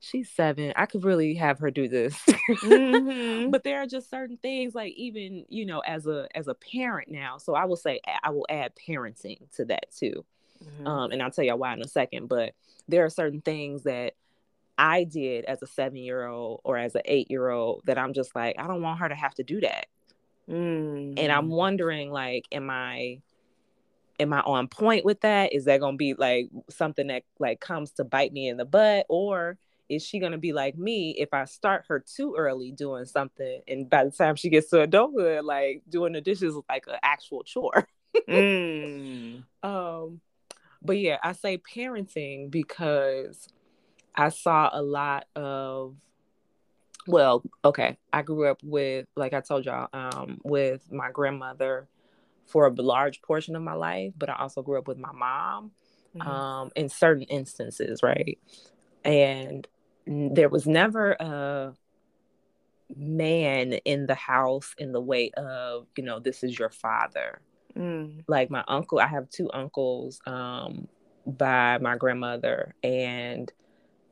she's 0.00 0.30
seven 0.30 0.72
i 0.76 0.86
could 0.86 1.04
really 1.04 1.34
have 1.34 1.58
her 1.58 1.70
do 1.70 1.88
this 1.88 2.14
Mhm. 2.62 3.50
but 3.50 3.64
there 3.64 3.82
are 3.82 3.86
just 3.86 4.08
certain 4.10 4.36
things 4.36 4.74
like 4.74 4.92
even 4.94 5.44
you 5.48 5.66
know 5.66 5.80
as 5.80 6.06
a 6.06 6.28
as 6.34 6.48
a 6.48 6.54
parent 6.54 7.10
now 7.10 7.36
so 7.38 7.54
i 7.54 7.64
will 7.64 7.76
say 7.76 8.00
i 8.22 8.30
will 8.30 8.46
add 8.48 8.72
parenting 8.88 9.38
to 9.56 9.64
that 9.64 9.90
too 9.90 10.24
Mhm. 10.62 10.86
um, 10.86 11.10
and 11.10 11.20
I'll 11.20 11.30
tell 11.32 11.44
y'all 11.44 11.58
why 11.58 11.72
in 11.74 11.82
a 11.82 11.88
second. 11.88 12.28
But 12.28 12.52
there 12.86 13.04
are 13.04 13.10
certain 13.10 13.40
things 13.40 13.82
that 13.82 14.12
I 14.78 15.02
did 15.02 15.44
as 15.46 15.60
a 15.60 15.66
seven 15.66 15.96
year 15.96 16.24
old 16.24 16.60
or 16.62 16.78
as 16.78 16.94
an 16.94 17.02
eight 17.04 17.28
year 17.32 17.48
old 17.48 17.82
that 17.86 17.98
I'm 17.98 18.12
just 18.12 18.36
like, 18.36 18.54
I 18.60 18.68
don't 18.68 18.80
want 18.80 19.00
her 19.00 19.08
to 19.08 19.14
have 19.16 19.34
to 19.34 19.42
do 19.42 19.60
that. 19.62 19.86
Mm. 20.48 21.14
And 21.18 21.32
I'm 21.32 21.48
wondering, 21.48 22.12
like, 22.12 22.44
am 22.52 22.70
I 22.70 23.22
am 24.22 24.32
I 24.32 24.40
on 24.40 24.68
point 24.68 25.04
with 25.04 25.20
that? 25.20 25.52
Is 25.52 25.66
that 25.66 25.80
gonna 25.80 25.96
be 25.96 26.14
like 26.14 26.48
something 26.70 27.08
that 27.08 27.24
like 27.38 27.60
comes 27.60 27.92
to 27.92 28.04
bite 28.04 28.32
me 28.32 28.48
in 28.48 28.56
the 28.56 28.64
butt, 28.64 29.06
or 29.08 29.58
is 29.88 30.04
she 30.04 30.18
gonna 30.18 30.38
be 30.38 30.52
like 30.52 30.78
me 30.78 31.10
if 31.18 31.34
I 31.34 31.44
start 31.44 31.84
her 31.88 32.00
too 32.00 32.34
early 32.36 32.72
doing 32.72 33.04
something, 33.04 33.60
and 33.68 33.90
by 33.90 34.04
the 34.04 34.10
time 34.10 34.36
she 34.36 34.48
gets 34.48 34.70
to 34.70 34.80
adulthood, 34.80 35.44
like 35.44 35.82
doing 35.88 36.12
the 36.12 36.20
dishes 36.20 36.54
is 36.54 36.60
like 36.68 36.84
an 36.86 36.96
actual 37.02 37.42
chore? 37.42 37.86
Mm. 38.28 39.44
Um, 39.64 40.20
but 40.82 40.98
yeah, 40.98 41.18
I 41.22 41.32
say 41.32 41.56
parenting 41.56 42.50
because 42.50 43.48
I 44.16 44.30
saw 44.30 44.70
a 44.72 44.82
lot 44.82 45.26
of 45.36 45.94
well, 47.06 47.42
okay, 47.64 47.96
I 48.12 48.22
grew 48.22 48.46
up 48.46 48.60
with 48.62 49.06
like 49.16 49.32
I 49.34 49.40
told 49.40 49.66
y'all, 49.66 49.88
um, 49.92 50.40
with 50.44 50.90
my 50.92 51.10
grandmother 51.10 51.88
for 52.46 52.66
a 52.66 52.70
large 52.70 53.22
portion 53.22 53.56
of 53.56 53.62
my 53.62 53.74
life, 53.74 54.12
but 54.16 54.28
I 54.28 54.34
also 54.34 54.62
grew 54.62 54.78
up 54.78 54.88
with 54.88 54.98
my 54.98 55.12
mom 55.12 55.72
Mhm. 56.14 56.26
um 56.26 56.70
in 56.76 56.88
certain 56.88 57.24
instances, 57.24 58.02
right? 58.02 58.38
And 59.04 59.66
there 60.06 60.48
was 60.48 60.66
never 60.66 61.12
a 61.12 61.74
man 62.94 63.72
in 63.72 64.06
the 64.06 64.14
house 64.14 64.74
in 64.76 64.92
the 64.92 65.00
way 65.00 65.30
of, 65.30 65.86
you 65.96 66.04
know, 66.04 66.18
this 66.18 66.44
is 66.44 66.58
your 66.58 66.68
father 66.70 67.40
Mm. 67.76 68.24
Like 68.28 68.50
my 68.50 68.64
uncle, 68.68 68.98
I 68.98 69.06
have 69.06 69.30
two 69.30 69.50
uncles 69.52 70.20
um, 70.26 70.88
by 71.26 71.78
my 71.78 71.96
grandmother, 71.96 72.74
and 72.82 73.50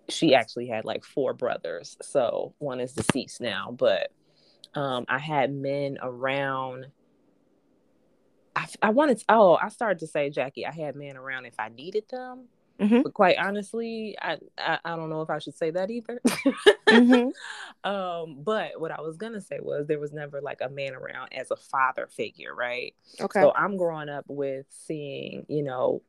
she 0.09 0.35
actually 0.35 0.67
had 0.67 0.85
like 0.85 1.05
four 1.05 1.35
brothers. 1.35 1.97
So 2.03 2.55
one 2.59 2.81
is 2.81 2.93
deceased 2.93 3.41
now, 3.41 3.75
but 3.77 4.13
um, 4.75 5.05
I 5.09 5.19
had 5.19 5.53
men 5.53 5.99
around. 6.01 6.87
I, 8.61 8.89
I 8.89 8.91
wanted 8.91 9.19
to, 9.19 9.25
oh, 9.31 9.59
I 9.61 9.69
started 9.69 10.01
to 10.01 10.07
say, 10.07 10.31
Jackie, 10.31 10.67
I 10.67 10.73
had 10.73 10.97
men 10.97 11.17
around 11.17 11.47
if 11.47 11.59
I 11.59 11.69
needed 11.69 12.05
them. 12.11 12.49
Mm-hmm. 12.79 13.03
But 13.03 13.13
quite 13.15 13.37
honestly, 13.37 14.17
I, 14.21 14.39
I, 14.57 14.79
I 14.85 14.97
don't 14.97 15.11
know 15.11 15.21
if 15.21 15.29
I 15.29 15.39
should 15.39 15.57
say 15.57 15.71
that 15.71 15.91
either. 15.91 16.21
mm-hmm. 16.27 17.29
um, 17.91 18.39
but 18.43 18.81
what 18.81 18.91
I 18.91 19.03
was 19.03 19.19
gonna 19.19 19.43
say 19.43 19.59
was 19.61 19.87
there 19.87 19.99
was 19.99 20.13
never 20.13 20.41
like 20.41 20.61
a 20.63 20.71
man 20.71 20.95
around 20.95 21.35
as 21.35 21.51
a 21.51 21.57
father 21.57 22.09
figure, 22.11 22.55
right? 22.55 22.95
Okay. 23.21 23.41
So 23.41 23.53
I'm 23.55 23.77
growing 23.77 24.09
up 24.09 24.25
with 24.29 24.65
seeing, 24.71 25.45
you 25.49 25.63
know, 25.63 26.03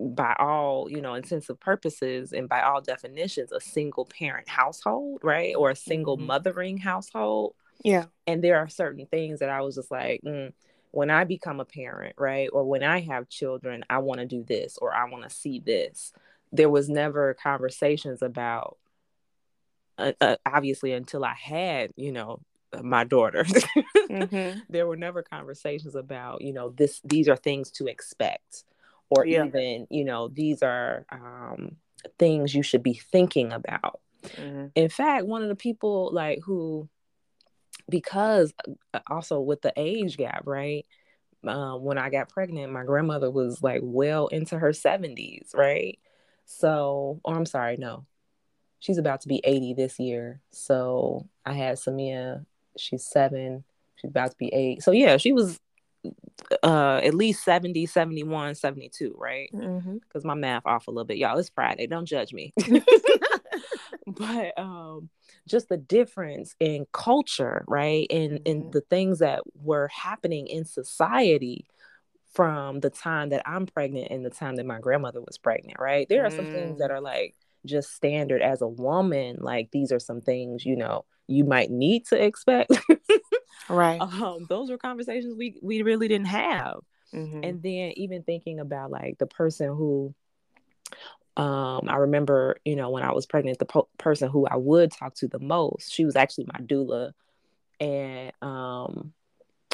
by 0.00 0.34
all 0.38 0.90
you 0.90 1.00
know 1.00 1.14
intensive 1.14 1.60
purposes 1.60 2.32
and 2.32 2.48
by 2.48 2.60
all 2.62 2.80
definitions 2.80 3.52
a 3.52 3.60
single 3.60 4.04
parent 4.04 4.48
household 4.48 5.20
right 5.22 5.54
or 5.54 5.70
a 5.70 5.76
single 5.76 6.16
mm-hmm. 6.16 6.26
mothering 6.26 6.76
household 6.76 7.54
yeah 7.84 8.06
and 8.26 8.42
there 8.42 8.58
are 8.58 8.68
certain 8.68 9.06
things 9.06 9.38
that 9.38 9.48
i 9.48 9.60
was 9.60 9.76
just 9.76 9.92
like 9.92 10.20
mm, 10.26 10.52
when 10.92 11.10
I 11.10 11.24
become 11.24 11.58
a 11.58 11.64
parent, 11.64 12.14
right, 12.18 12.48
or 12.52 12.64
when 12.64 12.82
I 12.82 13.00
have 13.00 13.28
children, 13.28 13.82
I 13.90 13.98
want 13.98 14.20
to 14.20 14.26
do 14.26 14.44
this 14.44 14.78
or 14.78 14.94
I 14.94 15.08
want 15.10 15.24
to 15.24 15.34
see 15.34 15.58
this. 15.58 16.12
There 16.52 16.70
was 16.70 16.88
never 16.88 17.34
conversations 17.34 18.20
about, 18.20 18.76
uh, 19.96 20.12
uh, 20.20 20.36
obviously, 20.44 20.92
until 20.92 21.24
I 21.24 21.34
had, 21.34 21.92
you 21.96 22.12
know, 22.12 22.40
my 22.82 23.04
daughter. 23.04 23.44
mm-hmm. 23.44 24.60
There 24.68 24.86
were 24.86 24.96
never 24.96 25.22
conversations 25.22 25.94
about, 25.94 26.42
you 26.42 26.52
know, 26.52 26.70
this. 26.70 27.00
These 27.04 27.28
are 27.28 27.36
things 27.36 27.70
to 27.72 27.86
expect, 27.86 28.64
or 29.08 29.24
yeah. 29.24 29.46
even, 29.46 29.86
you 29.90 30.04
know, 30.04 30.28
these 30.28 30.62
are 30.62 31.06
um, 31.10 31.76
things 32.18 32.54
you 32.54 32.62
should 32.62 32.82
be 32.82 32.94
thinking 32.94 33.50
about. 33.52 34.00
Mm-hmm. 34.24 34.66
In 34.74 34.88
fact, 34.90 35.24
one 35.24 35.42
of 35.42 35.48
the 35.48 35.56
people 35.56 36.10
like 36.12 36.40
who 36.44 36.88
because 37.92 38.52
uh, 38.92 38.98
also 39.08 39.38
with 39.38 39.62
the 39.62 39.72
age 39.76 40.16
gap, 40.16 40.42
right? 40.46 40.84
Um, 41.46 41.84
when 41.84 41.98
I 41.98 42.10
got 42.10 42.30
pregnant, 42.30 42.72
my 42.72 42.84
grandmother 42.84 43.30
was 43.30 43.62
like 43.62 43.80
well 43.84 44.26
into 44.28 44.58
her 44.58 44.70
70s, 44.70 45.54
right? 45.54 45.98
So, 46.44 47.20
or 47.24 47.36
I'm 47.36 47.46
sorry, 47.46 47.76
no, 47.76 48.06
she's 48.80 48.98
about 48.98 49.20
to 49.22 49.28
be 49.28 49.40
80 49.44 49.74
this 49.74 50.00
year. 50.00 50.40
So 50.50 51.28
I 51.44 51.52
had 51.52 51.76
Samia, 51.76 52.44
she's 52.76 53.04
seven, 53.04 53.64
she's 53.96 54.10
about 54.10 54.30
to 54.32 54.36
be 54.36 54.48
eight. 54.48 54.82
So 54.82 54.90
yeah, 54.90 55.16
she 55.18 55.32
was 55.32 55.60
uh 56.64 57.00
at 57.04 57.14
least 57.14 57.44
70 57.44 57.86
71 57.86 58.56
72 58.56 59.14
right 59.16 59.48
because 59.52 59.62
mm-hmm. 59.62 60.26
my 60.26 60.34
math 60.34 60.66
off 60.66 60.88
a 60.88 60.90
little 60.90 61.04
bit 61.04 61.16
y'all 61.16 61.38
it's 61.38 61.48
friday 61.48 61.86
don't 61.86 62.06
judge 62.06 62.32
me 62.32 62.52
but 64.06 64.58
um 64.58 65.08
just 65.48 65.68
the 65.68 65.76
difference 65.76 66.54
in 66.60 66.86
culture, 66.92 67.64
right? 67.66 68.06
And 68.10 68.32
mm-hmm. 68.32 68.46
in 68.46 68.70
the 68.70 68.80
things 68.82 69.20
that 69.20 69.42
were 69.54 69.88
happening 69.88 70.46
in 70.46 70.64
society 70.64 71.66
from 72.32 72.80
the 72.80 72.90
time 72.90 73.30
that 73.30 73.42
I'm 73.46 73.66
pregnant 73.66 74.10
and 74.10 74.24
the 74.24 74.30
time 74.30 74.56
that 74.56 74.66
my 74.66 74.78
grandmother 74.78 75.20
was 75.20 75.38
pregnant, 75.38 75.78
right? 75.78 76.08
There 76.08 76.24
are 76.24 76.30
mm. 76.30 76.36
some 76.36 76.46
things 76.46 76.78
that 76.78 76.90
mm. 76.90 76.94
are 76.94 77.00
like 77.00 77.34
just 77.66 77.92
standard 77.92 78.40
as 78.40 78.62
a 78.62 78.66
woman. 78.68 79.36
Like 79.40 79.70
these 79.70 79.92
are 79.92 79.98
some 79.98 80.20
things, 80.20 80.64
you 80.64 80.76
know, 80.76 81.04
you 81.26 81.44
might 81.44 81.70
need 81.70 82.06
to 82.06 82.22
expect. 82.22 82.72
right. 83.68 84.00
Um, 84.00 84.46
those 84.48 84.70
were 84.70 84.78
conversations 84.78 85.36
we 85.36 85.56
we 85.62 85.82
really 85.82 86.08
didn't 86.08 86.26
have. 86.26 86.78
Mm-hmm. 87.14 87.44
And 87.44 87.62
then 87.62 87.92
even 87.96 88.22
thinking 88.22 88.58
about 88.58 88.90
like 88.90 89.18
the 89.18 89.26
person 89.26 89.68
who 89.68 90.14
um, 91.36 91.88
I 91.88 91.96
remember, 91.96 92.56
you 92.64 92.76
know, 92.76 92.90
when 92.90 93.02
I 93.02 93.12
was 93.12 93.26
pregnant, 93.26 93.58
the 93.58 93.64
po- 93.64 93.88
person 93.98 94.28
who 94.28 94.46
I 94.46 94.56
would 94.56 94.92
talk 94.92 95.14
to 95.16 95.28
the 95.28 95.38
most, 95.38 95.92
she 95.92 96.04
was 96.04 96.16
actually 96.16 96.46
my 96.52 96.60
doula, 96.60 97.12
and 97.80 98.32
um, 98.42 99.14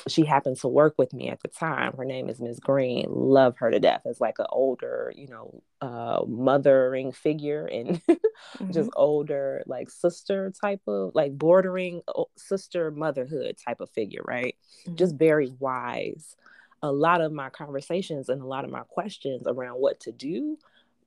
she 0.06 0.24
happened 0.24 0.56
to 0.58 0.68
work 0.68 0.94
with 0.96 1.12
me 1.12 1.28
at 1.28 1.40
the 1.42 1.48
time. 1.48 1.94
Her 1.96 2.04
name 2.04 2.28
is 2.28 2.40
Ms. 2.40 2.60
Green. 2.60 3.06
Love 3.08 3.56
her 3.58 3.70
to 3.70 3.80
death 3.80 4.02
as 4.06 4.20
like 4.20 4.38
an 4.38 4.46
older, 4.50 5.12
you 5.16 5.26
know, 5.26 5.62
uh, 5.80 6.24
mothering 6.26 7.10
figure 7.10 7.66
and 7.66 8.00
mm-hmm. 8.08 8.70
just 8.70 8.90
older, 8.94 9.62
like 9.66 9.90
sister 9.90 10.52
type 10.60 10.82
of, 10.86 11.12
like 11.14 11.36
bordering 11.36 12.02
sister 12.36 12.90
motherhood 12.90 13.56
type 13.64 13.80
of 13.80 13.90
figure, 13.90 14.22
right? 14.24 14.56
Mm-hmm. 14.86 14.96
Just 14.96 15.16
very 15.16 15.52
wise. 15.58 16.36
A 16.82 16.92
lot 16.92 17.20
of 17.20 17.32
my 17.32 17.50
conversations 17.50 18.28
and 18.28 18.40
a 18.40 18.46
lot 18.46 18.64
of 18.64 18.70
my 18.70 18.82
questions 18.88 19.42
around 19.46 19.74
what 19.74 19.98
to 20.00 20.12
do 20.12 20.56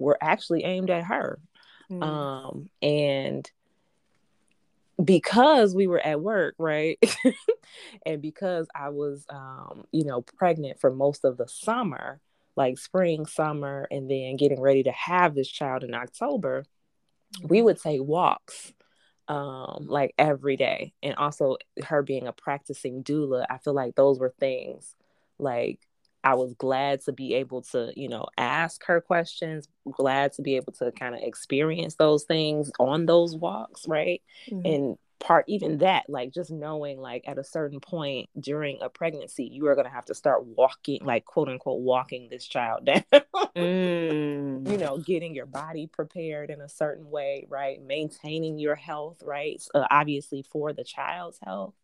were 0.01 0.17
actually 0.21 0.63
aimed 0.63 0.89
at 0.89 1.05
her. 1.05 1.39
Mm. 1.89 2.03
Um, 2.03 2.69
and 2.81 3.49
because 5.03 5.75
we 5.75 5.87
were 5.87 5.99
at 5.99 6.21
work, 6.21 6.55
right? 6.57 6.99
and 8.05 8.21
because 8.21 8.67
I 8.75 8.89
was, 8.89 9.25
um, 9.29 9.85
you 9.91 10.05
know, 10.05 10.21
pregnant 10.21 10.79
for 10.79 10.91
most 10.91 11.25
of 11.25 11.37
the 11.37 11.47
summer, 11.47 12.19
like 12.55 12.77
spring, 12.77 13.25
summer, 13.25 13.87
and 13.89 14.09
then 14.09 14.35
getting 14.35 14.61
ready 14.61 14.83
to 14.83 14.91
have 14.91 15.35
this 15.35 15.49
child 15.49 15.83
in 15.83 15.93
October, 15.93 16.65
we 17.43 17.61
would 17.61 17.79
take 17.81 18.01
walks 18.01 18.73
um, 19.27 19.85
like 19.87 20.13
every 20.17 20.57
day. 20.57 20.93
And 21.01 21.15
also, 21.15 21.57
her 21.85 22.03
being 22.03 22.27
a 22.27 22.33
practicing 22.33 23.03
doula, 23.03 23.45
I 23.49 23.57
feel 23.57 23.73
like 23.73 23.95
those 23.95 24.19
were 24.19 24.33
things 24.39 24.95
like 25.39 25.79
I 26.23 26.35
was 26.35 26.53
glad 26.53 27.01
to 27.05 27.11
be 27.11 27.33
able 27.35 27.63
to, 27.63 27.91
you 27.95 28.07
know, 28.07 28.27
ask 28.37 28.83
her 28.85 29.01
questions, 29.01 29.67
glad 29.91 30.33
to 30.33 30.41
be 30.41 30.55
able 30.55 30.73
to 30.73 30.91
kind 30.91 31.15
of 31.15 31.21
experience 31.21 31.95
those 31.95 32.23
things 32.23 32.71
on 32.79 33.05
those 33.05 33.35
walks, 33.35 33.87
right? 33.87 34.21
Mm-hmm. 34.49 34.65
And 34.65 34.97
part 35.21 35.45
even 35.47 35.77
that 35.77 36.03
like 36.09 36.31
just 36.31 36.51
knowing 36.51 36.99
like 36.99 37.23
at 37.27 37.37
a 37.37 37.43
certain 37.43 37.79
point 37.79 38.27
during 38.39 38.79
a 38.81 38.89
pregnancy 38.89 39.45
you 39.45 39.67
are 39.67 39.75
going 39.75 39.85
to 39.85 39.93
have 39.93 40.05
to 40.05 40.15
start 40.15 40.43
walking 40.43 40.99
like 41.05 41.23
quote 41.25 41.47
unquote 41.47 41.79
walking 41.79 42.27
this 42.29 42.45
child 42.45 42.83
down 42.85 43.03
mm. 43.55 44.69
you 44.69 44.77
know 44.77 44.97
getting 44.97 45.35
your 45.35 45.45
body 45.45 45.85
prepared 45.85 46.49
in 46.49 46.59
a 46.59 46.67
certain 46.67 47.09
way 47.09 47.45
right 47.49 47.81
maintaining 47.83 48.57
your 48.57 48.75
health 48.75 49.21
right 49.23 49.63
uh, 49.75 49.85
obviously 49.91 50.41
for 50.41 50.73
the 50.73 50.83
child's 50.83 51.37
health 51.45 51.75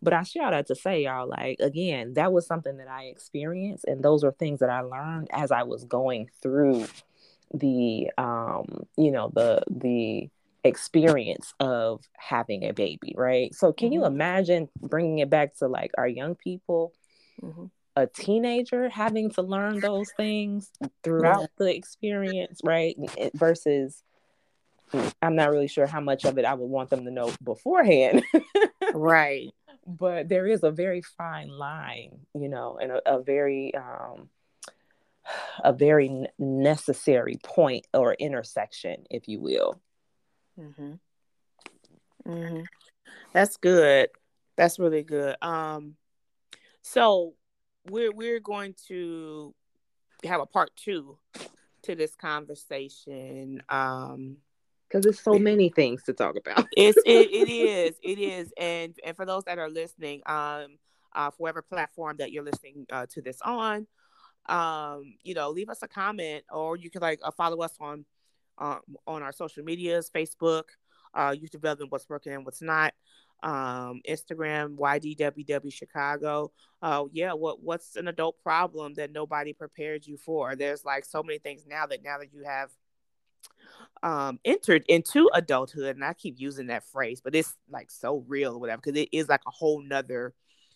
but 0.00 0.12
I 0.12 0.22
share 0.22 0.50
that 0.50 0.66
to 0.68 0.74
say, 0.74 1.04
y'all, 1.04 1.28
like, 1.28 1.58
again, 1.60 2.14
that 2.14 2.32
was 2.32 2.46
something 2.46 2.76
that 2.78 2.88
I 2.88 3.04
experienced. 3.04 3.84
And 3.84 4.02
those 4.02 4.24
are 4.24 4.32
things 4.32 4.60
that 4.60 4.70
I 4.70 4.80
learned 4.80 5.28
as 5.32 5.50
I 5.50 5.64
was 5.64 5.84
going 5.84 6.30
through 6.42 6.86
the, 7.52 8.10
um, 8.18 8.86
you 8.96 9.10
know, 9.10 9.30
the, 9.34 9.62
the, 9.70 10.30
experience 10.64 11.54
of 11.60 12.02
having 12.16 12.64
a 12.64 12.72
baby, 12.72 13.14
right? 13.16 13.54
So, 13.54 13.72
can 13.72 13.86
mm-hmm. 13.86 13.94
you 13.94 14.04
imagine 14.04 14.68
bringing 14.80 15.20
it 15.20 15.30
back 15.30 15.56
to 15.58 15.68
like 15.68 15.92
our 15.96 16.06
young 16.06 16.34
people, 16.34 16.92
mm-hmm. 17.40 17.66
a 17.94 18.08
teenager 18.08 18.88
having 18.88 19.30
to 19.30 19.42
learn 19.42 19.78
those 19.78 20.10
things 20.16 20.70
throughout 21.04 21.48
the 21.58 21.74
experience, 21.74 22.60
right? 22.64 22.96
Versus, 23.34 24.02
I'm 25.22 25.36
not 25.36 25.50
really 25.50 25.68
sure 25.68 25.86
how 25.86 26.00
much 26.00 26.24
of 26.24 26.38
it 26.38 26.44
I 26.44 26.54
would 26.54 26.68
want 26.68 26.90
them 26.90 27.04
to 27.04 27.10
know 27.10 27.32
beforehand. 27.42 28.24
right 28.92 29.54
but 29.88 30.28
there 30.28 30.46
is 30.46 30.62
a 30.62 30.70
very 30.70 31.00
fine 31.00 31.48
line, 31.48 32.20
you 32.34 32.50
know, 32.50 32.78
and 32.80 32.92
a, 32.92 33.16
a 33.16 33.22
very 33.22 33.74
um, 33.74 34.28
a 35.64 35.72
very 35.72 36.26
necessary 36.38 37.36
point 37.42 37.86
or 37.94 38.12
intersection, 38.14 39.04
if 39.10 39.28
you 39.28 39.40
will. 39.40 39.80
Mm-hmm. 40.60 40.92
Mm-hmm. 42.30 42.62
That's 43.32 43.56
good. 43.56 44.10
That's 44.56 44.78
really 44.78 45.04
good. 45.04 45.36
Um, 45.40 45.94
so 46.82 47.34
we're 47.88 48.12
we're 48.12 48.40
going 48.40 48.74
to 48.88 49.54
have 50.24 50.40
a 50.40 50.46
part 50.46 50.70
two 50.76 51.18
to 51.82 51.94
this 51.94 52.14
conversation. 52.14 53.62
Um, 53.70 54.38
because 54.88 55.04
there's 55.04 55.20
so 55.20 55.38
many 55.38 55.68
things 55.68 56.02
to 56.04 56.12
talk 56.12 56.36
about. 56.36 56.66
it's 56.76 56.98
it, 57.04 57.30
it 57.30 57.50
is 57.50 57.96
it 58.02 58.18
is, 58.18 58.52
and 58.58 58.96
and 59.04 59.16
for 59.16 59.26
those 59.26 59.44
that 59.44 59.58
are 59.58 59.68
listening, 59.68 60.22
um, 60.26 60.78
uh, 61.14 61.30
for 61.30 61.36
whatever 61.38 61.62
platform 61.62 62.16
that 62.18 62.32
you're 62.32 62.44
listening 62.44 62.86
uh, 62.90 63.06
to 63.10 63.20
this 63.20 63.38
on, 63.42 63.86
um, 64.48 65.14
you 65.22 65.34
know, 65.34 65.50
leave 65.50 65.68
us 65.68 65.82
a 65.82 65.88
comment, 65.88 66.44
or 66.50 66.76
you 66.76 66.90
can 66.90 67.02
like 67.02 67.20
uh, 67.22 67.30
follow 67.30 67.60
us 67.62 67.74
on, 67.80 68.04
um, 68.58 68.80
on 69.06 69.22
our 69.22 69.32
social 69.32 69.62
medias, 69.62 70.10
Facebook, 70.14 70.64
uh, 71.14 71.34
Youth 71.38 71.50
Development, 71.50 71.92
what's 71.92 72.08
working 72.08 72.32
and 72.32 72.44
what's 72.44 72.62
not, 72.62 72.94
um, 73.42 74.00
Instagram, 74.08 74.76
YDWW 74.76 75.72
Chicago. 75.72 76.50
Uh, 76.82 77.04
yeah, 77.12 77.32
what 77.32 77.62
what's 77.62 77.96
an 77.96 78.08
adult 78.08 78.38
problem 78.42 78.94
that 78.94 79.12
nobody 79.12 79.52
prepared 79.52 80.06
you 80.06 80.16
for? 80.16 80.56
There's 80.56 80.84
like 80.84 81.04
so 81.04 81.22
many 81.22 81.38
things 81.38 81.64
now 81.66 81.86
that 81.86 82.02
now 82.02 82.18
that 82.18 82.32
you 82.32 82.44
have 82.44 82.70
um 84.02 84.38
entered 84.44 84.84
into 84.88 85.28
adulthood 85.34 85.96
and 85.96 86.04
i 86.04 86.12
keep 86.12 86.38
using 86.38 86.68
that 86.68 86.84
phrase 86.84 87.20
but 87.22 87.34
it's 87.34 87.56
like 87.70 87.90
so 87.90 88.24
real 88.28 88.54
or 88.54 88.58
whatever 88.58 88.80
because 88.82 89.00
it 89.00 89.08
is 89.12 89.28
like 89.28 89.42
a 89.46 89.50
whole 89.50 89.82
nother 89.82 90.34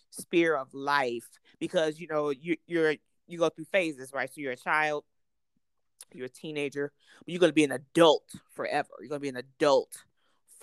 sphere 0.09 0.55
of 0.55 0.73
life 0.73 1.27
because 1.59 1.99
you 1.99 2.07
know 2.07 2.29
you 2.29 2.57
you're 2.67 2.95
you 3.27 3.39
go 3.39 3.49
through 3.49 3.65
phases, 3.65 4.11
right? 4.13 4.29
So 4.33 4.41
you're 4.41 4.53
a 4.53 4.57
child, 4.57 5.03
you're 6.13 6.27
a 6.27 6.29
teenager, 6.29 6.91
but 7.19 7.31
you're 7.31 7.39
gonna 7.39 7.53
be 7.53 7.63
an 7.63 7.71
adult 7.71 8.23
forever. 8.53 8.89
You're 8.99 9.09
gonna 9.09 9.19
be 9.19 9.29
an 9.29 9.37
adult 9.37 10.03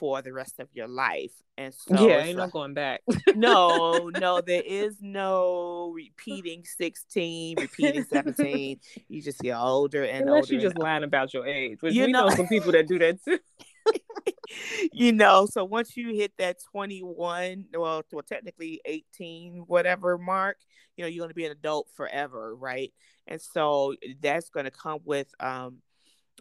for 0.00 0.22
the 0.22 0.32
rest 0.32 0.58
of 0.58 0.68
your 0.72 0.88
life. 0.88 1.30
And 1.58 1.74
so 1.74 2.08
yeah, 2.08 2.24
ain't 2.24 2.38
no 2.38 2.48
going 2.48 2.72
back. 2.72 3.02
no, 3.36 4.10
no, 4.18 4.40
there 4.40 4.62
is 4.64 4.96
no 5.00 5.92
repeating 5.94 6.64
16, 6.64 7.60
repeating 7.60 8.04
17. 8.04 8.80
You 9.08 9.22
just 9.22 9.40
get 9.40 9.56
older 9.56 10.02
and 10.04 10.26
Unless 10.26 10.44
older. 10.44 10.54
you 10.54 10.60
just 10.60 10.78
lying 10.78 11.04
about 11.04 11.34
your 11.34 11.46
age. 11.46 11.82
Which 11.82 11.94
You 11.94 12.06
we 12.06 12.12
know, 12.12 12.28
know- 12.28 12.34
some 12.34 12.48
people 12.48 12.72
that 12.72 12.88
do 12.88 12.98
that 12.98 13.22
too. 13.22 13.38
you 14.92 15.12
know, 15.12 15.46
so 15.46 15.64
once 15.64 15.96
you 15.96 16.14
hit 16.14 16.32
that 16.38 16.56
21, 16.72 17.66
well, 17.74 18.02
well, 18.10 18.22
technically 18.22 18.80
18, 18.86 19.64
whatever 19.66 20.16
mark, 20.16 20.56
you 20.96 21.04
know, 21.04 21.08
you're 21.08 21.20
going 21.20 21.30
to 21.30 21.34
be 21.34 21.44
an 21.44 21.52
adult 21.52 21.88
forever, 21.94 22.56
right? 22.56 22.92
And 23.26 23.40
so 23.40 23.94
that's 24.20 24.48
going 24.48 24.64
to 24.64 24.70
come 24.70 25.00
with 25.04 25.28
um, 25.40 25.78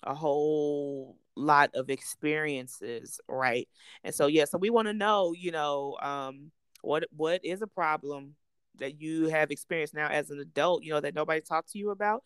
a 0.03 0.15
whole 0.15 1.17
lot 1.39 1.71
of 1.73 1.89
experiences, 1.89 3.19
right? 3.27 3.67
And 4.03 4.13
so, 4.13 4.27
yeah, 4.27 4.45
so 4.45 4.57
we 4.57 4.69
want 4.69 4.87
to 4.87 4.93
know, 4.93 5.33
you 5.37 5.51
know, 5.51 5.97
um, 6.01 6.51
what 6.81 7.05
what 7.15 7.43
is 7.43 7.61
a 7.61 7.67
problem 7.67 8.35
that 8.79 9.01
you 9.01 9.27
have 9.27 9.51
experienced 9.51 9.93
now 9.93 10.07
as 10.07 10.29
an 10.29 10.39
adult, 10.39 10.83
you 10.83 10.91
know, 10.91 11.01
that 11.01 11.15
nobody 11.15 11.41
talked 11.41 11.71
to 11.71 11.79
you 11.79 11.91
about. 11.91 12.23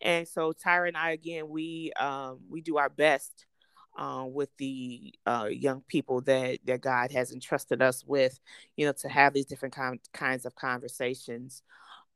And 0.00 0.28
so 0.28 0.52
Tyra 0.52 0.88
and 0.88 0.96
I, 0.96 1.12
again, 1.12 1.48
we 1.48 1.92
um, 1.98 2.40
we 2.48 2.60
do 2.60 2.76
our 2.76 2.90
best 2.90 3.46
uh, 3.98 4.24
with 4.26 4.50
the 4.58 5.14
uh, 5.26 5.48
young 5.50 5.82
people 5.88 6.20
that 6.22 6.58
that 6.64 6.80
God 6.80 7.12
has 7.12 7.32
entrusted 7.32 7.80
us 7.82 8.04
with, 8.06 8.38
you 8.76 8.86
know, 8.86 8.92
to 9.00 9.08
have 9.08 9.32
these 9.32 9.46
different 9.46 9.74
kind, 9.74 10.00
kinds 10.12 10.44
of 10.44 10.54
conversations 10.54 11.62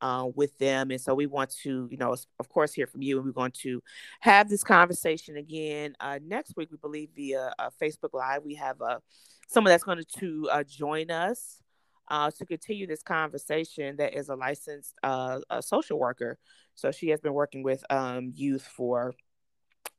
uh, 0.01 0.27
with 0.35 0.57
them. 0.59 0.91
And 0.91 1.01
so 1.01 1.15
we 1.15 1.27
want 1.27 1.51
to, 1.63 1.89
you 1.91 1.97
know, 1.97 2.15
of 2.39 2.49
course, 2.49 2.73
hear 2.73 2.87
from 2.87 3.03
you, 3.03 3.17
and 3.17 3.27
we're 3.27 3.33
going 3.33 3.53
to 3.63 3.83
have 4.21 4.49
this 4.49 4.65
conversation 4.65 5.37
again 5.37 5.95
uh, 6.01 6.19
next 6.23 6.57
week. 6.57 6.71
We 6.71 6.79
believe 6.79 7.11
via 7.15 7.53
uh, 7.59 7.71
Facebook 7.81 8.15
Live. 8.15 8.43
We 8.45 8.55
have 8.55 8.81
uh, 8.81 8.99
someone 9.49 9.73
that's 9.73 9.85
going 9.85 10.03
to 10.19 10.49
uh, 10.51 10.65
join 10.65 11.11
us. 11.11 11.63
Uh, 12.11 12.31
to 12.31 12.47
continue 12.47 12.87
this 12.87 13.03
conversation, 13.03 13.97
that 13.97 14.15
is 14.15 14.31
a 14.31 14.35
licensed 14.35 14.95
uh, 15.03 15.41
a 15.51 15.63
social 15.63 15.99
worker. 15.99 16.39
So 16.75 16.91
she 16.91 17.09
has 17.09 17.21
been 17.21 17.35
working 17.35 17.63
with 17.63 17.85
um, 17.91 18.33
youth 18.35 18.63
for 18.63 19.13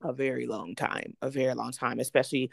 a 0.02 0.14
very 0.14 0.48
long 0.48 0.76
time, 0.76 1.16
a 1.22 1.30
very 1.30 1.54
long 1.54 1.72
time, 1.72 2.00
especially 2.00 2.50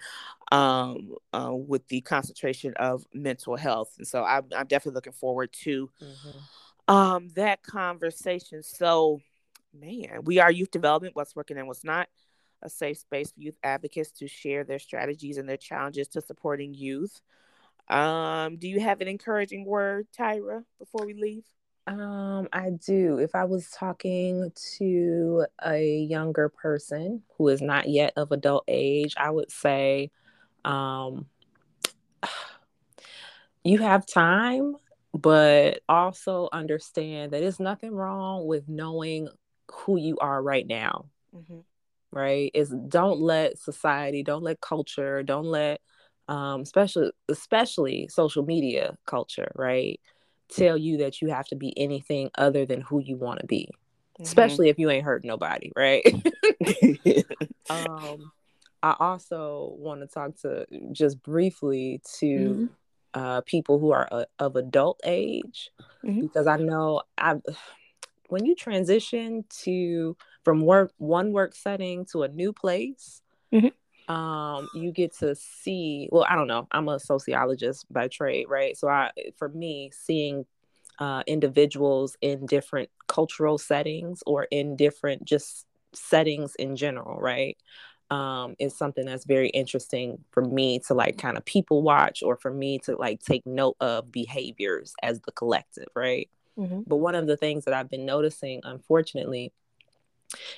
um, 0.53 1.15
uh, 1.33 1.53
with 1.55 1.87
the 1.89 2.01
concentration 2.03 2.75
of 2.77 3.07
mental 3.15 3.57
health. 3.57 3.95
And 3.99 4.07
so 4.07 4.25
I'm, 4.25 4.45
I'm 4.55 4.67
definitely 4.67 4.97
looking 4.97 5.13
forward 5.13 5.53
to 5.63 5.89
um, 6.89 7.31
that 7.35 7.63
conversation. 7.63 8.63
So, 8.63 9.21
man, 9.73 10.21
we 10.25 10.39
are 10.39 10.51
youth 10.51 10.71
development, 10.71 11.17
what's 11.17 11.37
working 11.37 11.59
and 11.59 11.67
what's 11.67 11.85
not, 11.85 12.09
a 12.63 12.71
safe 12.71 12.99
space 12.99 13.33
for 13.33 13.41
youth 13.41 13.59
advocates 13.63 14.11
to 14.11 14.27
share 14.27 14.65
their 14.65 14.79
strategies 14.79 15.37
and 15.37 15.49
their 15.49 15.57
challenges 15.57 16.09
to 16.09 16.21
supporting 16.21 16.75
youth. 16.75 17.21
Um, 17.89 18.57
do 18.57 18.69
you 18.69 18.81
have 18.81 19.01
an 19.01 19.09
encouraging 19.09 19.65
word, 19.65 20.09
Tyra, 20.19 20.65
before 20.79 21.07
we 21.07 21.15
leave? 21.15 21.45
Um, 21.87 22.49
I 22.53 22.71
do. 22.71 23.19
If 23.19 23.35
I 23.37 23.45
was 23.45 23.71
talking 23.71 24.51
to 24.79 25.47
a 25.65 25.99
younger 25.99 26.49
person 26.49 27.23
who 27.37 27.49
is 27.49 27.63
not 27.63 27.89
yet 27.89 28.13
of 28.17 28.33
adult 28.33 28.65
age, 28.67 29.15
I 29.17 29.31
would 29.31 29.53
say, 29.53 30.11
um, 30.65 31.27
you 33.65 33.79
have 33.79 34.05
time, 34.05 34.77
but 35.17 35.81
also 35.89 36.49
understand 36.53 37.33
that 37.33 37.41
there's 37.41 37.61
nothing 37.61 37.93
wrong 37.95 38.47
with 38.47 38.69
knowing 38.69 39.29
who 39.71 39.97
you 39.99 40.17
are 40.19 40.43
right 40.43 40.67
now. 40.67 41.07
Mm-hmm. 41.35 41.61
Right? 42.13 42.51
Is 42.55 42.75
don't 42.89 43.21
let 43.21 43.59
society, 43.59 44.23
don't 44.23 44.43
let 44.43 44.61
culture, 44.61 45.23
don't 45.23 45.45
let 45.47 45.81
um, 46.29 46.63
especially 46.63 47.11
especially 47.29 48.09
social 48.09 48.45
media 48.45 48.97
culture, 49.07 49.51
right? 49.55 50.01
Tell 50.49 50.77
you 50.77 50.99
that 50.99 51.21
you 51.21 51.29
have 51.29 51.47
to 51.49 51.57
be 51.57 51.77
anything 51.79 52.31
other 52.37 52.65
than 52.67 52.81
who 52.81 53.01
you 53.01 53.17
want 53.17 53.41
to 53.41 53.47
be, 53.47 53.69
Mm-hmm. 54.21 54.25
especially 54.25 54.69
if 54.71 54.79
you 54.79 54.91
ain't 54.91 55.05
hurt 55.05 55.25
nobody, 55.25 55.73
right? 55.77 56.05
um, 57.71 58.31
I 58.83 58.95
also 58.99 59.75
want 59.79 60.01
to 60.01 60.07
talk 60.07 60.37
to 60.43 60.67
just 60.93 61.23
briefly 61.23 62.01
to 62.21 62.29
Mhm. 62.39 62.69
Uh, 63.17 63.41
people 63.47 63.79
who 63.81 63.91
are 63.93 64.07
uh, 64.13 64.25
of 64.39 64.57
adult 64.57 65.01
age 65.05 65.71
Mhm. 66.05 66.21
because 66.21 66.47
I 66.47 66.57
know 66.59 67.03
I 67.19 67.41
when 68.29 68.45
you 68.45 68.55
transition 68.55 69.45
to 69.65 70.17
from 70.45 70.61
work 70.61 70.93
one 70.99 71.33
work 71.33 71.55
setting 71.55 72.05
to 72.13 72.23
a 72.23 72.29
new 72.29 72.53
place. 72.53 73.23
Mhm. 73.53 73.73
Um, 74.09 74.69
you 74.75 74.93
get 74.93 75.13
to 75.19 75.35
see 75.35 76.09
well 76.13 76.25
i 76.31 76.37
don't 76.37 76.47
know 76.47 76.69
i'm 76.71 76.89
a 76.89 77.01
sociologist 77.01 77.93
by 77.93 78.07
trade 78.07 78.47
right 78.49 78.77
so 78.77 78.87
i 78.89 79.11
for 79.37 79.49
me 79.49 79.91
seeing 79.93 80.47
uh, 81.01 81.23
individuals 81.27 82.17
in 82.21 82.47
different 82.47 82.89
cultural 83.09 83.59
settings 83.59 84.23
or 84.25 84.47
in 84.51 84.77
different 84.77 85.25
just 85.25 85.67
settings 85.93 86.55
in 86.55 86.77
general 86.77 87.19
right 87.21 87.57
um, 88.11 88.55
is 88.59 88.77
something 88.77 89.05
that's 89.05 89.25
very 89.25 89.49
interesting 89.49 90.19
for 90.31 90.43
me 90.45 90.79
to 90.81 90.95
like 90.95 91.19
kind 91.19 91.37
of 91.37 91.45
people 91.45 91.83
watch 91.83 92.23
or 92.23 92.37
for 92.37 92.53
me 92.53 92.79
to 92.81 92.97
like 92.97 93.21
take 93.21 93.45
note 93.47 93.77
of 93.81 94.13
behaviors 94.13 94.95
as 95.03 95.21
the 95.23 95.33
collective 95.33 95.89
right 95.95 96.29
Mhm. 96.57 96.85
but 96.87 96.97
one 96.97 97.15
of 97.15 97.27
the 97.27 97.37
things 97.37 97.65
that 97.65 97.75
i've 97.75 97.91
been 97.91 98.07
noticing 98.07 98.61
unfortunately 98.65 99.53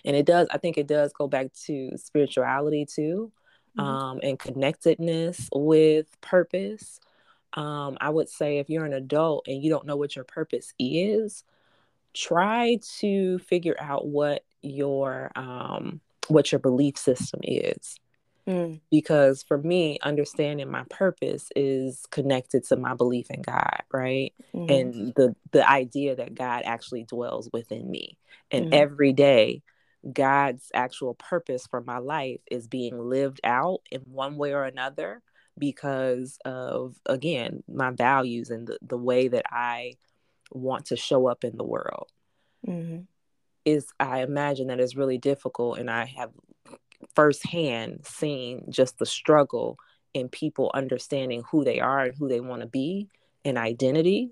and 0.04 0.14
it 0.16 0.26
does 0.26 0.46
i 0.50 0.58
think 0.58 0.76
it 0.78 0.86
does 0.86 1.12
go 1.12 1.26
back 1.26 1.52
to 1.66 1.90
spirituality 1.96 2.84
too 2.86 3.32
Mhm. 3.76 3.82
um, 3.84 4.20
and 4.22 4.38
connectedness 4.38 5.48
with 5.54 6.20
purpose 6.20 7.00
um, 7.54 7.96
i 8.00 8.10
would 8.10 8.28
say 8.28 8.58
if 8.58 8.68
you're 8.68 8.84
an 8.84 8.92
adult 8.92 9.46
and 9.48 9.62
you 9.62 9.70
don't 9.70 9.86
know 9.86 9.96
what 9.96 10.14
your 10.14 10.24
purpose 10.24 10.74
is 10.78 11.44
try 12.14 12.78
to 13.00 13.38
figure 13.38 13.76
out 13.80 14.06
what 14.06 14.44
your 14.62 15.30
um, 15.36 16.00
what 16.28 16.52
your 16.52 16.58
belief 16.58 16.96
system 16.96 17.40
is 17.42 17.96
Mm. 18.46 18.80
because 18.90 19.42
for 19.42 19.58
me 19.58 19.98
understanding 20.02 20.70
my 20.70 20.84
purpose 20.88 21.50
is 21.54 22.06
connected 22.10 22.64
to 22.64 22.76
my 22.76 22.94
belief 22.94 23.26
in 23.30 23.42
god 23.42 23.82
right 23.92 24.32
Mhm. 24.54 24.70
and 24.70 25.14
the 25.16 25.36
the 25.52 25.68
idea 25.68 26.16
that 26.16 26.34
god 26.34 26.62
actually 26.64 27.04
dwells 27.04 27.50
within 27.52 27.90
me 27.90 28.16
and 28.50 28.66
Mhm. 28.66 28.72
every 28.72 29.12
day 29.12 29.62
god's 30.12 30.70
actual 30.72 31.12
purpose 31.14 31.66
for 31.66 31.82
my 31.82 31.98
life 31.98 32.40
is 32.50 32.66
being 32.68 32.98
lived 32.98 33.40
out 33.44 33.80
in 33.90 34.00
one 34.02 34.36
way 34.38 34.54
or 34.54 34.64
another 34.64 35.22
because 35.58 36.38
of 36.46 36.96
again 37.04 37.62
my 37.68 37.90
values 37.90 38.48
and 38.48 38.66
the, 38.68 38.78
the 38.80 38.96
way 38.96 39.28
that 39.28 39.44
i 39.50 39.92
want 40.52 40.86
to 40.86 40.96
show 40.96 41.26
up 41.26 41.44
in 41.44 41.56
the 41.58 41.64
world 41.64 42.10
Mhm. 42.66 43.06
Is 43.68 43.88
i 44.00 44.22
imagine 44.22 44.68
that 44.68 44.80
is 44.80 44.96
really 44.96 45.18
difficult 45.18 45.78
and 45.78 45.90
i 45.90 46.04
have 46.04 46.30
firsthand 47.14 48.04
seen 48.04 48.64
just 48.68 48.98
the 48.98 49.06
struggle 49.06 49.76
in 50.14 50.28
people 50.28 50.70
understanding 50.74 51.42
who 51.50 51.64
they 51.64 51.80
are 51.80 52.00
and 52.00 52.14
who 52.18 52.28
they 52.28 52.40
want 52.40 52.62
to 52.62 52.68
be 52.68 53.08
and 53.44 53.56
identity 53.58 54.30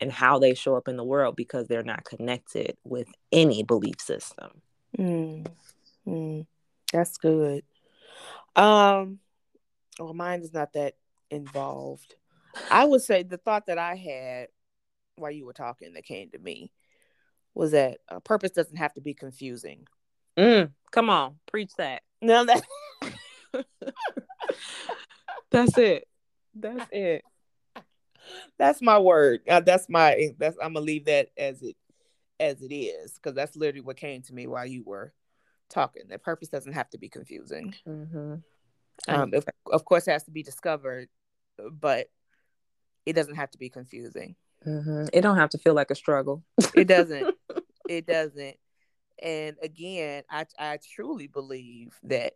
and 0.00 0.12
how 0.12 0.38
they 0.38 0.54
show 0.54 0.76
up 0.76 0.88
in 0.88 0.96
the 0.96 1.04
world 1.04 1.34
because 1.36 1.66
they're 1.66 1.82
not 1.82 2.04
connected 2.04 2.76
with 2.84 3.08
any 3.32 3.62
belief 3.62 4.00
system 4.00 4.62
Mm. 4.96 5.46
Mm. 6.06 6.46
That's 6.92 7.18
good. 7.18 7.64
Um, 8.56 9.18
well, 9.98 10.14
mine 10.14 10.40
is 10.42 10.52
not 10.52 10.72
that 10.72 10.94
involved. 11.30 12.14
I 12.70 12.84
would 12.84 13.02
say 13.02 13.22
the 13.22 13.36
thought 13.36 13.66
that 13.66 13.78
I 13.78 13.94
had 13.94 14.48
while 15.16 15.30
you 15.30 15.44
were 15.44 15.52
talking 15.52 15.94
that 15.94 16.04
came 16.04 16.30
to 16.30 16.38
me 16.38 16.72
was 17.54 17.72
that 17.72 17.98
uh, 18.08 18.20
purpose 18.20 18.50
doesn't 18.50 18.76
have 18.76 18.94
to 18.94 19.00
be 19.00 19.14
confusing. 19.14 19.86
mm, 20.38 20.70
come 20.90 21.10
on 21.10 21.36
preach 21.50 21.72
that 21.76 22.02
No, 22.22 22.44
that 22.44 22.62
that's 25.50 25.76
it 25.78 26.06
that's 26.54 26.86
it 26.92 27.24
that's 28.58 28.82
my 28.82 28.98
word. 28.98 29.40
Uh, 29.48 29.60
that's 29.60 29.88
my 29.88 30.34
that's 30.38 30.56
I'm 30.62 30.74
gonna 30.74 30.84
leave 30.84 31.06
that 31.06 31.28
as 31.36 31.62
it 31.62 31.76
as 32.40 32.62
it 32.62 32.74
is 32.74 33.14
because 33.14 33.34
that's 33.34 33.56
literally 33.56 33.80
what 33.80 33.96
came 33.96 34.22
to 34.22 34.34
me 34.34 34.46
while 34.46 34.66
you 34.66 34.82
were 34.84 35.12
talking. 35.68 36.02
That 36.08 36.22
purpose 36.22 36.48
doesn't 36.48 36.72
have 36.72 36.90
to 36.90 36.98
be 36.98 37.08
confusing. 37.08 37.74
mm-hmm. 37.86 38.34
Um, 39.06 39.32
of, 39.32 39.44
of 39.72 39.84
course, 39.84 40.08
it 40.08 40.12
has 40.12 40.24
to 40.24 40.30
be 40.30 40.42
discovered, 40.42 41.08
but 41.70 42.08
it 43.06 43.12
doesn't 43.12 43.36
have 43.36 43.50
to 43.52 43.58
be 43.58 43.68
confusing. 43.68 44.34
Mm-hmm. 44.66 45.06
it 45.12 45.20
don't 45.20 45.36
have 45.36 45.50
to 45.50 45.58
feel 45.58 45.74
like 45.74 45.90
a 45.90 45.94
struggle 45.94 46.42
It 46.74 46.88
doesn't. 46.88 47.34
it 47.88 48.06
doesn't. 48.06 48.56
And 49.20 49.56
again, 49.62 50.22
I 50.30 50.46
I 50.58 50.78
truly 50.94 51.26
believe 51.26 51.98
that 52.04 52.34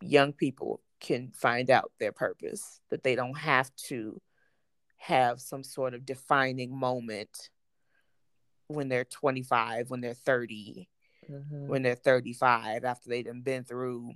young 0.00 0.32
people 0.32 0.80
can 1.00 1.32
find 1.32 1.70
out 1.70 1.92
their 1.98 2.12
purpose. 2.12 2.80
That 2.90 3.02
they 3.02 3.14
don't 3.14 3.38
have 3.38 3.70
to 3.88 4.20
have 4.98 5.40
some 5.40 5.62
sort 5.62 5.94
of 5.94 6.06
defining 6.06 6.76
moment 6.76 7.50
when 8.68 8.88
they're 8.88 9.04
25, 9.04 9.90
when 9.90 10.00
they're 10.00 10.14
30, 10.14 10.88
mm-hmm. 11.30 11.68
when 11.68 11.82
they're 11.82 11.94
35, 11.94 12.84
after 12.84 13.08
they've 13.08 13.44
been 13.44 13.62
through 13.62 14.12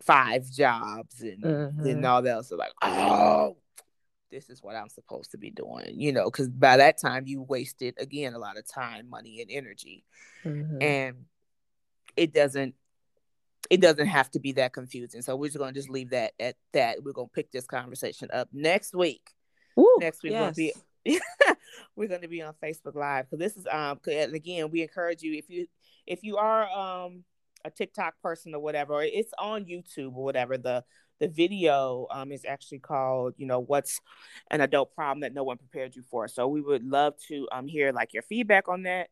five 0.00 0.48
jobs 0.48 1.20
and, 1.22 1.42
mm-hmm. 1.42 1.86
and 1.86 2.06
all 2.06 2.22
that. 2.22 2.44
So 2.44 2.56
like, 2.56 2.72
oh, 2.82 3.56
this 4.32 4.50
is 4.50 4.62
what 4.62 4.74
I'm 4.74 4.88
supposed 4.88 5.30
to 5.32 5.38
be 5.38 5.50
doing, 5.50 6.00
you 6.00 6.12
know, 6.12 6.24
because 6.24 6.48
by 6.48 6.78
that 6.78 7.00
time 7.00 7.24
you 7.26 7.42
wasted 7.42 7.94
again 7.98 8.34
a 8.34 8.38
lot 8.38 8.58
of 8.58 8.66
time, 8.66 9.08
money, 9.08 9.40
and 9.40 9.50
energy. 9.50 10.04
Mm-hmm. 10.44 10.82
And 10.82 11.16
it 12.16 12.32
doesn't 12.32 12.74
it 13.70 13.80
doesn't 13.80 14.06
have 14.06 14.30
to 14.32 14.40
be 14.40 14.52
that 14.52 14.72
confusing. 14.72 15.22
So 15.22 15.36
we're 15.36 15.48
just 15.48 15.58
gonna 15.58 15.72
just 15.72 15.90
leave 15.90 16.10
that 16.10 16.32
at 16.40 16.56
that. 16.72 17.04
We're 17.04 17.12
gonna 17.12 17.28
pick 17.28 17.52
this 17.52 17.66
conversation 17.66 18.28
up 18.32 18.48
next 18.52 18.94
week. 18.94 19.30
Ooh, 19.78 19.98
next 20.00 20.22
week 20.22 20.32
yes. 20.32 20.56
we'll 20.56 20.72
be 21.04 21.20
we're 21.96 22.08
going 22.08 22.20
to 22.20 22.28
be 22.28 22.42
on 22.42 22.54
Facebook 22.62 22.94
Live 22.94 23.26
because 23.28 23.38
this 23.38 23.56
is 23.56 23.66
um 23.70 23.98
and 24.10 24.34
again 24.34 24.70
we 24.70 24.82
encourage 24.82 25.22
you 25.22 25.34
if 25.34 25.48
you 25.48 25.66
if 26.06 26.22
you 26.22 26.36
are 26.36 26.70
um 26.70 27.24
a 27.64 27.70
TikTok 27.70 28.14
person 28.22 28.54
or 28.54 28.60
whatever, 28.60 29.02
it's 29.02 29.32
on 29.38 29.64
YouTube 29.64 30.16
or 30.16 30.24
whatever. 30.24 30.58
The 30.58 30.84
the 31.20 31.28
video 31.28 32.06
um 32.10 32.32
is 32.32 32.44
actually 32.44 32.78
called 32.80 33.34
you 33.36 33.46
know 33.46 33.60
what's 33.60 34.00
an 34.50 34.60
adult 34.60 34.94
problem 34.94 35.20
that 35.20 35.34
no 35.34 35.44
one 35.44 35.56
prepared 35.58 35.94
you 35.96 36.02
for. 36.10 36.28
So 36.28 36.48
we 36.48 36.60
would 36.60 36.84
love 36.84 37.14
to 37.28 37.48
um 37.52 37.66
hear 37.66 37.92
like 37.92 38.12
your 38.12 38.22
feedback 38.22 38.68
on 38.68 38.82
that 38.84 39.08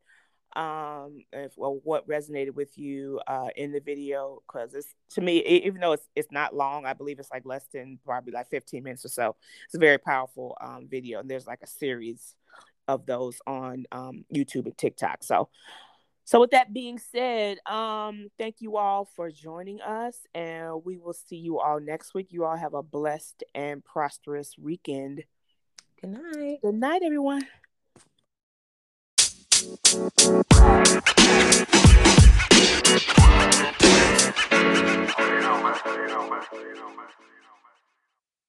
um 0.56 1.22
if 1.32 1.52
well 1.56 1.78
what 1.84 2.08
resonated 2.08 2.54
with 2.54 2.76
you 2.76 3.20
uh 3.28 3.48
in 3.54 3.70
the 3.70 3.78
video 3.78 4.42
because 4.46 4.74
it's 4.74 4.94
to 5.08 5.20
me 5.20 5.38
even 5.44 5.80
though 5.80 5.92
it's 5.92 6.08
it's 6.16 6.32
not 6.32 6.56
long 6.56 6.84
i 6.84 6.92
believe 6.92 7.20
it's 7.20 7.30
like 7.30 7.46
less 7.46 7.66
than 7.72 8.00
probably 8.04 8.32
like 8.32 8.50
15 8.50 8.82
minutes 8.82 9.04
or 9.04 9.08
so 9.08 9.36
it's 9.64 9.76
a 9.76 9.78
very 9.78 9.98
powerful 9.98 10.56
um 10.60 10.88
video 10.90 11.20
and 11.20 11.30
there's 11.30 11.46
like 11.46 11.60
a 11.62 11.68
series 11.68 12.34
of 12.88 13.06
those 13.06 13.40
on 13.46 13.84
um 13.92 14.24
youtube 14.34 14.64
and 14.64 14.76
tiktok 14.76 15.22
so 15.22 15.48
so 16.30 16.38
with 16.38 16.52
that 16.52 16.72
being 16.72 16.96
said 16.96 17.58
um 17.66 18.28
thank 18.38 18.60
you 18.60 18.76
all 18.76 19.04
for 19.04 19.32
joining 19.32 19.80
us 19.80 20.16
and 20.32 20.84
we 20.84 20.96
will 20.96 21.12
see 21.12 21.34
you 21.34 21.58
all 21.58 21.80
next 21.80 22.14
week. 22.14 22.28
You 22.30 22.44
all 22.44 22.56
have 22.56 22.72
a 22.72 22.84
blessed 22.84 23.42
and 23.52 23.84
prosperous 23.84 24.56
weekend. 24.56 25.24
Good 26.00 26.10
night. 26.10 26.58
Good 26.62 26.76
night 26.76 27.02
everyone 27.04 27.48